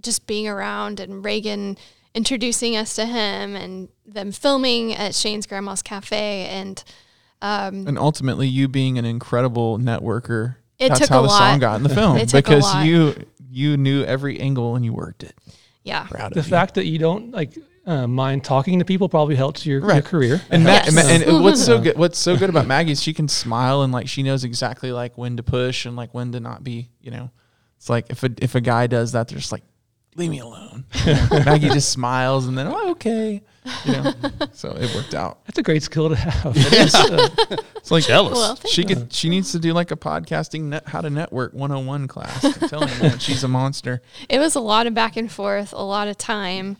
just 0.00 0.26
being 0.26 0.48
around 0.48 0.98
and 1.00 1.24
Reagan 1.24 1.76
introducing 2.14 2.76
us 2.76 2.94
to 2.96 3.04
him 3.06 3.54
and 3.54 3.88
them 4.06 4.32
filming 4.32 4.94
at 4.94 5.14
Shane's 5.14 5.46
Grandma's 5.46 5.82
Cafe. 5.82 6.46
And 6.46 6.82
um, 7.46 7.86
and 7.86 7.98
ultimately, 7.98 8.48
you 8.48 8.68
being 8.68 8.98
an 8.98 9.04
incredible 9.04 9.78
networker. 9.78 10.56
It 10.78 10.88
that's 10.88 11.00
took 11.00 11.08
how 11.10 11.20
a 11.20 11.22
the 11.22 11.28
lot. 11.28 11.38
song 11.38 11.58
got 11.58 11.76
in 11.76 11.82
the 11.84 11.88
film 11.88 12.16
It 12.18 12.28
took 12.28 12.46
a 12.46 12.50
because 12.50 12.62
lot. 12.64 12.84
you 12.86 13.14
you 13.50 13.76
knew 13.76 14.02
every 14.04 14.38
angle 14.40 14.76
and 14.76 14.84
you 14.84 14.92
worked 14.92 15.22
it. 15.22 15.34
yeah, 15.82 16.06
Proud 16.06 16.34
The 16.34 16.40
of 16.40 16.46
you. 16.46 16.50
fact 16.50 16.74
that 16.74 16.84
you 16.86 16.98
don't 16.98 17.30
like 17.30 17.56
uh, 17.86 18.06
mind 18.06 18.44
talking 18.44 18.80
to 18.80 18.84
people 18.84 19.08
probably 19.08 19.36
helps 19.36 19.64
your, 19.64 19.80
your 19.90 20.02
career. 20.02 20.42
And, 20.50 20.64
Ma- 20.64 20.70
Yes. 20.70 20.88
and, 21.08 21.22
and 21.22 21.42
what's 21.44 21.64
so 21.64 21.80
good 21.80 21.96
what's 21.96 22.18
so 22.18 22.36
good 22.36 22.50
about 22.50 22.66
Maggie 22.74 22.92
is 22.92 23.02
she 23.02 23.14
can 23.14 23.28
smile 23.28 23.82
and 23.82 23.92
like 23.92 24.08
she 24.08 24.22
knows 24.22 24.44
exactly 24.44 24.92
like 24.92 25.16
when 25.16 25.36
to 25.38 25.42
push 25.42 25.86
and 25.86 25.94
like 25.96 26.12
when 26.12 26.32
to 26.32 26.40
not 26.40 26.62
be, 26.64 26.90
you 27.00 27.10
know. 27.10 27.30
It's 27.78 27.88
like 27.88 28.10
if 28.10 28.22
a 28.24 28.30
if 28.38 28.54
a 28.54 28.60
guy 28.60 28.86
does 28.88 29.12
that, 29.12 29.28
they're 29.28 29.38
just 29.38 29.52
like, 29.52 29.62
leave 30.16 30.30
me 30.30 30.40
alone. 30.40 30.84
Maggie 31.30 31.68
just 31.68 31.90
smiles 31.90 32.46
and 32.46 32.56
then 32.56 32.66
oh 32.66 32.90
okay. 32.90 33.42
You 33.84 33.92
know. 33.92 34.12
so 34.52 34.70
it 34.70 34.94
worked 34.94 35.14
out. 35.14 35.44
That's 35.46 35.58
a 35.58 35.62
great 35.62 35.82
skill 35.82 36.08
to 36.08 36.16
have. 36.16 36.56
It 36.56 36.72
is, 36.72 36.94
uh, 36.94 37.28
It's 37.76 37.90
like 37.90 38.04
Jealous. 38.04 38.34
Well, 38.34 38.56
thank 38.56 38.72
she 38.72 38.84
could 38.84 39.12
she 39.12 39.28
needs 39.28 39.52
to 39.52 39.58
do 39.58 39.72
like 39.72 39.90
a 39.90 39.96
podcasting 39.96 40.62
net, 40.64 40.88
how 40.88 41.00
to 41.00 41.10
network 41.10 41.52
101 41.52 42.08
class. 42.08 42.44
I'm 42.44 42.68
telling 42.68 42.88
you, 42.88 43.02
man, 43.02 43.18
she's 43.18 43.44
a 43.44 43.48
monster. 43.48 44.02
it 44.28 44.38
was 44.38 44.54
a 44.54 44.60
lot 44.60 44.86
of 44.86 44.94
back 44.94 45.16
and 45.16 45.30
forth, 45.30 45.72
a 45.72 45.82
lot 45.82 46.08
of 46.08 46.18
time, 46.18 46.76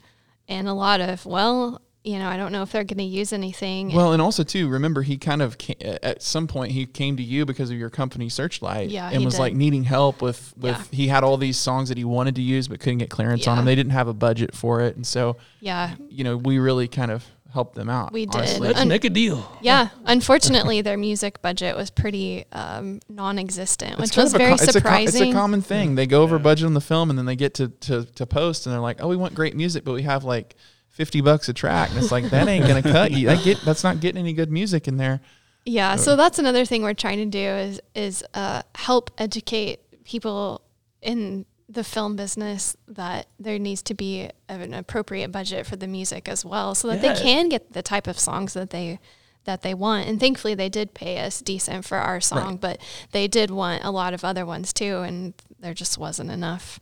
and 0.49 0.69
a 0.69 0.73
lot 0.73 1.01
of, 1.01 1.27
well, 1.27 1.81
you 2.07 2.19
know, 2.19 2.29
I 2.29 2.37
don't 2.37 2.53
know 2.53 2.63
if 2.63 2.71
they're 2.73 2.85
going 2.85 2.99
to 2.99 3.05
use 3.05 3.33
anything. 3.33 3.93
Well, 3.93 4.13
and 4.13 4.23
also 4.23 4.45
too, 4.45 4.69
remember 4.69 5.03
he 5.03 5.19
kind 5.19 5.43
of 5.43 5.59
came, 5.59 5.77
at 5.81 6.23
some 6.23 6.47
point 6.47 6.73
he 6.73 6.87
came 6.87 7.17
to 7.17 7.23
you 7.23 7.45
because 7.45 7.71
of 7.71 7.77
your 7.77 7.91
company 7.91 8.29
Searchlight, 8.29 8.91
Yeah, 8.91 9.11
and 9.13 9.25
was 9.25 9.35
did. 9.35 9.41
like 9.41 9.55
needing 9.55 9.85
help 9.85 10.23
with 10.23 10.55
with. 10.57 10.77
Yeah. 10.77 10.85
He 10.97 11.09
had 11.09 11.25
all 11.25 11.37
these 11.37 11.57
songs 11.59 11.89
that 11.89 11.99
he 11.99 12.05
wanted 12.05 12.37
to 12.37 12.43
use 12.43 12.69
but 12.69 12.81
couldn't 12.81 12.99
get 12.99 13.11
clearance 13.11 13.47
on 13.49 13.57
them. 13.57 13.67
They 13.67 13.75
didn't 13.75 13.93
have 13.93 14.09
a 14.09 14.15
budget 14.15 14.55
for 14.55 14.81
it, 14.83 14.97
and 14.97 15.07
so 15.07 15.37
yeah, 15.61 15.95
you 16.09 16.23
know 16.25 16.37
we 16.37 16.59
really 16.61 16.87
kind 16.89 17.11
of 17.11 17.25
helped 17.53 17.75
them 17.75 17.89
out. 17.89 18.13
We 18.13 18.27
did. 18.27 18.35
honestly. 18.37 18.69
let's 18.69 18.81
Un- 18.81 18.89
make 18.89 19.05
a 19.05 19.11
deal. 19.11 19.51
yeah. 19.63 19.89
Unfortunately, 20.05 20.83
their 20.83 20.99
music 20.99 21.41
budget 21.41 21.75
was 21.75 21.91
pretty 21.91 22.45
um, 22.53 23.01
non-existent, 23.09 23.93
It's 23.93 24.01
which 24.01 24.17
was 24.17 24.35
of 24.35 24.41
a 24.41 24.45
very 24.45 24.53
it's 24.53 24.63
a 24.63 24.67
co- 24.67 24.73
surprising. 24.73 25.23
it's 25.23 25.31
a 25.31 25.35
common 25.35 25.63
thing. 25.63 25.95
They 25.95 26.07
go 26.07 26.23
over 26.23 26.39
budget 26.39 26.67
on 26.67 26.75
the 26.75 26.81
film, 26.81 27.09
and 27.11 27.19
then 27.19 27.27
they 27.27 27.37
get 27.37 27.55
to, 27.55 27.69
to 27.69 28.05
to 28.05 28.27
post, 28.27 28.67
and 28.67 28.73
they're 28.75 28.81
like, 28.81 28.99
"Oh, 29.01 29.09
we 29.09 29.17
want 29.17 29.35
great 29.35 29.57
music, 29.57 29.85
but 29.85 29.93
we 29.93 30.03
have 30.03 30.23
like 30.25 30.55
fifty 30.97 31.21
bucks 31.21 31.49
a 31.49 31.53
track," 31.53 31.91
and 31.91 31.99
it's 31.99 32.11
like 32.11 32.31
that 32.31 32.49
ain't 32.49 32.67
gonna 32.67 32.83
cut 32.83 33.13
you. 33.13 33.27
That 33.29 33.45
get 33.45 33.61
that's 33.61 33.85
not 33.85 34.01
getting 34.01 34.19
any 34.21 34.33
good 34.33 34.51
music 34.51 34.89
in 34.89 34.97
there. 34.97 35.21
Yeah, 35.65 35.97
so 35.97 36.17
that's 36.17 36.39
another 36.39 36.65
thing 36.65 36.83
we're 36.83 36.95
trying 36.95 37.19
to 37.19 37.27
do 37.27 37.39
is 37.39 37.81
is 37.95 38.25
uh, 38.35 38.63
help 38.75 39.11
educate 39.19 39.81
people 40.05 40.63
in 41.03 41.45
the 41.69 41.83
film 41.83 42.15
business 42.15 42.77
that 42.87 43.27
there 43.41 43.59
needs 43.59 43.83
to 43.83 43.93
be 43.95 44.31
an 44.49 44.73
appropriate 44.73 45.33
budget 45.33 45.67
for 45.67 45.75
the 45.77 45.89
music 45.89 46.29
as 46.29 46.45
well, 46.45 46.75
so 46.75 46.89
that 46.89 47.03
Yeah. 47.03 47.13
they 47.13 47.21
can 47.21 47.49
get 47.49 47.73
the 47.73 47.83
type 47.83 48.07
of 48.07 48.19
songs 48.19 48.55
that 48.55 48.71
they 48.71 48.99
that 49.45 49.63
they 49.63 49.75
want. 49.75 50.09
And 50.09 50.19
thankfully, 50.19 50.55
they 50.55 50.69
did 50.69 50.95
pay 50.95 51.19
us 51.19 51.41
decent 51.41 51.85
for 51.85 51.99
our 51.99 52.21
song, 52.21 52.57
but 52.57 52.81
they 53.13 53.29
did 53.29 53.51
want 53.51 53.85
a 53.85 53.91
lot 53.91 54.15
of 54.15 54.25
other 54.25 54.45
ones 54.47 54.73
too, 54.73 54.99
and 55.03 55.35
there 55.61 55.75
just 55.75 55.99
wasn't 55.99 56.31
enough. 56.31 56.81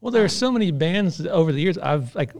Well, 0.00 0.10
there 0.12 0.24
are 0.24 0.28
so 0.28 0.50
many 0.50 0.70
bands 0.70 1.20
over 1.26 1.52
the 1.52 1.60
years 1.60 1.76
I've 1.78 2.14
like 2.14 2.32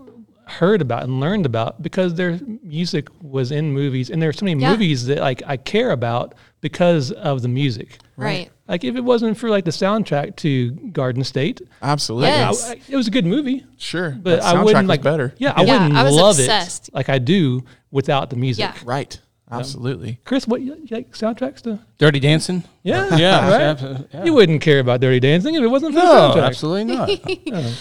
heard 0.50 0.82
about 0.82 1.04
and 1.04 1.20
learned 1.20 1.46
about 1.46 1.82
because 1.82 2.14
their 2.14 2.38
music 2.62 3.08
was 3.22 3.50
in 3.52 3.72
movies, 3.72 4.10
and 4.10 4.20
there 4.20 4.28
are 4.28 4.32
so 4.32 4.44
many 4.44 4.60
Yeah. 4.60 4.70
movies 4.72 5.06
that 5.06 5.18
like 5.18 5.42
I 5.46 5.56
care 5.56 5.90
about 5.92 6.34
because 6.60 7.10
of 7.12 7.42
the 7.42 7.48
music. 7.48 7.98
Right. 8.16 8.50
Like 8.68 8.84
if 8.84 8.94
it 8.96 9.00
wasn't 9.04 9.36
for 9.38 9.48
like 9.48 9.64
the 9.64 9.70
soundtrack 9.70 10.36
to 10.36 10.70
Garden 10.92 11.24
State, 11.24 11.60
Absolutely, 11.82 12.28
Yes. 12.28 12.68
I- 12.68 12.72
I- 12.72 12.80
it 12.88 12.96
was 12.96 13.08
a 13.08 13.10
good 13.10 13.24
movie, 13.26 13.64
sure, 13.78 14.10
but 14.22 14.40
I 14.42 14.62
wouldn't 14.62 14.86
like 14.88 15.02
better. 15.02 15.32
Yeah, 15.38 15.52
I 15.56 15.62
Yeah, 15.64 15.72
wouldn't 15.82 15.96
I 15.98 16.08
love 16.10 16.38
obsessed. 16.38 16.88
it 16.88 16.94
like 16.94 17.08
I 17.08 17.18
do 17.18 17.64
without 17.90 18.30
the 18.30 18.36
music. 18.36 18.64
Yeah. 18.64 18.74
right. 18.84 19.18
Absolutely. 19.52 20.20
Chris, 20.24 20.46
what 20.46 20.60
you, 20.60 20.74
you 20.76 20.86
like 20.96 21.10
soundtracks 21.12 21.60
to? 21.62 21.80
Dirty 21.98 22.20
Dancing. 22.20 22.62
Yeah, 22.84 23.16
Yeah, 23.16 23.72
right? 23.82 24.06
yeah. 24.14 24.24
You 24.24 24.32
wouldn't 24.34 24.60
care 24.62 24.78
about 24.78 25.00
Dirty 25.00 25.18
Dancing 25.18 25.56
if 25.56 25.62
it 25.62 25.66
wasn't 25.66 25.94
for 25.94 25.98
No, 26.00 26.04
the 26.04 26.34
soundtrack. 26.40 26.46
absolutely 26.46 26.84
not. 26.94 27.10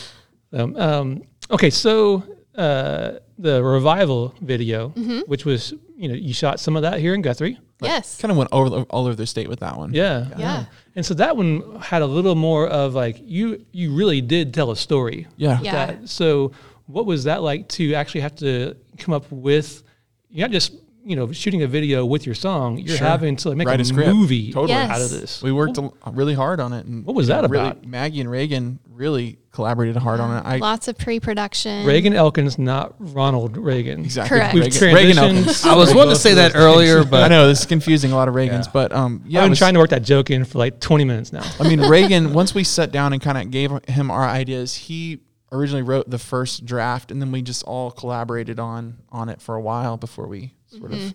Um, 0.51 0.75
um, 0.77 1.21
okay, 1.51 1.69
so 1.69 2.23
uh, 2.59 3.19
the 3.37 3.63
revival 3.63 4.35
video, 4.41 4.89
Mm-hmm. 4.89 5.19
which 5.31 5.45
was 5.45 5.73
you 5.97 6.07
know 6.09 6.15
you 6.15 6.33
shot 6.33 6.59
some 6.59 6.75
of 6.75 6.81
that 6.83 6.99
here 6.99 7.13
in 7.13 7.21
Guthrie. 7.21 7.57
Yes. 7.81 8.19
Kind 8.19 8.31
of 8.31 8.37
went 8.37 8.49
over 8.51 8.83
all 8.89 9.05
over 9.07 9.15
the 9.15 9.25
state 9.25 9.47
with 9.47 9.59
that 9.61 9.77
one. 9.77 9.93
Yeah, 9.93 10.27
Yeah. 10.37 10.65
And 10.95 11.05
so 11.05 11.13
that 11.13 11.37
one 11.37 11.79
had 11.79 12.01
a 12.01 12.05
little 12.05 12.35
more 12.35 12.67
of 12.67 12.93
like 12.93 13.17
you 13.23 13.65
you 13.71 13.93
really 13.95 14.21
did 14.21 14.53
tell 14.53 14.69
a 14.71 14.75
story. 14.75 15.27
Yeah. 15.37 15.59
Yeah. 15.61 15.85
That, 15.85 16.09
so 16.09 16.51
what 16.87 17.05
was 17.05 17.23
that 17.23 17.41
like 17.41 17.69
to 17.77 17.93
actually 17.93 18.21
have 18.21 18.35
to 18.37 18.75
come 18.97 19.13
up 19.13 19.31
with? 19.31 19.83
You're 20.29 20.47
not 20.47 20.51
just 20.53 20.73
you 21.09 21.15
know 21.15 21.31
shooting 21.31 21.63
a 21.63 21.67
video 21.67 22.05
with 22.05 22.25
your 22.25 22.35
song. 22.35 22.77
You're 22.77 22.97
Sure. 22.97 23.07
having 23.07 23.35
to 23.37 23.49
like 23.49 23.57
make 23.57 23.67
Write 23.67 23.79
a, 23.79 23.81
a 23.81 23.85
script. 23.85 24.13
movie 24.13 24.51
Totally. 24.53 24.73
Yes. 24.73 24.91
out 24.91 25.01
of 25.01 25.09
this. 25.09 25.41
We 25.41 25.51
worked 25.51 25.77
a, 25.77 25.89
really 26.11 26.35
hard 26.35 26.59
on 26.59 26.71
it. 26.73 26.85
And 26.85 27.03
What 27.05 27.15
was 27.15 27.27
you 27.27 27.33
know, 27.33 27.41
that 27.41 27.49
really, 27.49 27.65
about? 27.71 27.85
Maggie 27.85 28.21
and 28.21 28.29
Reagan 28.29 28.79
really 28.89 29.39
collaborated 29.51 29.95
hard 29.95 30.19
on 30.19 30.37
it. 30.37 30.41
I 30.47 30.57
Lots 30.57 30.87
of 30.87 30.97
pre-production. 30.97 31.85
Reagan 31.85 32.13
Elkins, 32.13 32.59
not 32.59 32.93
Ronald 32.99 33.57
Reagan. 33.57 34.01
exactly 34.01 34.37
Correct. 34.37 34.53
We've 34.53 34.63
Reagan, 34.65 34.93
Reagan 34.95 35.17
transitioned. 35.17 35.37
Elkins. 35.37 35.65
I 35.65 35.75
was 35.75 35.93
wanting 35.95 36.13
to 36.13 36.19
say 36.19 36.33
that 36.35 36.51
earlier, 36.55 37.03
but 37.13 37.23
I 37.23 37.27
know 37.27 37.47
this 37.47 37.61
is 37.61 37.65
confusing 37.65 38.11
a 38.11 38.15
lot 38.15 38.27
of 38.27 38.35
Reagans, 38.35 38.65
Yeah. 38.65 38.71
but 38.73 38.91
um, 38.91 39.23
yeah, 39.25 39.39
I've 39.39 39.45
been 39.45 39.49
was- 39.51 39.59
trying 39.59 39.73
to 39.73 39.79
work 39.79 39.89
that 39.89 40.03
joke 40.03 40.29
in 40.29 40.45
for 40.45 40.59
like 40.59 40.79
20 40.79 41.05
minutes 41.05 41.33
now. 41.33 41.43
I 41.59 41.67
mean, 41.67 41.81
Reagan. 41.81 42.33
Once 42.33 42.53
we 42.53 42.63
sat 42.63 42.91
down 42.91 43.13
and 43.13 43.21
kind 43.21 43.37
of 43.37 43.49
gave 43.49 43.71
him 43.87 44.11
our 44.11 44.25
ideas, 44.27 44.75
he 44.75 45.19
originally 45.51 45.81
wrote 45.81 46.07
the 46.09 46.19
first 46.19 46.65
draft, 46.65 47.11
and 47.11 47.19
then 47.19 47.31
we 47.31 47.41
just 47.41 47.63
all 47.63 47.89
collaborated 47.89 48.59
on 48.59 48.97
on 49.09 49.29
it 49.29 49.41
for 49.41 49.55
a 49.55 49.61
while 49.61 49.97
before 49.97 50.27
we 50.27 50.53
sort 50.69 50.91
Mm-hmm. 50.91 51.07
of. 51.07 51.13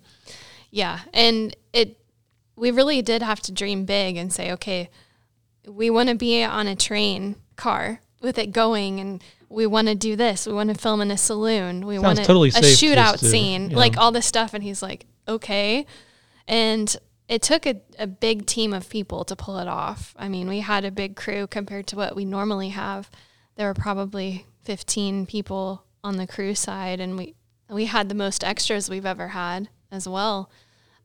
Yeah, 0.71 1.01
and 1.13 1.55
it 1.73 2.01
we 2.57 2.71
really 2.71 3.03
did 3.03 3.23
have 3.23 3.41
to 3.43 3.53
dream 3.53 3.85
big 3.85 4.17
and 4.17 4.33
say, 4.33 4.53
okay, 4.53 4.91
we 5.67 5.91
want 5.91 6.09
to 6.09 6.15
be 6.15 6.43
on 6.43 6.67
a 6.67 6.77
train 6.77 7.37
car 7.57 8.01
with 8.21 8.39
it 8.39 8.53
going 8.53 9.01
and 9.01 9.23
we 9.49 9.67
want 9.67 9.89
to 9.89 9.95
do 9.95 10.17
this. 10.17 10.47
We 10.47 10.53
want 10.53 10.71
to 10.71 10.81
film 10.81 11.01
in 11.01 11.11
a 11.11 11.17
saloon. 11.17 11.87
We 11.87 11.99
want 11.99 12.19
to, 12.19 12.25
totally 12.25 12.49
a 12.51 12.53
shootout 12.53 13.19
to, 13.19 13.27
scene, 13.27 13.71
like 13.71 13.97
all 13.97 14.11
this 14.13 14.27
stuff. 14.27 14.55
And 14.55 14.63
he's 14.65 14.83
like, 14.83 15.07
okay. 15.29 15.87
And 16.49 16.97
it 17.29 17.43
took 17.43 17.67
a, 17.67 17.81
a 17.99 18.07
big 18.07 18.47
team 18.47 18.73
of 18.73 18.89
people 18.89 19.25
to 19.25 19.37
pull 19.37 19.59
it 19.59 19.69
off. 19.69 20.15
I 20.19 20.29
mean, 20.29 20.49
we 20.49 20.61
had 20.61 20.85
a 20.85 20.91
big 20.91 21.17
crew 21.17 21.47
compared 21.47 21.87
to 21.89 21.97
what 21.97 22.17
we 22.17 22.25
normally 22.25 22.71
have. 22.71 23.11
There 23.57 23.69
were 23.69 23.75
probably 23.75 24.47
15 24.63 25.27
people 25.27 25.85
on 26.03 26.17
the 26.17 26.27
crew 26.27 26.55
side, 26.55 27.01
and 27.01 27.17
we 27.17 27.35
we 27.69 27.87
had 27.87 28.09
the 28.09 28.15
most 28.15 28.45
extras 28.45 28.91
we've 28.91 29.07
ever 29.07 29.29
had 29.29 29.69
as 29.91 30.09
well. 30.09 30.51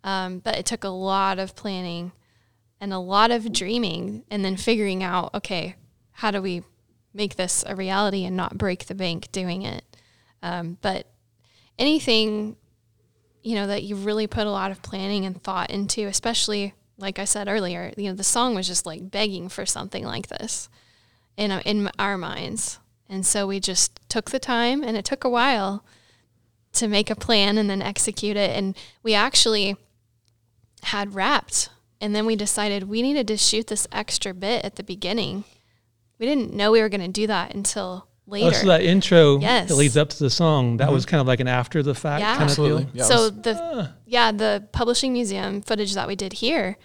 Um, 0.04 0.40
but 0.40 0.58
it 0.58 0.66
took 0.66 0.84
a 0.84 0.90
lot 0.90 1.40
of 1.40 1.56
planning 1.56 2.12
and 2.82 2.94
a 2.94 3.00
lot 3.00 3.30
of 3.30 3.52
dreaming, 3.52 4.24
and 4.32 4.46
then 4.46 4.56
figuring 4.56 5.04
out, 5.04 5.34
okay, 5.34 5.76
how 6.12 6.32
do 6.32 6.42
we 6.42 6.64
make 7.14 7.36
this 7.36 7.62
a 7.68 7.76
reality 7.76 8.24
and 8.24 8.38
not 8.38 8.58
break 8.58 8.86
the 8.86 8.96
bank 8.96 9.30
doing 9.34 9.64
it? 9.64 9.84
Um, 10.42 10.78
but 10.82 11.06
anything 11.78 12.56
you 13.42 13.56
know 13.56 13.68
that 13.68 13.84
you 13.84 13.96
really 13.96 14.28
put 14.28 14.46
a 14.46 14.52
lot 14.52 14.72
of 14.72 14.82
planning 14.82 15.26
and 15.26 15.42
thought 15.42 15.70
into 15.70 16.06
especially 16.06 16.74
like 16.98 17.18
i 17.18 17.26
said 17.26 17.48
earlier 17.48 17.94
you 17.96 18.10
know 18.10 18.16
the 18.16 18.24
song 18.24 18.54
was 18.54 18.68
just 18.68 18.86
like 18.86 19.10
begging 19.10 19.48
for 19.50 19.66
something 19.66 20.04
like 20.04 20.28
this 20.28 20.70
in 21.38 21.52
in 21.52 21.90
our 21.98 22.18
minds 22.18 22.80
and 23.08 23.26
so 23.26 23.48
we 23.48 23.60
just 23.60 24.00
took 24.10 24.30
the 24.30 24.40
time 24.40 24.84
and 24.84 24.98
it 24.98 25.06
took 25.06 25.24
a 25.24 25.30
while 25.30 25.86
to 26.74 26.88
make 26.88 27.10
a 27.10 27.16
plan 27.16 27.58
and 27.58 27.70
then 27.70 27.82
execute 27.82 28.38
it 28.38 28.56
and 28.56 28.76
we 29.04 29.14
actually 29.14 29.76
had 30.84 31.14
wrapped 31.16 31.70
and 32.00 32.16
then 32.16 32.26
we 32.26 32.36
decided 32.36 32.84
we 32.84 33.02
needed 33.02 33.28
to 33.28 33.36
shoot 33.38 33.68
this 33.68 33.88
extra 33.92 34.34
bit 34.34 34.64
at 34.64 34.76
the 34.76 34.84
beginning 34.84 35.44
we 36.20 36.26
didn't 36.26 36.54
know 36.54 36.72
we 36.72 36.82
were 36.82 36.90
going 36.90 37.02
to 37.02 37.08
do 37.08 37.28
that 37.28 37.54
until 37.54 38.08
later 38.28 38.48
Oh, 38.48 38.52
so 38.52 38.68
that 38.68 38.84
intro 38.84 39.40
Yes. 39.40 39.70
that 39.70 39.76
leads 39.76 39.98
up 39.98 40.10
to 40.10 40.20
the 40.20 40.30
song, 40.30 40.78
that 40.78 40.86
mm-hmm. 40.86 40.94
was 40.94 41.06
kind 41.06 41.20
of 41.20 41.28
like 41.28 41.40
an 41.40 41.48
after 41.48 41.82
the 41.82 41.96
fact 41.96 42.22
Yeah. 42.22 42.38
kind 42.38 42.50
Absolutely. 42.50 42.84
of 42.84 42.94
deal. 42.94 42.98
Yeah, 42.98 43.04
so 43.04 43.16
was- 43.16 43.32
the 43.42 43.94
yeah 44.06 44.32
the 44.32 44.68
publishing 44.72 45.14
museum 45.14 45.62
footage 45.62 45.94
that 45.96 46.08
we 46.08 46.16
did 46.16 46.34
here 46.34 46.78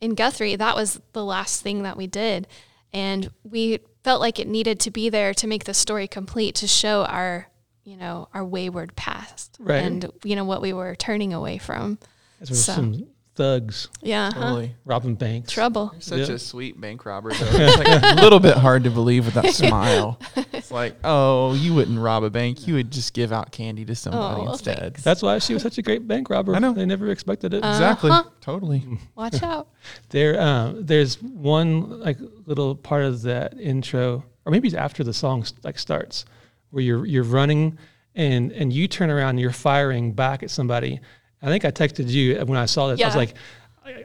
in 0.00 0.14
Guthrie 0.14 0.56
that 0.56 0.76
was 0.76 1.00
the 1.12 1.24
last 1.24 1.62
thing 1.62 1.82
that 1.82 1.96
we 1.96 2.06
did 2.06 2.46
and 2.92 3.30
we 3.42 3.80
felt 4.04 4.20
like 4.20 4.38
it 4.38 4.46
needed 4.46 4.78
to 4.80 4.90
be 4.90 5.08
there 5.08 5.34
to 5.34 5.46
make 5.46 5.64
the 5.64 5.74
story 5.74 6.06
complete 6.06 6.54
to 6.54 6.68
show 6.68 7.04
our 7.06 7.48
you 7.86 7.96
know 7.96 8.28
our 8.34 8.44
wayward 8.44 8.94
past 8.96 9.56
Right. 9.58 9.76
and 9.82 10.10
you 10.24 10.36
know 10.36 10.44
what 10.44 10.60
we 10.60 10.72
were 10.74 10.94
turning 10.96 11.32
away 11.32 11.56
from 11.58 11.98
As 12.40 12.50
we 12.50 12.56
so. 12.56 12.72
some 12.74 13.06
thugs 13.36 13.88
yeah 14.02 14.30
huh? 14.32 14.62
Robbing 14.86 15.14
banks. 15.14 15.52
trouble 15.52 15.94
Such 16.00 16.28
Yeah. 16.28 16.34
a 16.34 16.38
sweet 16.38 16.80
bank 16.80 17.04
robber. 17.04 17.30
Though. 17.38 17.46
It's 17.50 17.76
like 17.78 18.02
a 18.18 18.22
little 18.22 18.40
bit 18.40 18.56
hard 18.56 18.84
to 18.84 18.90
believe 18.90 19.26
with 19.26 19.34
that 19.34 19.52
smile. 19.62 20.18
It's 20.54 20.70
like, 20.70 20.96
oh, 21.04 21.52
you 21.52 21.74
wouldn't 21.74 21.98
rob 21.98 22.24
a 22.24 22.30
bank. 22.30 22.66
You 22.66 22.74
would 22.74 22.90
just 22.90 23.12
give 23.12 23.32
out 23.32 23.52
candy 23.52 23.84
to 23.84 23.94
somebody 23.94 24.40
Oh, 24.40 24.52
instead. 24.52 24.78
thanks. 24.78 25.02
That's 25.02 25.20
why 25.22 25.38
she 25.38 25.52
was 25.52 25.62
such 25.62 25.76
a 25.76 25.82
great 25.82 26.08
bank 26.08 26.30
robber. 26.30 26.54
I 26.56 26.60
know. 26.60 26.72
They 26.72 26.86
never 26.86 27.10
expected 27.10 27.52
it. 27.52 27.58
Exactly. 27.58 28.10
Uh-huh. 28.10 28.24
Totally. 28.40 28.82
watch 29.14 29.42
out 29.42 29.68
There, 30.08 30.40
uh, 30.40 30.72
there's 30.74 31.20
one 31.22 32.00
like 32.00 32.16
little 32.46 32.74
part 32.74 33.04
of 33.04 33.20
that 33.22 33.60
intro, 33.60 34.24
or 34.46 34.50
maybe 34.50 34.66
it's 34.68 34.74
after 34.76 35.04
the 35.04 35.12
song 35.12 35.44
like 35.62 35.78
starts, 35.78 36.24
where 36.70 36.82
you're 36.82 37.06
you're 37.06 37.24
running 37.24 37.78
and 38.14 38.52
and 38.52 38.72
you 38.72 38.88
turn 38.88 39.10
around 39.10 39.30
and 39.30 39.40
you're 39.40 39.50
firing 39.52 40.12
back 40.12 40.42
at 40.42 40.50
somebody. 40.50 41.00
I 41.42 41.46
think 41.46 41.64
I 41.64 41.70
texted 41.70 42.08
you 42.08 42.38
when 42.44 42.58
I 42.58 42.66
saw 42.66 42.88
this. 42.88 43.00
I 43.00 43.08
was 43.08 43.16
like, 43.16 43.34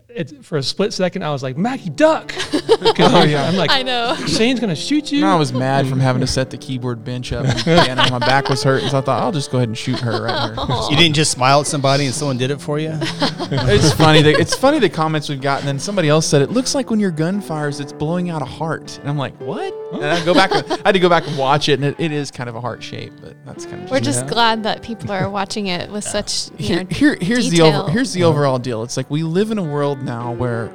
it, 0.09 0.45
for 0.45 0.57
a 0.57 0.63
split 0.63 0.93
second, 0.93 1.23
I 1.23 1.31
was 1.31 1.43
like, 1.43 1.57
Maggie, 1.57 1.89
duck! 1.89 2.33
oh 2.53 3.23
yeah. 3.27 3.47
I'm 3.47 3.55
like, 3.55 3.71
I 3.71 3.83
know 3.83 4.15
Shane's 4.27 4.59
gonna 4.59 4.75
shoot 4.75 5.11
you. 5.11 5.21
No, 5.21 5.27
I 5.27 5.35
was 5.35 5.51
mad 5.53 5.87
from 5.87 5.99
having 5.99 6.21
to 6.21 6.27
set 6.27 6.49
the 6.49 6.57
keyboard 6.57 7.03
bench 7.03 7.31
up. 7.33 7.45
And 7.45 7.59
piano. 7.63 8.09
my 8.11 8.19
back 8.19 8.49
was 8.49 8.63
hurting, 8.63 8.89
so 8.89 8.97
I 8.97 9.01
thought 9.01 9.21
I'll 9.21 9.31
just 9.31 9.51
go 9.51 9.57
ahead 9.57 9.69
and 9.69 9.77
shoot 9.77 9.99
her 9.99 10.23
right 10.23 10.55
here. 10.55 10.65
You 10.91 10.97
didn't 10.97 11.15
just 11.15 11.31
smile 11.31 11.61
at 11.61 11.67
somebody 11.67 12.05
and 12.05 12.13
someone 12.13 12.37
did 12.37 12.51
it 12.51 12.59
for 12.59 12.77
you. 12.79 12.91
it's 13.01 13.93
funny. 13.93 14.21
The, 14.21 14.31
it's 14.31 14.55
funny 14.55 14.79
the 14.79 14.89
comments 14.89 15.29
we've 15.29 15.41
gotten. 15.41 15.65
Then 15.65 15.79
somebody 15.79 16.09
else 16.09 16.25
said 16.27 16.41
it 16.41 16.49
looks 16.51 16.75
like 16.75 16.89
when 16.89 16.99
your 16.99 17.11
gun 17.11 17.39
fires, 17.41 17.79
it's 17.79 17.93
blowing 17.93 18.29
out 18.29 18.41
a 18.41 18.45
heart. 18.45 18.97
And 18.99 19.09
I'm 19.09 19.17
like, 19.17 19.39
what? 19.39 19.73
And 19.93 20.05
I 20.05 20.23
go 20.25 20.33
back. 20.33 20.51
I 20.53 20.77
had 20.85 20.91
to 20.93 20.99
go 20.99 21.09
back 21.09 21.27
and 21.27 21.37
watch 21.37 21.67
it, 21.69 21.73
and 21.73 21.83
it, 21.83 21.95
it 21.99 22.11
is 22.11 22.31
kind 22.31 22.49
of 22.49 22.55
a 22.55 22.61
heart 22.61 22.81
shape, 22.81 23.11
but 23.21 23.35
that's 23.45 23.65
kind 23.65 23.83
of 23.83 23.91
we're 23.91 23.99
just 23.99 24.25
Yeah. 24.25 24.31
glad 24.31 24.63
that 24.63 24.81
people 24.81 25.11
are 25.11 25.29
watching 25.29 25.67
it 25.67 25.91
with 25.91 26.03
such 26.05 26.49
you 26.57 26.65
here, 26.67 26.83
know, 26.83 26.89
here 26.89 27.17
here's 27.19 27.49
the 27.49 27.61
over, 27.61 27.91
here's 27.91 28.13
the 28.13 28.23
overall 28.23 28.57
deal. 28.57 28.83
It's 28.83 28.95
like 28.97 29.09
we 29.09 29.23
live 29.23 29.51
in 29.51 29.57
a 29.57 29.63
world 29.71 30.03
now 30.03 30.31
where 30.31 30.67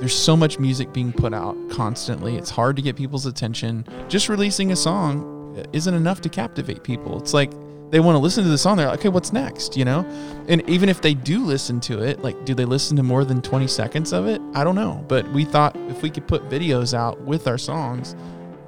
there's 0.00 0.16
so 0.16 0.36
much 0.36 0.58
music 0.58 0.92
being 0.92 1.12
put 1.12 1.34
out 1.34 1.56
constantly. 1.70 2.36
It's 2.36 2.50
hard 2.50 2.76
to 2.76 2.82
get 2.82 2.96
people's 2.96 3.26
attention. 3.26 3.84
Just 4.08 4.28
releasing 4.28 4.72
a 4.72 4.76
song 4.76 5.56
isn't 5.72 5.94
enough 5.94 6.20
to 6.22 6.28
captivate 6.28 6.82
people. 6.82 7.18
It's 7.18 7.34
like 7.34 7.52
they 7.90 8.00
want 8.00 8.14
to 8.14 8.18
listen 8.18 8.44
to 8.44 8.50
the 8.50 8.56
song. 8.56 8.78
They're 8.78 8.86
like, 8.86 9.00
okay, 9.00 9.08
what's 9.10 9.32
next? 9.32 9.76
You 9.76 9.84
know? 9.84 10.06
And 10.48 10.68
even 10.70 10.88
if 10.88 11.02
they 11.02 11.12
do 11.12 11.44
listen 11.44 11.80
to 11.80 12.02
it, 12.02 12.22
like, 12.22 12.44
do 12.44 12.54
they 12.54 12.64
listen 12.64 12.96
to 12.96 13.02
more 13.02 13.24
than 13.24 13.42
20 13.42 13.66
seconds 13.66 14.12
of 14.12 14.26
it? 14.26 14.40
I 14.54 14.64
don't 14.64 14.74
know. 14.76 15.04
But 15.06 15.30
we 15.32 15.44
thought 15.44 15.76
if 15.88 16.02
we 16.02 16.08
could 16.08 16.26
put 16.26 16.48
videos 16.48 16.94
out 16.94 17.20
with 17.20 17.46
our 17.46 17.58
songs, 17.58 18.16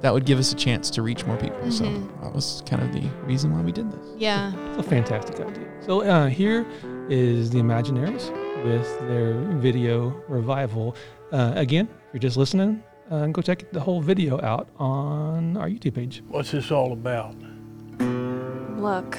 that 0.01 0.13
would 0.13 0.25
give 0.25 0.37
us 0.37 0.51
a 0.51 0.55
chance 0.55 0.89
to 0.91 1.01
reach 1.01 1.25
more 1.25 1.37
people. 1.37 1.71
So 1.71 1.85
that 2.21 2.33
was 2.33 2.61
kind 2.65 2.83
of 2.83 2.91
the 2.91 3.07
reason 3.25 3.53
why 3.53 3.61
we 3.61 3.71
did 3.71 3.89
this. 3.91 4.05
yeah 4.17 4.51
It's 4.69 4.85
a 4.85 4.89
fantastic 4.89 5.39
idea. 5.39 5.65
So 5.79 6.01
uh, 6.01 6.27
here 6.27 6.67
is 7.09 7.49
the 7.49 7.59
Imaginaries 7.59 8.42
with 8.63 8.99
their 9.07 9.33
video 9.59 10.09
revival. 10.27 10.95
Uh, 11.31 11.53
again, 11.55 11.87
if 12.07 12.13
you're 12.13 12.19
just 12.21 12.37
listening, 12.37 12.83
uh, 13.11 13.27
go 13.27 13.41
check 13.41 13.71
the 13.71 13.79
whole 13.79 14.01
video 14.01 14.39
out 14.41 14.69
on 14.77 15.57
our 15.57 15.67
YouTube 15.67 15.95
page. 15.95 16.23
What's 16.27 16.51
this 16.51 16.71
all 16.71 16.93
about? 16.93 17.35
look 18.77 19.17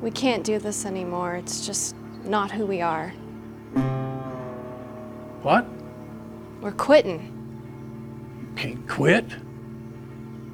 we 0.00 0.10
can't 0.10 0.42
do 0.42 0.58
this 0.58 0.86
anymore 0.86 1.36
it's 1.36 1.66
just 1.66 1.94
not 2.24 2.50
who 2.50 2.64
we 2.64 2.80
are 2.80 3.10
What? 5.42 5.66
we're 6.62 6.72
quitting 6.72 7.20
You 8.40 8.48
Can't 8.56 8.88
quit. 8.88 9.28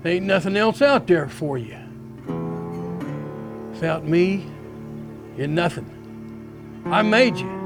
There 0.03 0.13
ain't 0.15 0.27
nothing 0.27 0.57
else 0.57 0.83
out 0.83 1.07
there 1.07 1.29
for 1.29 1.57
you. 1.57 1.79
Without 3.71 4.05
me, 4.05 4.45
you're 5.37 5.47
nothing. 5.47 5.87
I 6.87 7.03
made 7.03 7.37
you. 7.37 7.62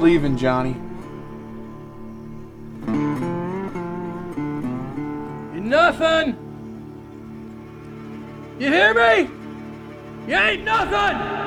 Leaving, 0.00 0.38
Johnny. 0.38 0.74
You're 5.52 5.62
nothing. 5.62 6.36
You 8.58 8.72
hear 8.72 8.94
me? 8.94 9.28
You 10.26 10.36
ain't 10.36 10.64
nothing. 10.64 11.39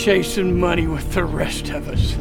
Chasing 0.00 0.58
money 0.58 0.86
with 0.86 1.12
the 1.12 1.22
rest 1.22 1.68
of 1.68 1.86
us. 1.90 2.16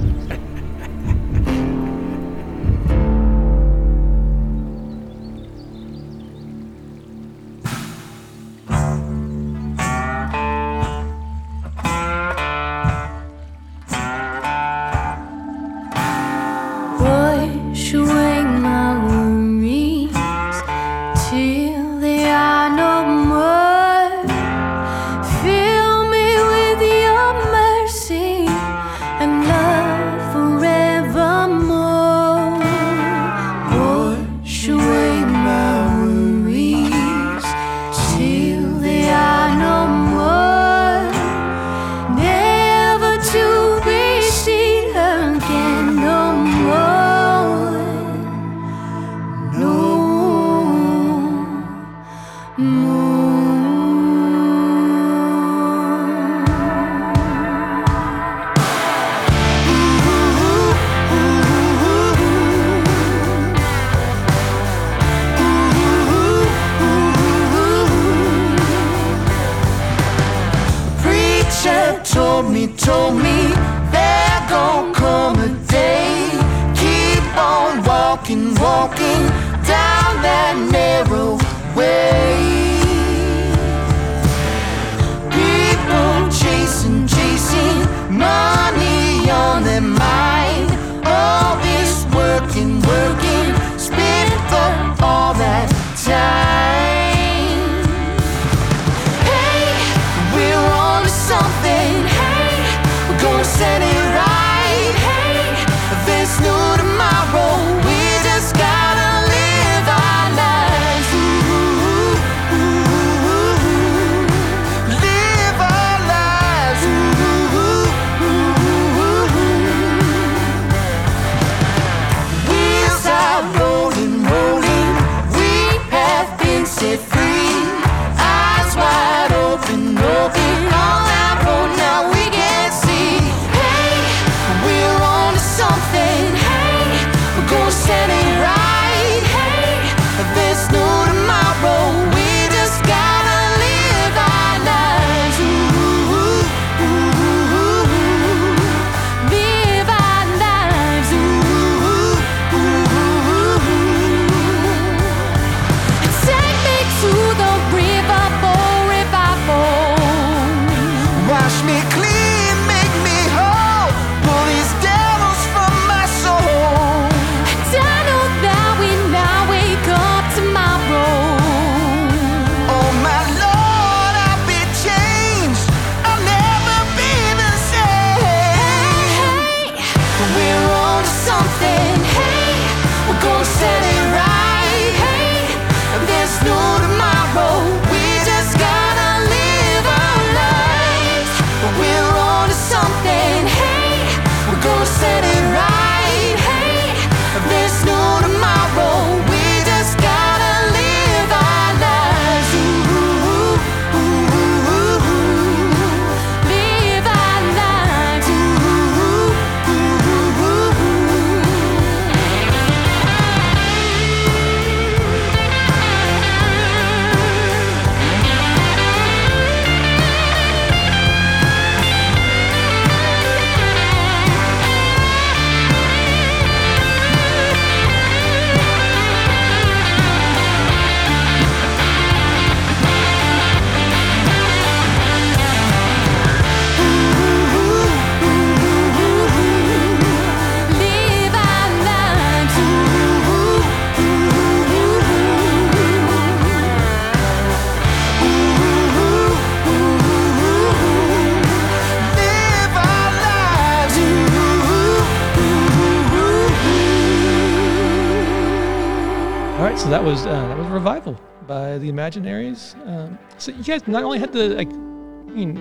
Imaginaries. 262.13 262.75
Um, 262.87 263.17
so 263.37 263.51
you 263.51 263.63
guys 263.63 263.87
not 263.87 264.03
only 264.03 264.19
had 264.19 264.31
to 264.33 264.55
like, 264.55 264.67
I 264.69 265.31
mean, 265.31 265.55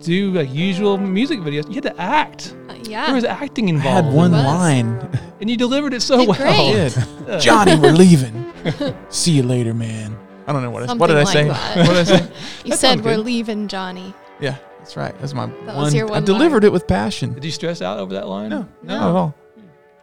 do 0.00 0.32
like 0.32 0.52
usual 0.52 0.98
music 0.98 1.40
videos, 1.40 1.68
you 1.68 1.74
had 1.74 1.84
to 1.84 2.00
act. 2.00 2.54
Uh, 2.68 2.74
yeah. 2.84 3.06
There 3.06 3.14
was 3.14 3.24
acting 3.24 3.66
I 3.66 3.70
involved, 3.70 4.06
had 4.06 4.14
one 4.14 4.32
line. 4.32 4.98
and 5.40 5.48
you 5.50 5.56
delivered 5.56 5.94
it 5.94 6.02
so 6.02 6.18
Did 6.18 6.28
well. 6.28 6.38
great. 6.38 6.94
Did. 7.26 7.40
Johnny, 7.40 7.76
we're 7.78 7.92
leaving. 7.92 8.52
See 9.10 9.32
you 9.32 9.42
later, 9.42 9.74
man. 9.74 10.16
I 10.46 10.52
don't 10.52 10.62
know 10.62 10.70
what 10.70 10.82
I, 10.82 10.86
Something 10.86 11.00
what 11.00 11.06
did 11.08 11.16
I 11.18 11.24
say. 11.24 11.48
that. 11.48 11.76
What 11.86 11.94
did 11.94 11.96
I 11.96 12.04
say? 12.04 12.32
You 12.64 12.70
That 12.70 12.78
said 12.78 13.04
we're 13.04 13.16
good. 13.16 13.24
leaving 13.26 13.68
Johnny. 13.68 14.12
Yeah, 14.40 14.56
that's 14.78 14.96
right. 14.96 15.16
That's 15.20 15.34
my 15.34 15.46
That 15.46 15.66
one. 15.66 15.76
was 15.76 15.94
your 15.94 16.08
I 16.08 16.12
one 16.12 16.24
delivered 16.24 16.64
line. 16.64 16.70
it 16.70 16.72
with 16.72 16.88
passion. 16.88 17.32
Did 17.34 17.44
you 17.44 17.52
stress 17.52 17.80
out 17.80 17.98
over 17.98 18.12
that 18.14 18.26
line? 18.28 18.50
No, 18.50 18.68
No. 18.82 18.98
not 18.98 19.08
at 19.10 19.14
all. 19.16 19.34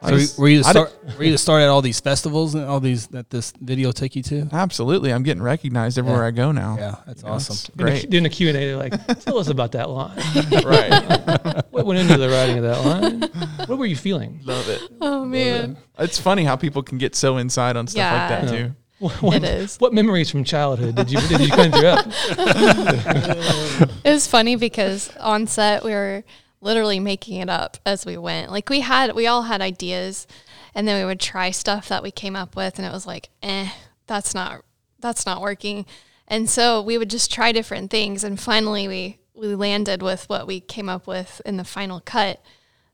I 0.02 0.12
So 0.12 0.18
just- 0.18 0.40
were 0.40 0.48
you 0.48 0.62
to 0.64 0.68
I 0.68 0.72
start? 0.72 0.94
Were 1.18 1.24
you 1.26 1.32
to 1.34 1.38
start 1.38 1.62
at 1.62 1.68
all 1.68 1.82
these 1.82 2.00
festivals 2.00 2.56
and 2.56 2.64
all 2.66 2.80
these 2.80 3.08
that 3.08 3.30
this 3.30 3.52
video 3.60 3.92
took 3.92 4.16
you 4.16 4.24
to? 4.24 4.48
Absolutely, 4.54 5.12
I'm 5.12 5.24
getting 5.24 5.44
recognized 5.44 5.98
everywhere 5.98 6.22
Yeah. 6.22 6.28
I 6.28 6.32
go 6.32 6.52
now. 6.54 6.78
Yeah, 6.80 6.96
that's 7.06 7.22
You 7.24 7.28
awesome. 7.30 7.54
it's 7.54 7.64
Doing 7.68 7.88
a, 7.88 7.92
Great. 7.92 8.10
doing 8.10 8.26
a 8.26 8.30
Q&A, 8.30 8.54
they're 8.54 8.78
like, 8.78 8.94
tell 9.26 9.38
us 9.40 9.50
about 9.50 9.74
that 9.74 9.90
line. 9.90 10.18
right. 10.66 11.64
What 11.72 11.86
went 11.86 12.00
into 12.00 12.18
the 12.18 12.30
writing 12.30 12.58
of 12.58 12.64
that 12.64 12.86
line? 12.86 13.68
What 13.68 13.78
were 13.78 13.86
you 13.86 13.96
feeling? 13.96 14.42
Love 14.44 14.68
it. 14.70 14.82
Oh 15.02 15.24
man, 15.26 15.78
It's 15.98 16.20
funny 16.20 16.44
how 16.44 16.56
people 16.58 16.82
can 16.84 16.98
get 16.98 17.16
so 17.16 17.38
inside 17.38 17.78
on 17.78 17.88
stuff 17.88 18.12
like 18.12 18.30
that 18.30 18.44
Yeah. 18.54 18.64
too. 18.68 18.76
What, 19.00 19.22
what, 19.22 19.36
it 19.38 19.44
is. 19.46 19.78
what 19.78 19.94
memories 19.94 20.30
from 20.30 20.44
childhood 20.44 20.96
did 20.96 21.10
you 21.10 21.22
did 21.28 21.40
you 21.40 21.50
conjure 21.50 21.88
up? 21.88 22.06
It 24.04 24.12
was 24.14 24.28
funny 24.28 24.56
because 24.56 25.16
on 25.18 25.48
set 25.48 25.84
we 25.84 25.92
were 25.92 26.24
literally 26.62 27.00
making 27.00 27.40
it 27.40 27.50
up 27.50 27.78
as 27.86 28.06
we 28.06 28.18
went. 28.18 28.52
Like 28.52 28.70
we 28.70 28.82
had, 28.82 29.16
we 29.16 29.28
all 29.28 29.44
had 29.44 29.62
ideas, 29.62 30.28
and 30.76 30.88
then 30.88 31.02
we 31.02 31.06
would 31.06 31.20
try 31.20 31.52
stuff 31.52 31.88
that 31.90 32.04
we 32.04 32.12
came 32.12 32.36
up 32.36 32.56
with, 32.56 32.78
and 32.78 32.86
it 32.86 32.92
was 32.92 33.08
like, 33.08 33.30
eh, 33.42 33.70
that's 34.08 34.34
not 34.34 34.64
that's 35.00 35.26
not 35.26 35.42
working. 35.42 35.86
And 36.28 36.50
so 36.50 36.82
we 36.82 36.98
would 36.98 37.10
just 37.10 37.32
try 37.32 37.52
different 37.52 37.90
things, 37.92 38.24
and 38.24 38.40
finally 38.40 38.88
we 38.88 39.20
we 39.34 39.56
landed 39.56 40.02
with 40.02 40.28
what 40.28 40.48
we 40.48 40.60
came 40.60 40.90
up 40.90 41.08
with 41.08 41.42
in 41.46 41.58
the 41.58 41.64
final 41.64 42.02
cut. 42.02 42.42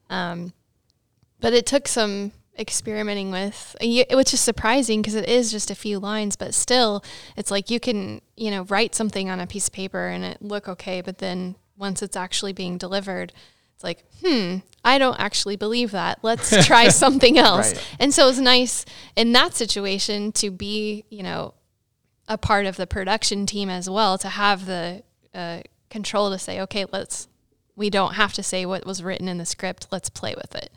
Um, 0.09 0.53
but 1.39 1.53
it 1.53 1.65
took 1.65 1.87
some 1.87 2.31
experimenting 2.57 3.31
with, 3.31 3.75
which 3.81 4.33
is 4.33 4.39
surprising 4.39 5.01
because 5.01 5.15
it 5.15 5.27
is 5.27 5.51
just 5.51 5.71
a 5.71 5.75
few 5.75 5.99
lines, 5.99 6.35
but 6.35 6.53
still, 6.53 7.03
it's 7.35 7.51
like 7.51 7.69
you 7.69 7.79
can, 7.79 8.21
you 8.37 8.51
know, 8.51 8.63
write 8.63 8.95
something 8.95 9.29
on 9.29 9.39
a 9.39 9.47
piece 9.47 9.67
of 9.67 9.73
paper 9.73 10.07
and 10.07 10.23
it 10.23 10.41
look 10.41 10.69
okay, 10.69 11.01
but 11.01 11.17
then 11.17 11.55
once 11.77 12.01
it's 12.01 12.15
actually 12.15 12.53
being 12.53 12.77
delivered, 12.77 13.33
it's 13.75 13.83
like, 13.83 14.05
hmm, 14.23 14.57
I 14.83 14.97
don't 14.97 15.19
actually 15.19 15.57
believe 15.57 15.91
that. 15.91 16.19
Let's 16.21 16.65
try 16.65 16.87
something 16.89 17.37
else. 17.37 17.73
Right. 17.73 17.87
And 17.99 18.13
so 18.13 18.29
it's 18.29 18.39
nice 18.39 18.85
in 19.15 19.33
that 19.33 19.53
situation 19.53 20.31
to 20.33 20.49
be, 20.49 21.03
you 21.09 21.23
know, 21.23 21.53
a 22.27 22.37
part 22.37 22.65
of 22.65 22.77
the 22.77 22.87
production 22.87 23.45
team 23.45 23.69
as 23.69 23.89
well, 23.89 24.17
to 24.17 24.29
have 24.29 24.65
the 24.65 25.03
uh, 25.33 25.61
control 25.89 26.31
to 26.31 26.39
say, 26.39 26.61
okay, 26.61 26.85
let's, 26.91 27.27
we 27.75 27.89
don't 27.89 28.13
have 28.13 28.33
to 28.33 28.43
say 28.43 28.65
what 28.65 28.85
was 28.85 29.03
written 29.03 29.27
in 29.27 29.37
the 29.37 29.45
script. 29.45 29.87
Let's 29.91 30.09
play 30.09 30.33
with 30.35 30.55
it. 30.55 30.71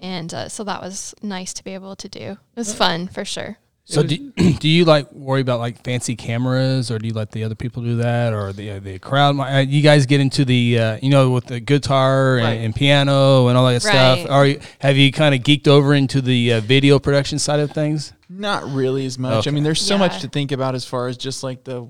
And 0.00 0.32
uh, 0.32 0.48
so 0.48 0.64
that 0.64 0.80
was 0.80 1.14
nice 1.22 1.52
to 1.54 1.64
be 1.64 1.74
able 1.74 1.96
to 1.96 2.08
do. 2.08 2.20
It 2.20 2.38
was 2.56 2.74
fun 2.74 3.08
for 3.08 3.24
sure. 3.24 3.58
So 3.90 4.02
do, 4.02 4.30
do 4.60 4.68
you 4.68 4.84
like 4.84 5.10
worry 5.12 5.40
about 5.40 5.60
like 5.60 5.82
fancy 5.82 6.14
cameras, 6.14 6.90
or 6.90 6.98
do 6.98 7.08
you 7.08 7.14
let 7.14 7.30
the 7.30 7.44
other 7.44 7.54
people 7.54 7.82
do 7.82 7.96
that, 7.96 8.34
or 8.34 8.52
the 8.52 8.72
uh, 8.72 8.78
the 8.80 8.98
crowd? 8.98 9.38
Uh, 9.40 9.60
you 9.66 9.80
guys 9.82 10.04
get 10.04 10.20
into 10.20 10.44
the 10.44 10.78
uh, 10.78 10.98
you 11.00 11.08
know 11.08 11.30
with 11.30 11.46
the 11.46 11.58
guitar 11.58 12.36
and, 12.38 12.64
and 12.66 12.74
piano 12.76 13.48
and 13.48 13.56
all 13.56 13.64
that 13.66 13.82
Right. 13.84 14.18
stuff. 14.20 14.30
Are 14.30 14.46
you, 14.46 14.60
have 14.80 14.98
you 14.98 15.10
kind 15.10 15.34
of 15.34 15.40
geeked 15.40 15.68
over 15.68 15.94
into 15.94 16.20
the 16.20 16.52
uh, 16.54 16.60
video 16.60 16.98
production 16.98 17.38
side 17.38 17.60
of 17.60 17.70
things? 17.70 18.12
Not 18.28 18.62
really 18.70 19.06
as 19.06 19.18
much. 19.18 19.46
Okay. 19.46 19.50
I 19.50 19.54
mean, 19.54 19.64
there's 19.64 19.80
so 19.80 19.94
Yeah. 19.94 20.00
much 20.00 20.20
to 20.20 20.28
think 20.28 20.52
about 20.52 20.74
as 20.74 20.84
far 20.84 21.08
as 21.08 21.16
just 21.16 21.42
like 21.42 21.64
the 21.64 21.88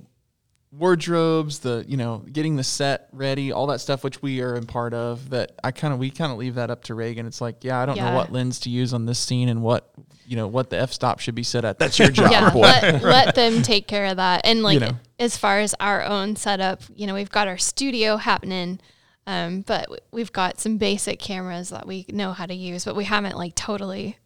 wardrobes, 0.73 1.61
the 1.61 1.85
you 1.89 1.97
know, 1.97 2.19
getting 2.33 2.57
the 2.57 2.65
set 2.65 3.09
ready, 3.13 3.53
all 3.53 3.67
that 3.69 3.81
stuff, 3.81 4.05
which 4.05 4.21
we 4.23 4.41
are 4.43 4.55
in 4.57 4.67
part 4.67 4.95
of. 4.95 5.31
That 5.31 5.53
I 5.65 5.71
kind 5.71 5.93
of 5.93 5.99
we 6.01 6.11
kind 6.11 6.33
of 6.33 6.39
leave 6.39 6.57
that 6.57 6.71
up 6.71 6.85
to 6.85 6.95
Reagan. 6.95 7.27
It's 7.27 7.41
like, 7.41 7.65
yeah, 7.65 7.81
I 7.81 7.87
don't 7.87 7.97
Yeah. 7.97 8.11
know 8.11 8.17
what 8.17 8.33
lens 8.33 8.61
to 8.61 8.71
use 8.71 8.93
on 8.93 9.07
this 9.07 9.19
scene 9.19 9.49
and 9.49 9.63
what 9.63 9.91
you 10.27 10.37
know 10.37 10.47
what 10.47 10.71
the 10.71 10.79
f 10.79 10.93
stop 10.93 11.21
should 11.21 11.35
be 11.35 11.43
set 11.43 11.65
at. 11.65 11.79
That's 11.79 11.99
your 11.99 12.11
job, 12.13 12.31
yeah, 12.31 12.51
boy. 12.51 12.61
let, 12.61 13.03
let 13.03 13.35
them 13.35 13.63
take 13.63 13.87
care 13.89 14.07
of 14.07 14.17
that. 14.19 14.43
And 14.45 14.63
like 14.63 14.81
know. 14.81 14.93
as 15.19 15.37
far 15.37 15.59
as 15.61 15.75
our 15.81 16.05
own 16.05 16.37
setup, 16.37 16.83
you 16.95 17.07
know, 17.07 17.15
we've 17.15 17.31
got 17.31 17.49
our 17.49 17.59
studio 17.59 18.17
happening, 18.19 18.79
um, 19.27 19.63
but 19.63 19.89
we've 20.13 20.33
got 20.33 20.61
some 20.61 20.77
basic 20.77 21.19
cameras 21.19 21.71
that 21.71 21.87
we 21.87 22.05
know 22.11 22.33
how 22.33 22.47
to 22.47 22.55
use, 22.55 22.85
but 22.85 22.95
we 22.95 23.05
haven't 23.05 23.37
like 23.37 23.55
totally 23.55 24.19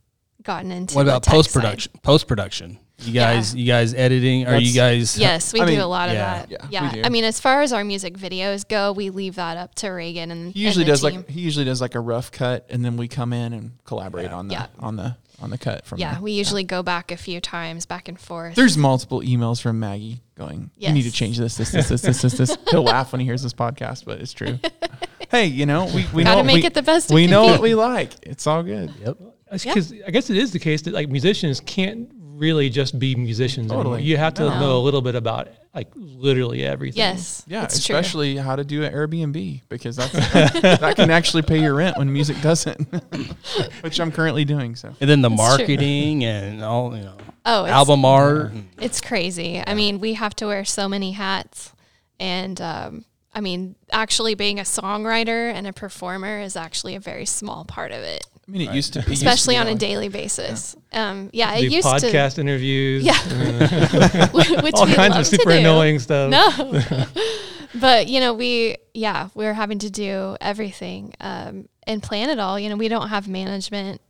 gotten 0.43 0.73
into. 0.73 0.97
What 0.97 1.03
about 1.03 1.25
post 1.25 1.53
production? 1.53 1.93
Post 2.03 2.27
production. 2.27 2.79
You 2.99 3.15
Yeah. 3.15 3.35
guys, 3.35 3.55
you 3.55 3.67
guys 3.67 3.95
editing? 3.95 4.47
Are 4.47 4.57
you 4.61 4.73
guys? 4.75 5.19
Yes, 5.23 5.53
we 5.53 5.61
I 5.61 5.65
do 5.67 5.73
mean, 5.73 5.81
a 5.81 5.87
lot 5.89 6.09
of 6.09 6.15
Yeah, 6.15 6.47
that. 6.47 6.49
we 6.49 6.67
Yeah. 6.71 7.03
I 7.05 7.09
mean, 7.09 7.25
as 7.25 7.41
far 7.41 7.63
as 7.63 7.73
our 7.73 7.83
music 7.85 8.17
videos 8.17 8.67
go, 8.69 8.93
we 8.93 9.11
leave 9.11 9.35
that 9.37 9.57
up 9.57 9.75
to 9.77 9.89
Reagan 9.89 10.31
and 10.31 10.53
He 10.53 10.61
usually 10.61 10.83
and 10.85 10.89
the 10.89 10.93
does 10.93 11.01
team. 11.03 11.17
like 11.21 11.29
he 11.31 11.41
usually 11.41 11.65
does 11.65 11.81
like 11.81 11.95
a 11.97 12.01
rough 12.01 12.31
cut, 12.31 12.67
and 12.71 12.85
then 12.85 12.97
we 12.97 13.09
come 13.09 13.33
in 13.33 13.53
and 13.53 13.73
collaborate 13.85 14.31
on 14.31 14.49
the 14.49 14.55
Yeah. 14.55 14.67
on 14.79 14.97
the 14.97 15.17
on 15.41 15.51
the 15.51 15.59
cut 15.59 15.85
from 15.85 15.99
yeah, 15.99 16.13
there. 16.13 16.23
we 16.23 16.31
usually 16.33 16.63
go 16.63 16.85
back 16.85 17.11
a 17.11 17.17
few 17.17 17.41
times, 17.41 17.85
back 17.87 18.07
and 18.07 18.21
forth. 18.21 18.55
There's 18.55 18.77
multiple 18.79 19.23
emails 19.23 19.61
from 19.61 19.81
Maggie 19.81 20.23
going, 20.37 20.71
"You 20.79 20.93
need 20.93 21.03
to 21.03 21.11
change 21.11 21.37
this, 21.39 21.57
this, 21.57 21.73
this, 21.73 21.89
this, 21.89 22.03
this, 22.03 22.21
this." 22.23 22.35
this." 22.35 22.57
He'll 22.71 22.85
laugh 22.85 23.11
when 23.11 23.19
he 23.21 23.27
hears 23.27 23.43
this 23.43 23.53
podcast, 23.55 24.05
but 24.05 24.21
it's 24.21 24.33
true. 24.33 24.61
hey, 25.33 25.47
you 25.47 25.67
know 25.67 25.87
we 25.87 26.07
we 26.15 26.23
Gotta 26.23 26.43
know 26.43 26.43
make 26.45 26.57
we, 26.63 26.67
it 26.67 26.75
the 26.75 26.83
best 26.83 27.11
We 27.11 27.27
know 27.27 27.47
be. 27.47 27.51
what 27.53 27.61
we 27.63 27.75
like. 27.75 28.13
It's 28.23 28.47
all 28.47 28.63
good. 28.63 28.93
Yep. 29.05 29.17
Because 29.51 29.93
I 30.07 30.11
guess 30.13 30.31
it 30.31 30.37
is 30.37 30.53
the 30.53 30.61
case 30.61 30.83
that 30.83 30.95
like 30.95 31.09
musicians 31.09 31.59
can't 31.59 32.09
really 32.43 32.69
just 32.69 32.99
be 32.99 33.15
musicians. 33.15 33.67
anymore. 33.71 33.85
Totally. 33.85 34.03
You 34.03 34.17
have 34.19 34.35
to 34.35 34.43
No. 34.43 34.61
know 34.61 34.77
a 34.77 34.83
little 34.83 35.01
bit 35.03 35.15
about 35.15 35.49
like 35.75 35.89
literally 35.95 36.63
everything. 36.65 36.99
yes, 36.99 37.45
Yeah, 37.47 37.65
it's 37.65 37.83
true. 37.87 37.97
especially 37.97 38.37
how 38.37 38.57
to 38.57 38.65
do 38.65 38.83
an 38.83 38.93
Airbnb 38.93 39.63
because 39.71 39.97
that's 39.97 40.13
that 40.83 40.97
can 40.97 41.11
actually 41.11 41.43
pay 41.43 41.61
your 41.63 41.75
rent 41.75 41.97
when 41.97 42.13
music 42.13 42.37
doesn't, 42.43 42.79
which 43.83 43.99
I'm 44.01 44.13
currently 44.13 44.45
doing. 44.45 44.77
So 44.77 44.89
And 45.01 45.09
then 45.09 45.23
the 45.23 45.31
That's 45.31 45.57
true. 45.57 45.67
marketing 45.67 46.25
and 46.25 46.63
all 46.63 46.95
you 46.97 47.05
know, 47.05 47.17
Oh, 47.47 47.65
it's, 47.65 47.73
album 47.73 48.05
art. 48.05 48.53
It's 48.81 49.01
crazy. 49.01 49.63
I 49.67 49.75
mean, 49.75 49.99
we 50.01 50.15
have 50.15 50.35
to 50.37 50.47
wear 50.47 50.65
so 50.65 50.89
many 50.89 51.13
hats. 51.13 51.73
And 52.21 52.61
um, 52.61 53.05
I 53.35 53.41
mean, 53.41 53.75
actually 53.91 54.35
being 54.35 54.61
a 54.61 54.65
songwriter 54.65 55.51
and 55.53 55.67
a 55.67 55.73
performer 55.73 56.39
is 56.41 56.55
actually 56.55 56.95
a 56.97 57.01
very 57.01 57.25
small 57.25 57.65
part 57.65 57.91
of 57.93 58.03
it, 58.03 58.25
I 58.47 58.51
mean, 58.51 58.69
it 58.69 58.75
used 58.75 58.95
to, 58.95 58.99
it 59.01 59.09
used 59.09 59.23
to 59.23 59.29
especially 59.29 59.55
be 59.55 59.61
on 59.61 59.69
a 59.69 59.75
daily 59.75 60.09
basis. 60.09 60.77
Yeah, 60.93 61.11
um, 61.11 61.31
yeah 61.33 61.55
it 61.55 61.71
used 61.71 61.89
to 61.89 62.01
be 62.01 62.09
podcast 62.09 62.39
interviews. 62.39 63.05
Yeah. 63.05 63.13
uh, 63.13 64.29
which 64.63 64.75
all 64.75 64.87
we 64.87 64.95
kinds 64.95 65.15
love 65.15 65.21
of 65.21 65.27
super 65.27 65.51
annoying 65.51 65.99
stuff. 65.99 66.31
No. 66.31 67.07
but, 67.81 68.09
you 68.09 68.21
know, 68.21 68.35
we, 68.35 68.77
yeah, 68.95 69.29
we're 69.35 69.55
having 69.55 69.79
to 69.81 69.91
do 69.91 70.37
everything 70.41 71.15
um, 71.21 71.69
and 71.87 72.03
plan 72.03 72.31
it 72.31 72.39
all. 72.39 72.59
You 72.59 72.69
know, 72.69 72.77
we 72.77 72.89
don't 72.89 73.09
have 73.09 73.29
management, 73.29 74.01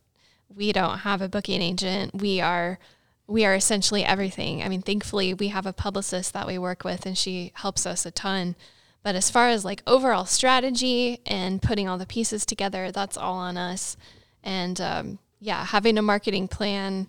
we 0.54 0.72
don't 0.72 0.98
have 0.98 1.20
a 1.20 1.28
booking 1.28 1.60
agent. 1.60 2.14
We 2.14 2.40
are, 2.40 2.78
we 3.26 3.44
are 3.44 3.54
essentially 3.54 4.04
everything. 4.04 4.62
I 4.62 4.68
mean, 4.68 4.82
thankfully, 4.82 5.34
we 5.34 5.48
have 5.48 5.66
a 5.66 5.72
publicist 5.72 6.32
that 6.32 6.46
we 6.46 6.58
work 6.58 6.84
with 6.84 7.04
and 7.06 7.16
she 7.16 7.52
helps 7.56 7.86
us 7.86 8.06
a 8.06 8.10
ton. 8.10 8.56
But 9.02 9.14
as 9.14 9.30
far 9.30 9.48
as 9.48 9.64
like 9.64 9.82
overall 9.86 10.26
strategy 10.26 11.20
and 11.26 11.60
putting 11.60 11.88
all 11.88 11.98
the 11.98 12.06
pieces 12.06 12.46
together, 12.46 12.92
that's 12.92 13.16
all 13.16 13.34
on 13.34 13.56
us. 13.56 13.96
And 14.42 14.80
um, 14.80 15.18
yeah, 15.40 15.64
having 15.64 15.98
a 15.98 16.02
marketing 16.02 16.48
plan, 16.48 17.08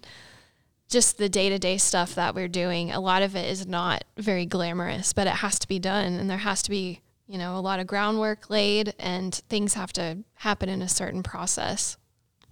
just 0.89 1.17
the 1.17 1.29
day 1.29 1.49
to 1.49 1.59
day 1.59 1.77
stuff 1.77 2.15
that 2.15 2.35
we're 2.35 2.47
doing, 2.47 2.91
a 2.91 2.99
lot 2.99 3.21
of 3.21 3.35
it 3.35 3.49
is 3.49 3.65
not 3.65 4.03
very 4.17 4.45
glamorous, 4.45 5.13
but 5.13 5.27
it 5.27 5.33
has 5.33 5.59
to 5.59 5.67
be 5.67 5.79
done. 5.79 6.13
And 6.13 6.29
there 6.29 6.37
has 6.37 6.61
to 6.63 6.69
be, 6.69 7.01
you 7.27 7.37
know, 7.37 7.57
a 7.57 7.61
lot 7.61 7.79
of 7.79 7.87
groundwork 7.87 8.49
laid 8.49 8.93
and 8.99 9.33
things 9.49 9.73
have 9.73 9.93
to 9.93 10.19
happen 10.35 10.69
in 10.69 10.81
a 10.81 10.89
certain 10.89 11.23
process. 11.23 11.97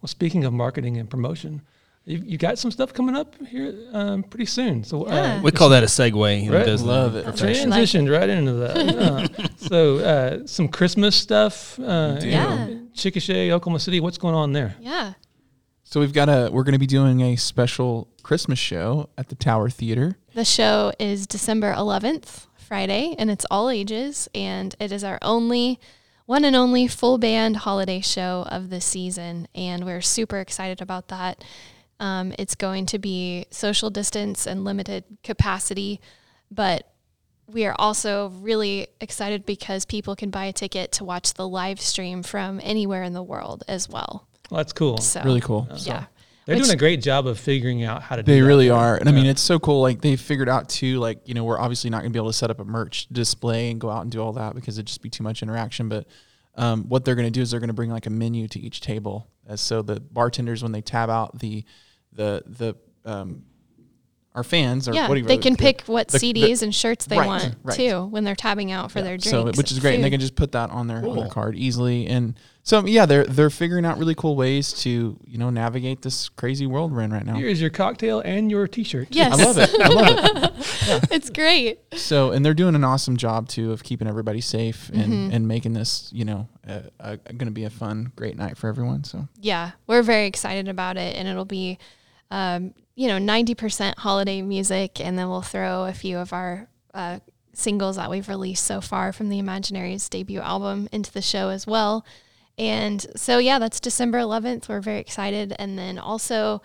Well, 0.02 0.08
speaking 0.08 0.44
of 0.46 0.54
marketing 0.54 0.98
and 0.98 1.10
promotion, 1.10 1.62
you, 2.06 2.18
you 2.26 2.38
got 2.38 2.58
some 2.58 2.72
stuff 2.72 2.94
coming 2.94 3.16
up 3.16 3.36
here 3.48 3.76
um, 3.94 4.24
pretty 4.24 4.46
soon. 4.48 4.84
So 4.84 5.08
Yeah. 5.08 5.38
uh, 5.38 5.42
We 5.42 5.52
call 5.52 5.70
that 5.70 5.84
a 5.84 5.88
segue 5.88 6.50
Right. 6.52 6.66
business. 6.66 6.82
Love 6.82 7.16
it. 7.16 7.26
profession. 7.26 7.70
transitioned 7.72 8.12
right 8.12 8.30
into 8.30 8.54
that. 8.54 9.32
Uh, 9.42 9.48
so 9.58 9.98
uh, 10.00 10.48
some 10.48 10.68
Christmas 10.68 11.16
stuff. 11.16 11.80
Uh, 11.80 12.20
do. 12.20 12.26
you 12.28 12.34
know, 12.34 12.40
Yeah. 12.70 12.76
Chickasha, 12.96 13.50
Oklahoma 13.52 13.80
City. 13.80 14.00
What's 14.00 14.18
going 14.18 14.36
on 14.36 14.52
there? 14.54 14.76
Yeah. 14.82 15.14
So 15.84 16.00
we've 16.00 16.14
got 16.14 16.30
a 16.30 16.50
we're 16.52 16.64
going 16.64 16.74
to 16.74 16.80
be 16.80 16.88
doing 16.88 17.22
a 17.22 17.36
special 17.36 18.08
Christmas 18.24 18.58
show 18.60 19.10
at 19.18 19.30
the 19.30 19.36
Tower 19.36 19.70
Theater. 19.70 20.18
The 20.34 20.46
show 20.46 20.92
is 21.00 21.28
December 21.28 21.74
11th, 21.74 22.48
Friday, 22.56 23.14
and 23.20 23.30
it's 23.30 23.46
all 23.52 23.70
ages. 23.70 24.30
And 24.34 24.74
it 24.80 24.92
is 24.92 25.04
our 25.04 25.20
only, 25.22 25.80
one 26.26 26.46
and 26.46 26.56
only 26.56 26.88
full 26.88 27.18
band 27.18 27.58
holiday 27.58 28.00
show 28.02 28.46
of 28.50 28.70
the 28.70 28.80
season. 28.82 29.48
And 29.54 29.84
we're 29.86 30.02
super 30.02 30.40
excited 30.40 30.82
about 30.82 31.10
that. 31.10 31.44
Um, 32.02 32.34
it's 32.40 32.56
going 32.56 32.88
to 32.88 33.00
be 33.00 33.46
social 33.52 33.90
distance 33.90 34.48
and 34.48 34.66
limited 34.66 35.04
capacity, 35.24 36.02
but 36.50 36.88
we 37.48 37.66
are 37.66 37.76
also 37.78 38.30
really 38.42 38.88
excited 39.00 39.46
because 39.46 39.86
people 39.86 40.16
can 40.16 40.30
buy 40.32 40.46
a 40.46 40.54
ticket 40.54 40.92
to 40.94 41.04
watch 41.04 41.34
the 41.36 41.48
live 41.48 41.80
stream 41.80 42.24
from 42.24 42.60
anywhere 42.64 43.04
in 43.04 43.14
the 43.14 43.22
world 43.24 43.64
as 43.68 43.88
well. 43.88 44.28
Well, 44.50 44.58
that's 44.58 44.74
cool. 44.74 44.98
So, 44.98 45.22
Really 45.24 45.42
cool. 45.42 45.68
yeah. 45.78 46.06
They're 46.46 46.56
Which- 46.56 46.66
doing 46.66 46.76
a 46.76 46.80
great 46.80 47.02
job 47.04 47.28
of 47.28 47.40
figuring 47.40 47.84
out 47.84 48.02
how 48.02 48.16
to 48.16 48.24
do 48.24 48.32
They 48.32 48.40
that. 48.42 48.48
really 48.48 48.70
are. 48.72 48.98
And 48.98 49.08
I 49.08 49.12
mean, 49.12 49.28
it's 49.28 49.42
so 49.42 49.60
cool. 49.60 49.82
Like 49.82 50.02
they 50.02 50.16
figured 50.16 50.50
out 50.50 50.70
too, 50.70 50.98
like, 51.00 51.20
you 51.28 51.36
know, 51.36 51.44
we're 51.44 51.60
obviously 51.60 51.90
not 51.92 52.00
going 52.02 52.12
to 52.12 52.18
be 52.18 52.20
able 52.20 52.32
to 52.32 52.38
set 52.38 52.50
up 52.50 52.60
a 52.60 52.66
merch 52.66 53.08
display 53.12 53.70
and 53.70 53.80
go 53.80 53.92
out 53.92 54.02
and 54.02 54.12
do 54.12 54.20
all 54.22 54.34
that 54.34 54.56
because 54.56 54.78
it'd 54.80 54.88
just 54.88 55.04
be 55.04 55.10
too 55.10 55.24
much 55.24 55.44
interaction. 55.44 55.88
But 55.88 56.08
um, 56.56 56.86
what 56.90 57.06
they're 57.06 57.16
going 57.16 57.28
to 57.28 57.32
do 57.32 57.42
is 57.42 57.52
they're 57.52 57.60
going 57.60 57.68
to 57.68 57.74
bring 57.76 57.92
like 57.92 58.08
a 58.08 58.10
menu 58.10 58.48
to 58.50 58.60
each 58.60 58.82
table. 58.82 59.28
As 59.48 59.62
so 59.62 59.82
the 59.84 60.00
bartenders, 60.00 60.64
when 60.64 60.72
they 60.72 60.82
tab 60.82 61.10
out 61.12 61.38
the, 61.40 61.64
the, 62.14 62.44
the, 62.46 62.76
um, 63.10 63.44
our 64.34 64.44
fans 64.46 64.88
or 64.88 64.94
Yeah, 64.94 65.10
whatever 65.10 65.28
they 65.28 65.38
can 65.38 65.54
the- 65.54 65.60
pick 65.60 65.82
what 65.88 66.08
the- 66.08 66.18
the- 66.18 66.34
CDs 66.34 66.62
and 66.64 66.74
shirts 66.74 67.06
they 67.06 67.18
Right, 67.18 67.28
want 67.28 67.56
right. 67.64 67.76
too 67.76 68.06
when 68.06 68.24
they're 68.24 68.34
tabbing 68.36 68.72
out 68.72 68.90
for 68.90 69.02
their 69.02 69.18
drinks. 69.18 69.30
So, 69.30 69.44
which 69.52 69.74
is 69.74 69.80
great, 69.80 69.96
and 69.96 70.04
they 70.04 70.10
can 70.10 70.22
just 70.22 70.36
put 70.36 70.54
that 70.54 70.70
on 70.70 70.88
their 70.88 71.06
on 71.06 71.18
their 71.18 71.28
card 71.28 71.58
easily. 71.58 72.08
And 72.08 72.36
so, 72.64 72.86
yeah, 72.86 73.06
they're 73.06 73.26
they're 73.26 73.50
figuring 73.50 73.84
out 73.84 73.98
really 73.98 74.16
cool 74.16 74.38
ways 74.38 74.72
to 74.84 75.18
you 75.28 75.38
know 75.38 75.50
navigate 75.50 76.02
this 76.02 76.30
crazy 76.30 76.66
world 76.66 76.94
we're 76.94 77.02
in 77.02 77.12
right 77.12 77.26
now. 77.26 77.36
Here's 77.36 77.60
your 77.60 77.72
cocktail 77.72 78.22
and 78.22 78.50
your 78.50 78.68
T-shirt. 78.70 79.10
Yes, 79.12 79.38
I 79.38 79.44
love 79.44 79.58
it. 79.58 79.70
I 79.82 79.88
love 79.90 80.44
it. 80.46 81.12
it's 81.12 81.30
great. 81.30 81.82
So, 81.96 82.32
and 82.32 82.46
they're 82.46 82.54
doing 82.54 82.76
an 82.76 82.86
awesome 82.86 83.18
job 83.18 83.50
too 83.50 83.74
of 83.74 83.84
keeping 83.84 84.08
everybody 84.08 84.40
safe 84.40 84.90
and 84.94 85.12
Mm-hmm. 85.12 85.34
and 85.36 85.46
making 85.50 85.74
this 85.74 86.10
you 86.14 86.24
know 86.24 86.48
uh, 86.66 86.80
uh, 87.02 87.18
going 87.26 87.48
to 87.48 87.52
be 87.52 87.66
a 87.66 87.70
fun, 87.70 88.14
great 88.16 88.38
night 88.38 88.56
for 88.58 88.70
everyone. 88.70 89.04
So, 89.04 89.28
Yeah, 89.42 89.72
we're 89.88 90.04
very 90.04 90.28
excited 90.28 90.70
about 90.70 90.96
it, 90.96 91.18
and 91.18 91.28
it'll 91.28 91.44
be, 91.44 91.80
um, 92.32 92.74
you 92.96 93.08
know, 93.08 93.20
ninety 93.20 93.54
percent 93.54 94.00
holiday 94.00 94.42
music, 94.42 95.00
and 95.00 95.20
then 95.20 95.30
we'll 95.30 95.42
throw 95.44 95.86
a 95.86 95.94
few 95.94 96.18
of 96.18 96.34
our 96.34 96.68
uh, 96.94 97.20
singles 97.54 97.98
that 97.98 98.10
we've 98.10 98.28
released 98.30 98.66
so 98.66 98.82
far 98.82 99.12
from 99.12 99.30
the 99.30 99.40
Imaginaries 99.40 100.10
debut 100.10 100.40
album 100.40 100.90
into 100.92 101.12
the 101.12 101.22
show 101.22 101.50
as 101.50 101.68
well. 101.68 102.06
And 102.58 103.06
so, 103.16 103.38
yeah, 103.38 103.60
that's 103.60 103.80
December 103.80 104.20
11th. 104.20 104.68
We're 104.68 104.82
very 104.82 105.00
excited, 105.00 105.54
and 105.60 105.78
then 105.78 105.98
also 106.00 106.62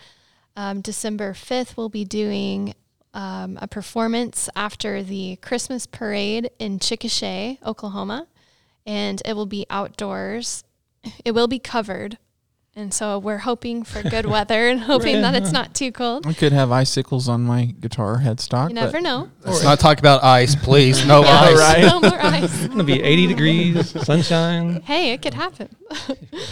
um, 0.57 0.81
December 0.81 1.33
5th, 1.33 1.77
we'll 1.77 1.89
be 1.89 2.05
doing 2.05 2.75
um, 3.14 3.59
a 3.62 3.69
performance 3.69 4.49
after 4.55 5.03
the 5.03 5.37
Christmas 5.37 5.87
parade 5.87 6.51
in 6.59 6.79
Chickasha, 6.79 7.59
Oklahoma, 7.64 8.27
and 8.85 9.23
it 9.25 9.35
will 9.35 9.47
be 9.47 9.67
outdoors. 9.71 10.64
It 11.25 11.33
will 11.33 11.49
be 11.49 11.59
covered. 11.59 12.19
And 12.79 12.93
so 12.93 13.18
we're 13.18 13.39
hoping 13.39 13.85
for 13.85 14.03
good 14.11 14.27
weather 14.27 14.68
and 14.68 14.79
hoping 14.81 15.22
that 15.22 15.35
it's 15.35 15.51
not 15.51 15.74
too 15.74 15.91
cold. 15.91 16.27
I 16.27 16.35
could 16.35 16.53
have 16.53 16.70
icicles 16.70 17.27
on 17.27 17.43
my 17.43 17.64
guitar 17.81 18.18
headstock. 18.18 18.68
You 18.68 18.74
never 18.74 19.01
know. 19.01 19.31
Let's 19.45 19.64
not 19.64 19.81
talk 19.81 19.99
about 19.99 20.22
ice, 20.22 20.55
please. 20.55 21.07
No 21.07 21.22
Yeah, 21.24 21.41
ice. 21.41 21.59
right. 21.59 21.81
No 21.87 22.01
more 22.01 22.20
ice. 22.20 22.45
It's 22.45 22.66
gonna 22.68 22.85
be 22.85 23.03
80 23.03 23.27
degrees, 23.29 24.05
sunshine. 24.05 24.83
Hey, 24.83 25.12
it 25.14 25.22
could 25.22 25.33
happen. 25.35 25.74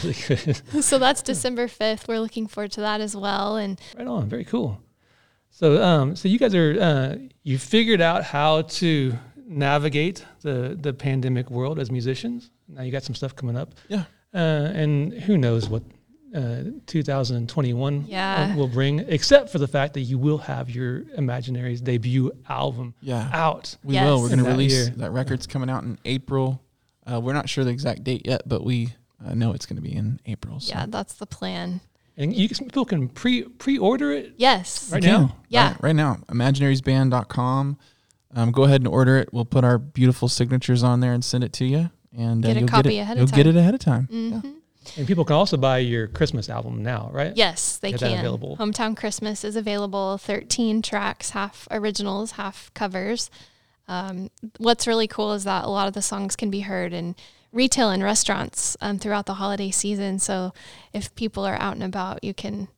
Really. 0.03 0.15
So 0.81 0.99
that's 0.99 1.21
December 1.23 1.67
5th. 1.67 2.09
We're 2.09 2.21
looking 2.21 2.47
forward 2.47 2.73
to 2.73 2.81
that 2.81 3.01
as 3.03 3.15
well. 3.15 3.57
And 3.57 3.79
Right 3.97 4.07
on. 4.07 4.29
Very 4.29 4.45
cool. 4.45 4.81
So, 5.51 5.83
um, 5.83 6.17
so 6.17 6.27
you 6.29 6.39
guys 6.39 6.55
are 6.55 6.77
uh, 6.81 7.17
you 7.43 7.59
figured 7.59 8.01
out 8.01 8.25
how 8.25 8.63
to 8.63 9.13
navigate 9.47 10.25
the 10.41 10.77
the 10.81 10.93
pandemic 10.95 11.51
world 11.51 11.79
as 11.79 11.91
musicians. 11.91 12.51
Now 12.67 12.83
you 12.83 12.91
got 12.91 13.03
some 13.03 13.15
stuff 13.15 13.37
coming 13.37 13.57
up, 13.57 13.75
Yeah. 13.89 14.05
uh, 14.35 14.39
and 14.75 15.13
who 15.13 15.37
knows 15.39 15.69
what 15.69 15.83
uh, 16.35 16.65
2021 16.87 18.07
Yeah. 18.09 18.55
will 18.57 18.69
bring, 18.69 19.01
except 19.01 19.51
for 19.51 19.59
the 19.59 19.69
fact 19.69 19.95
that 19.95 20.01
you 20.01 20.19
will 20.19 20.39
have 20.39 20.69
your 20.69 21.01
Imaginaries 21.19 21.83
debut 21.83 22.33
album 22.49 22.95
Yeah. 23.01 23.31
out. 23.33 23.77
We 23.85 23.95
Yes. 23.95 24.05
will. 24.07 24.21
We're 24.21 24.29
going 24.29 24.39
to 24.41 24.45
release 24.51 24.73
year. 24.73 24.87
that 24.97 25.13
record's 25.13 25.47
coming 25.47 25.71
out 25.71 25.85
in 25.85 25.99
April. 26.05 26.61
Uh, 27.11 27.21
we're 27.21 27.35
not 27.35 27.49
sure 27.49 27.65
the 27.65 27.71
exact 27.71 28.03
date 28.05 28.23
yet, 28.27 28.43
but 28.47 28.65
we 28.65 28.95
uh, 29.25 29.35
know 29.35 29.53
it's 29.53 29.65
going 29.67 29.77
to 29.77 29.83
be 29.83 29.95
in 29.95 30.21
April. 30.27 30.59
So. 30.61 30.75
Yeah, 30.75 30.87
that's 30.89 31.15
the 31.15 31.27
plan. 31.27 31.81
And 32.17 32.35
you 32.35 32.49
can, 32.49 32.67
people 32.67 32.85
can 32.85 33.09
pre 33.09 33.43
pre 33.43 33.79
order 33.79 34.13
it 34.13 34.35
Yes. 34.37 34.91
right 34.93 35.03
now. 35.03 35.37
Yeah. 35.49 35.69
Right, 35.73 35.83
right 35.83 35.97
now, 35.97 36.19
imaginariesband.com. 36.29 37.79
Um, 38.37 38.51
go 38.53 38.65
ahead 38.65 38.81
and 38.81 38.89
order 38.89 39.17
it. 39.19 39.33
We'll 39.33 39.45
put 39.45 39.65
our 39.65 39.79
beautiful 39.79 40.29
signatures 40.29 40.83
on 40.83 41.01
there 41.01 41.13
and 41.13 41.25
send 41.25 41.45
it 41.45 41.53
to 41.55 41.65
you. 41.65 41.91
And 42.17 42.43
Get 42.43 42.57
a 42.57 42.61
you'll 42.61 42.69
copy 42.69 42.91
get 42.91 42.95
it, 42.95 42.99
ahead 43.03 43.19
of 43.19 43.31
time. 43.31 43.37
you'll 43.39 43.45
get 43.45 43.51
time. 43.51 43.57
it 43.57 43.61
ahead 43.61 43.75
of 43.75 43.81
time. 43.81 44.07
hmm 44.07 44.51
And 44.97 45.07
people 45.07 45.25
can 45.25 45.35
also 45.35 45.57
buy 45.57 45.79
your 45.79 46.07
Christmas 46.09 46.49
album 46.49 46.83
now, 46.83 47.11
right? 47.13 47.37
Yes, 47.37 47.79
they 47.79 47.93
that 47.93 48.01
can. 48.01 48.19
available. 48.19 48.57
Hometown 48.57 48.97
Christmas 48.97 49.45
is 49.45 49.57
available. 49.57 50.19
13 50.19 50.83
tracks, 50.83 51.31
half 51.31 51.67
originals, 51.71 52.33
half 52.33 52.73
covers. 52.75 53.31
Um, 53.89 54.31
what's 54.59 54.87
really 54.87 55.07
cool 55.07 55.33
is 55.33 55.45
that 55.45 55.65
a 55.65 55.69
lot 55.69 55.89
of 55.89 55.95
the 55.95 56.03
songs 56.03 56.37
can 56.37 56.51
be 56.51 56.61
heard 56.61 56.93
in 56.93 57.15
retail 57.53 57.91
and 57.91 58.03
restaurants 58.03 58.77
um, 58.81 58.99
throughout 58.99 59.27
the 59.27 59.35
holiday 59.35 59.71
season. 59.71 60.19
So 60.19 60.53
if 60.93 61.15
people 61.15 61.47
are 61.47 61.57
out 61.57 61.75
and 61.75 61.83
about, 61.83 62.23
you 62.23 62.35
can. 62.35 62.69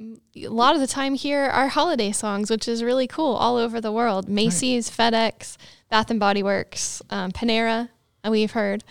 A 0.00 0.48
lot 0.48 0.74
of 0.74 0.80
the 0.80 0.88
time 0.88 1.14
hear 1.14 1.44
our 1.44 1.68
holiday 1.68 2.10
songs, 2.10 2.50
which 2.50 2.66
is 2.66 2.82
really 2.82 3.06
cool 3.06 3.34
all 3.34 3.56
over 3.56 3.80
the 3.80 3.92
world. 3.92 4.28
Macy's, 4.28 4.90
FedEx, 4.90 5.56
Bath 5.88 6.10
and 6.10 6.18
Body 6.18 6.42
Works, 6.42 7.00
um, 7.10 7.30
Panera, 7.30 7.88
we've 8.28 8.50
heard, 8.50 8.82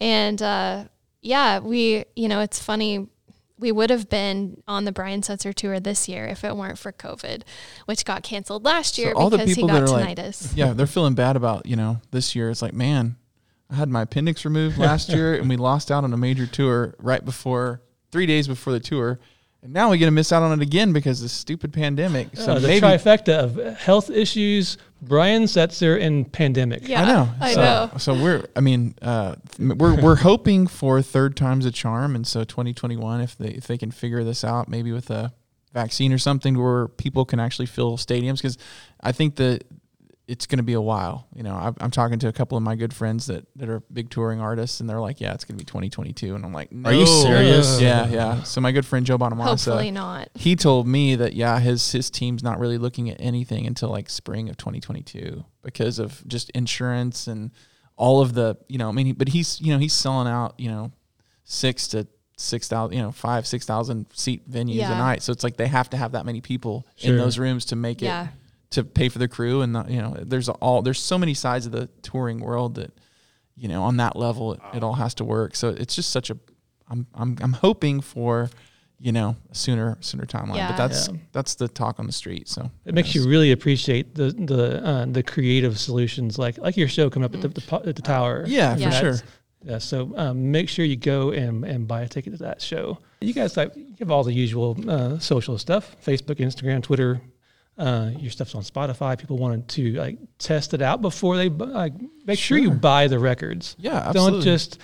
and 0.00 0.42
uh, 0.42 0.84
yeah, 1.22 1.58
we 1.58 2.04
you 2.16 2.28
know 2.28 2.40
it's 2.40 2.62
funny 2.62 3.08
we 3.58 3.70
would 3.70 3.90
have 3.90 4.08
been 4.08 4.62
on 4.66 4.84
the 4.86 4.92
Brian 4.92 5.20
Setzer 5.20 5.52
tour 5.54 5.78
this 5.78 6.08
year 6.08 6.24
if 6.26 6.44
it 6.44 6.56
weren't 6.56 6.78
for 6.78 6.92
COVID, 6.92 7.42
which 7.84 8.06
got 8.06 8.22
canceled 8.22 8.64
last 8.64 8.96
year 8.96 9.12
all 9.14 9.28
the 9.28 9.36
because 9.36 9.50
he 9.50 9.54
people 9.54 9.68
got 9.68 9.74
that 9.74 9.82
are 9.82 9.88
like- 9.92 10.04
Yeah, 10.56 10.72
they're 10.72 10.86
feeling 10.86 11.12
bad 11.12 11.36
about, 11.36 11.66
you 11.66 11.76
know, 11.76 12.00
this 12.10 12.34
year. 12.34 12.48
It's 12.48 12.62
like, 12.62 12.72
man, 12.72 13.16
I 13.70 13.74
had 13.74 13.90
my 13.90 14.00
appendix 14.02 14.46
removed 14.46 14.78
last 14.78 15.08
year 15.14 15.34
and 15.34 15.46
we 15.46 15.58
lost 15.58 15.90
out 15.90 16.04
on 16.04 16.12
a 16.14 16.16
major 16.16 16.46
tour 16.46 16.94
right 16.98 17.22
before, 17.22 17.82
three 18.10 18.24
days 18.24 18.48
before 18.48 18.72
the 18.72 18.80
tour. 18.80 19.20
And 19.62 19.74
now 19.74 19.90
we're 19.90 19.98
going 19.98 20.06
to 20.06 20.10
miss 20.12 20.32
out 20.32 20.42
on 20.42 20.58
it 20.58 20.62
again 20.62 20.92
because 20.94 21.20
of 21.20 21.24
this 21.24 21.32
stupid 21.32 21.72
pandemic. 21.72 22.28
So 22.34 22.52
Uh, 22.52 22.58
the 22.60 22.68
maybe. 22.68 22.86
trifecta 22.86 23.38
of 23.44 23.76
health 23.76 24.08
issues, 24.08 24.78
Brian 25.02 25.42
Setzer, 25.44 26.00
and 26.00 26.30
pandemic. 26.32 26.88
Yeah, 26.88 27.02
I 27.02 27.06
know. 27.06 27.28
I 27.40 27.52
so, 27.54 27.60
know. 27.60 27.90
So 27.98 28.14
we're, 28.14 28.46
I 28.56 28.60
mean, 28.60 28.94
uh, 29.02 29.34
we're 29.58 30.00
we're 30.00 30.16
hoping 30.16 30.66
for 30.66 31.02
third 31.02 31.36
time's 31.36 31.66
a 31.66 31.70
charm, 31.70 32.14
and 32.16 32.26
so 32.26 32.42
2021, 32.44 33.20
if 33.20 33.36
they 33.36 33.48
if 33.48 33.66
they 33.66 33.76
can 33.76 33.90
figure 33.90 34.24
this 34.24 34.44
out, 34.44 34.68
maybe 34.68 34.92
with 34.92 35.10
a 35.10 35.32
vaccine 35.74 36.12
or 36.12 36.18
something, 36.18 36.58
where 36.58 36.88
people 36.88 37.26
can 37.26 37.38
actually 37.38 37.66
fill 37.66 37.98
stadiums, 37.98 38.36
because 38.36 38.56
I 39.02 39.12
think 39.12 39.36
that 39.36 39.64
it's 40.30 40.46
going 40.46 40.58
to 40.58 40.62
be 40.62 40.74
a 40.74 40.80
while. 40.80 41.26
You 41.34 41.42
know, 41.42 41.54
I'm, 41.54 41.74
I'm 41.80 41.90
talking 41.90 42.18
to 42.20 42.28
a 42.28 42.32
couple 42.32 42.56
of 42.56 42.62
my 42.62 42.76
good 42.76 42.94
friends 42.94 43.26
that 43.26 43.46
that 43.56 43.68
are 43.68 43.80
big 43.92 44.10
touring 44.10 44.40
artists, 44.40 44.80
and 44.80 44.88
they're 44.88 45.00
like, 45.00 45.20
yeah, 45.20 45.34
it's 45.34 45.44
going 45.44 45.58
to 45.58 45.62
be 45.62 45.66
2022, 45.66 46.34
and 46.34 46.44
I'm 46.44 46.52
like, 46.52 46.70
Are 46.84 46.92
you 46.92 47.06
serious? 47.06 47.80
Yeah, 47.80 48.06
yeah. 48.08 48.42
So 48.44 48.60
my 48.60 48.70
good 48.72 48.86
friend 48.86 49.04
Joe 49.04 49.18
Bonamassa, 49.18 49.44
Hopefully 49.72 49.90
not. 49.90 50.28
he 50.34 50.54
told 50.56 50.86
me 50.86 51.16
that 51.16 51.32
yeah, 51.34 51.58
his 51.58 51.90
his 51.92 52.10
team's 52.10 52.42
not 52.42 52.58
really 52.60 52.78
looking 52.78 53.10
at 53.10 53.16
anything 53.20 53.66
until 53.66 53.88
like 53.88 54.08
spring 54.08 54.48
of 54.48 54.56
2022 54.56 55.44
because 55.62 55.98
of 55.98 56.22
just 56.28 56.50
insurance 56.50 57.26
and 57.26 57.50
all 57.96 58.20
of 58.22 58.32
the 58.34 58.56
you 58.68 58.78
know. 58.78 58.88
I 58.88 58.92
mean, 58.92 59.06
he, 59.06 59.12
but 59.12 59.28
he's 59.28 59.60
you 59.60 59.72
know 59.72 59.78
he's 59.78 59.92
selling 59.92 60.28
out 60.28 60.54
you 60.58 60.70
know 60.70 60.92
six 61.44 61.88
to 61.88 62.06
six 62.36 62.68
thousand 62.68 62.96
you 62.96 63.02
know 63.02 63.12
five 63.12 63.46
six 63.46 63.66
thousand 63.66 64.06
seat 64.14 64.48
venues 64.50 64.76
Yeah. 64.76 64.94
a 64.94 64.96
night. 64.98 65.22
So 65.22 65.32
it's 65.32 65.44
like 65.44 65.56
they 65.56 65.66
have 65.66 65.90
to 65.90 65.96
have 65.96 66.12
that 66.12 66.24
many 66.24 66.40
people 66.40 66.86
Sure. 66.96 67.10
in 67.12 67.18
those 67.18 67.38
rooms 67.38 67.66
to 67.66 67.76
make 67.76 68.00
Yeah. 68.00 68.24
it 68.24 68.30
to 68.70 68.84
pay 68.84 69.08
for 69.08 69.18
the 69.18 69.28
crew 69.28 69.62
and 69.62 69.74
the, 69.74 69.84
you 69.88 70.00
know 70.00 70.16
there's 70.22 70.48
all 70.48 70.82
there's 70.82 71.00
so 71.00 71.18
many 71.18 71.34
sides 71.34 71.66
of 71.66 71.72
the 71.72 71.88
touring 72.02 72.38
world 72.40 72.76
that 72.76 72.92
you 73.56 73.68
know 73.68 73.82
on 73.82 73.96
that 73.96 74.14
level 74.16 74.52
it, 74.54 74.60
it 74.74 74.82
all 74.84 74.94
has 74.94 75.14
to 75.14 75.24
work. 75.24 75.56
So 75.56 75.70
it's 75.70 75.94
just 75.96 76.10
such 76.10 76.30
a 76.30 76.38
I'm 76.88 77.06
I'm 77.14 77.36
I'm 77.40 77.52
hoping 77.52 78.00
for 78.00 78.48
you 78.98 79.12
know 79.12 79.36
a 79.50 79.54
sooner 79.54 79.96
sooner 80.00 80.24
timeline. 80.24 80.56
Yeah. 80.56 80.68
But 80.70 80.76
that's 80.76 81.08
Yeah. 81.08 81.16
that's 81.32 81.54
the 81.56 81.68
talk 81.68 81.98
on 81.98 82.06
the 82.06 82.12
street. 82.12 82.48
So 82.48 82.70
It 82.84 82.94
makes 82.94 83.14
you 83.14 83.28
really 83.28 83.50
appreciate 83.52 84.14
the 84.14 84.30
the 84.32 84.84
uh, 84.86 85.06
the 85.06 85.22
creative 85.22 85.78
solutions, 85.78 86.38
like 86.38 86.58
like 86.58 86.76
your 86.76 86.88
show 86.88 87.10
coming 87.10 87.24
up 87.24 87.34
at 87.34 87.40
the, 87.42 87.48
the 87.48 87.82
at 87.88 87.96
the 87.96 88.02
tower. 88.02 88.44
yeah, 88.46 88.76
Yeah. 88.76 88.90
for 88.90 88.96
sure. 88.96 89.26
Yeah, 89.62 89.76
so 89.76 90.14
um, 90.16 90.50
make 90.50 90.70
sure 90.70 90.86
you 90.86 90.96
go 90.96 91.32
and, 91.32 91.66
and 91.66 91.86
buy 91.86 92.00
a 92.00 92.08
ticket 92.08 92.32
to 92.32 92.38
that 92.44 92.62
show. 92.62 92.96
You 93.20 93.34
guys 93.34 93.58
like 93.58 93.76
you 93.76 93.94
have 93.98 94.10
all 94.10 94.24
the 94.24 94.32
usual 94.32 94.74
uh, 94.88 95.18
social 95.18 95.58
stuff: 95.58 95.96
Facebook, 96.02 96.36
Instagram, 96.36 96.82
Twitter. 96.82 97.20
Uh, 97.78 98.10
your 98.18 98.30
stuff's 98.30 98.54
on 98.54 98.62
Spotify. 98.62 99.18
People 99.18 99.38
wanted 99.38 99.66
to 99.68 99.92
like 99.94 100.18
test 100.38 100.74
it 100.74 100.82
out 100.82 101.00
before 101.00 101.36
they 101.38 101.48
like 101.48 101.94
make 102.26 102.38
sure 102.38 102.58
you 102.58 102.70
buy 102.70 103.06
the 103.08 103.18
records. 103.18 103.74
Yeah, 103.78 103.94
absolutely. 103.94 104.38
Don't 104.40 104.44
just 104.44 104.78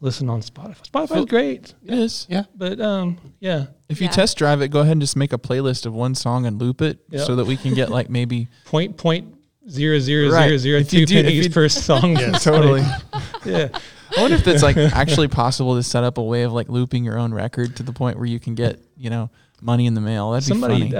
listen 0.00 0.28
on 0.28 0.40
Spotify. 0.40 0.82
Spotify's 0.90 1.08
Feel- 1.12 1.26
great, 1.26 1.74
It 1.84 1.94
is. 1.94 2.26
Yeah. 2.28 2.44
but 2.56 2.80
um, 2.80 3.18
yeah, 3.38 3.66
If 3.88 4.00
you 4.00 4.06
Yeah. 4.06 4.10
test 4.12 4.36
drive 4.38 4.60
it, 4.60 4.68
go 4.68 4.80
ahead 4.80 4.92
and 4.92 5.00
just 5.00 5.14
make 5.16 5.32
a 5.32 5.38
playlist 5.38 5.86
of 5.86 5.94
one 5.94 6.16
song 6.16 6.44
and 6.44 6.60
loop 6.60 6.82
it 6.82 6.98
Yep. 7.10 7.26
so 7.26 7.36
that 7.36 7.44
we 7.44 7.56
can 7.56 7.74
get 7.74 7.90
like 7.90 8.10
maybe 8.10 8.48
point 8.64 8.96
point 8.96 9.32
zero 9.70 10.00
zero 10.00 10.28
Right. 10.32 10.46
zero 10.48 10.56
zero 10.58 10.80
If 10.80 10.92
you 10.92 11.06
two 11.06 11.06
do- 11.06 11.22
pennies 11.22 11.48
per 11.48 11.68
song. 11.68 12.16
totally. 12.40 12.80
yeah. 13.44 13.68
I 14.16 14.20
wonder 14.20 14.36
if 14.36 14.46
it's 14.48 14.62
like 14.64 14.76
actually 14.76 15.28
possible 15.28 15.76
to 15.76 15.82
set 15.84 16.02
up 16.02 16.18
a 16.18 16.22
way 16.22 16.42
of 16.42 16.52
like 16.52 16.68
looping 16.68 17.04
your 17.04 17.18
own 17.18 17.32
record 17.32 17.76
to 17.76 17.84
the 17.84 17.92
point 17.92 18.16
where 18.18 18.26
you 18.26 18.40
can 18.40 18.54
get 18.56 18.80
you 18.96 19.08
know 19.10 19.30
money 19.62 19.86
in 19.86 19.94
the 19.94 20.00
mail. 20.00 20.32
That'd 20.32 20.46
Somebody, 20.48 20.84
be 20.84 20.90
funny. 20.90 20.96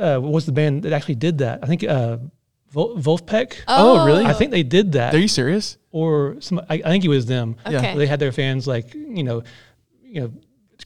uh, 0.00 0.16
uh, 0.16 0.20
what 0.20 0.32
was 0.32 0.46
the 0.46 0.52
band 0.52 0.82
that 0.84 0.92
actually 0.92 1.16
did 1.16 1.38
that? 1.38 1.60
I 1.62 1.66
think 1.66 1.84
uh, 1.84 2.16
Vol- 2.70 2.96
Vulfpeck. 2.96 3.54
Oh, 3.68 4.04
really? 4.06 4.24
I 4.24 4.32
think 4.32 4.50
they 4.50 4.62
did 4.62 4.92
that, 4.92 5.14
Are 5.14 5.18
you 5.18 5.28
serious? 5.28 5.76
or 5.92 6.36
some. 6.40 6.58
I, 6.68 6.74
I 6.84 6.88
think 6.90 7.04
it 7.04 7.08
was 7.08 7.26
them. 7.26 7.56
Yeah. 7.70 7.78
Okay. 7.78 7.96
They 7.98 8.06
had 8.06 8.18
their 8.20 8.32
fans 8.32 8.66
like 8.66 8.92
you 8.94 9.22
know, 9.22 9.42
you 10.02 10.20
know, 10.22 10.32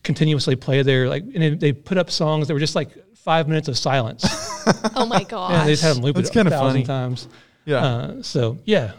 continuously 0.02 0.56
play 0.56 0.82
their 0.82 1.08
like, 1.08 1.22
and 1.22 1.42
they- 1.42 1.50
they 1.54 1.72
put 1.72 1.98
up 1.98 2.10
songs 2.10 2.48
that 2.48 2.54
were 2.54 2.60
just 2.60 2.74
like 2.74 2.90
five 3.16 3.48
minutes 3.48 3.68
of 3.68 3.76
silence. 3.78 4.24
Oh 4.94 5.06
my 5.06 5.24
god! 5.24 5.52
yeah, 5.52 5.64
they 5.64 5.72
just 5.72 5.82
had 5.82 5.96
them 5.96 6.02
loop 6.02 6.16
That's 6.16 6.28
it 6.28 6.32
a 6.32 6.38
kinda 6.38 6.50
thousand 6.50 6.72
funny. 6.72 6.84
times. 6.84 7.28
Yeah. 7.64 7.76
Uh, 7.84 8.22
so 8.22 8.58
yeah. 8.66 8.92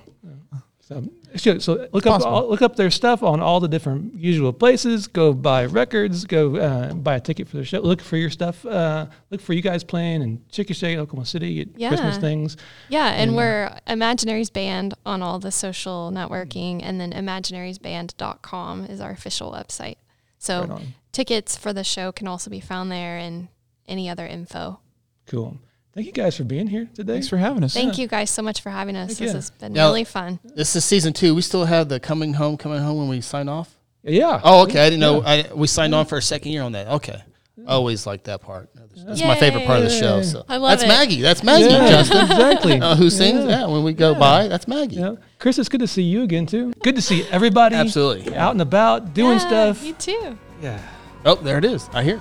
So, 0.91 1.03
so, 1.37 1.59
so 1.59 1.87
look 1.93 2.05
up 2.05 2.21
all, 2.21 2.49
look 2.49 2.61
up 2.61 2.75
their 2.75 2.91
stuff 2.91 3.23
on 3.23 3.39
all 3.39 3.61
the 3.61 3.69
different 3.69 4.15
usual 4.15 4.51
places. 4.51 5.07
Go 5.07 5.33
buy 5.33 5.65
records. 5.65 6.25
Go 6.25 6.57
uh, 6.57 6.93
buy 6.93 7.15
a 7.15 7.19
ticket 7.19 7.47
for 7.47 7.57
the 7.57 7.63
show. 7.63 7.79
Look 7.79 8.01
for 8.01 8.17
your 8.17 8.29
stuff. 8.29 8.65
Uh, 8.65 9.07
look 9.29 9.39
for 9.39 9.53
you 9.53 9.61
guys 9.61 9.83
playing 9.83 10.21
in 10.21 10.39
Chickasha, 10.51 10.97
Oklahoma 10.97 11.25
City 11.25 11.61
at 11.61 11.73
Christmas 11.75 12.17
things. 12.17 12.57
Yeah, 12.89 13.07
and 13.07 13.21
And, 13.21 13.31
uh, 13.31 13.35
we're 13.35 13.79
Imaginaries 13.87 14.51
Band 14.51 14.93
on 15.05 15.21
all 15.21 15.39
the 15.39 15.51
social 15.51 16.11
networking, 16.13 16.81
and 16.83 16.99
then 16.99 17.13
imaginariesband.com 17.13 18.85
is 18.85 18.99
our 18.99 19.11
official 19.11 19.51
website. 19.51 19.95
So 20.37 20.65
Right 20.65 20.87
tickets 21.11 21.57
for 21.57 21.73
the 21.73 21.83
show 21.83 22.11
can 22.11 22.27
also 22.27 22.49
be 22.49 22.59
found 22.59 22.91
there 22.91 23.17
and 23.17 23.47
any 23.87 24.09
other 24.09 24.25
info. 24.25 24.79
Cool. 25.27 25.57
Thank 25.93 26.07
you 26.07 26.13
guys 26.13 26.37
for 26.37 26.43
being 26.45 26.67
here 26.67 26.87
today. 26.93 27.13
Thanks 27.13 27.27
for 27.27 27.37
having 27.37 27.63
us. 27.63 27.73
Thank 27.73 27.97
you 27.97 28.07
guys 28.07 28.29
so 28.29 28.41
much 28.41 28.61
for 28.61 28.69
having 28.69 28.95
us. 28.95 29.09
Heck 29.09 29.17
This 29.17 29.27
yeah. 29.27 29.33
has 29.33 29.49
been 29.51 29.73
Now- 29.73 29.87
really 29.87 30.05
fun. 30.05 30.39
This 30.43 30.75
is 30.75 30.85
season 30.85 31.11
two. 31.13 31.35
We 31.35 31.41
still 31.41 31.65
have 31.65 31.89
the 31.89 31.99
coming 31.99 32.33
home, 32.35 32.55
coming 32.57 32.79
home 32.81 32.97
when 32.97 33.09
we 33.09 33.19
sign 33.21 33.49
off. 33.49 33.75
yeah. 34.03 34.39
Oh, 34.43 34.63
okay. 34.63 34.79
I 34.85 34.89
didn't 34.89 35.01
know. 35.01 35.21
I, 35.21 35.49
we 35.53 35.67
signed 35.67 35.93
on 35.93 36.05
for 36.05 36.17
a 36.17 36.21
second 36.21 36.51
year 36.53 36.63
on 36.63 36.71
that. 36.73 36.87
Okay. 36.87 37.21
Always 37.67 38.07
like 38.07 38.23
that 38.23 38.41
part. 38.41 38.69
That's 39.05 39.21
my 39.21 39.35
favorite 39.35 39.65
part 39.67 39.79
of 39.79 39.83
the 39.85 39.91
show. 39.91 40.21
So 40.23 40.43
I 40.49 40.57
love 40.57 40.71
that's 40.71 40.83
it. 40.83 40.87
Maggie. 40.87 41.21
That's 41.21 41.43
Maggie. 41.43 41.65
Yeah, 41.65 41.87
Justin. 41.89 42.21
exactly. 42.21 42.81
Uh, 42.81 42.95
who 42.95 43.09
sings? 43.11 43.45
Yeah. 43.45 43.67
When 43.67 43.83
we 43.83 43.93
go 43.93 44.15
by, 44.15 44.47
that's 44.47 44.67
Maggie. 44.67 44.95
Yeah. 44.95 45.15
Chris, 45.37 45.59
it's 45.59 45.69
good 45.69 45.81
to 45.81 45.87
see 45.87 46.01
you 46.01 46.23
again 46.23 46.45
too. 46.47 46.73
Good 46.81 46.95
to 46.95 47.01
see 47.03 47.23
everybody 47.29 47.75
Absolutely. 47.75 48.35
out 48.35 48.51
and 48.53 48.61
about 48.61 49.13
doing 49.13 49.33
Yeah, 49.39 49.47
stuff. 49.73 49.83
You 49.83 49.93
too. 49.93 50.37
Yeah, 50.61 50.79
Oh, 51.25 51.35
there 51.35 51.57
it 51.59 51.65
is. 51.65 51.87
I 51.93 52.01
hear. 52.03 52.19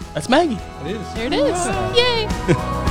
It. 0.00 0.14
That's 0.14 0.28
Maggie. 0.28 0.58
it 0.84 0.96
is. 0.96 1.14
There 1.14 1.26
it 1.26 1.32
is. 1.32 1.66
Yay. 1.96 2.26
Coming 2.28 2.54
home 2.56 2.85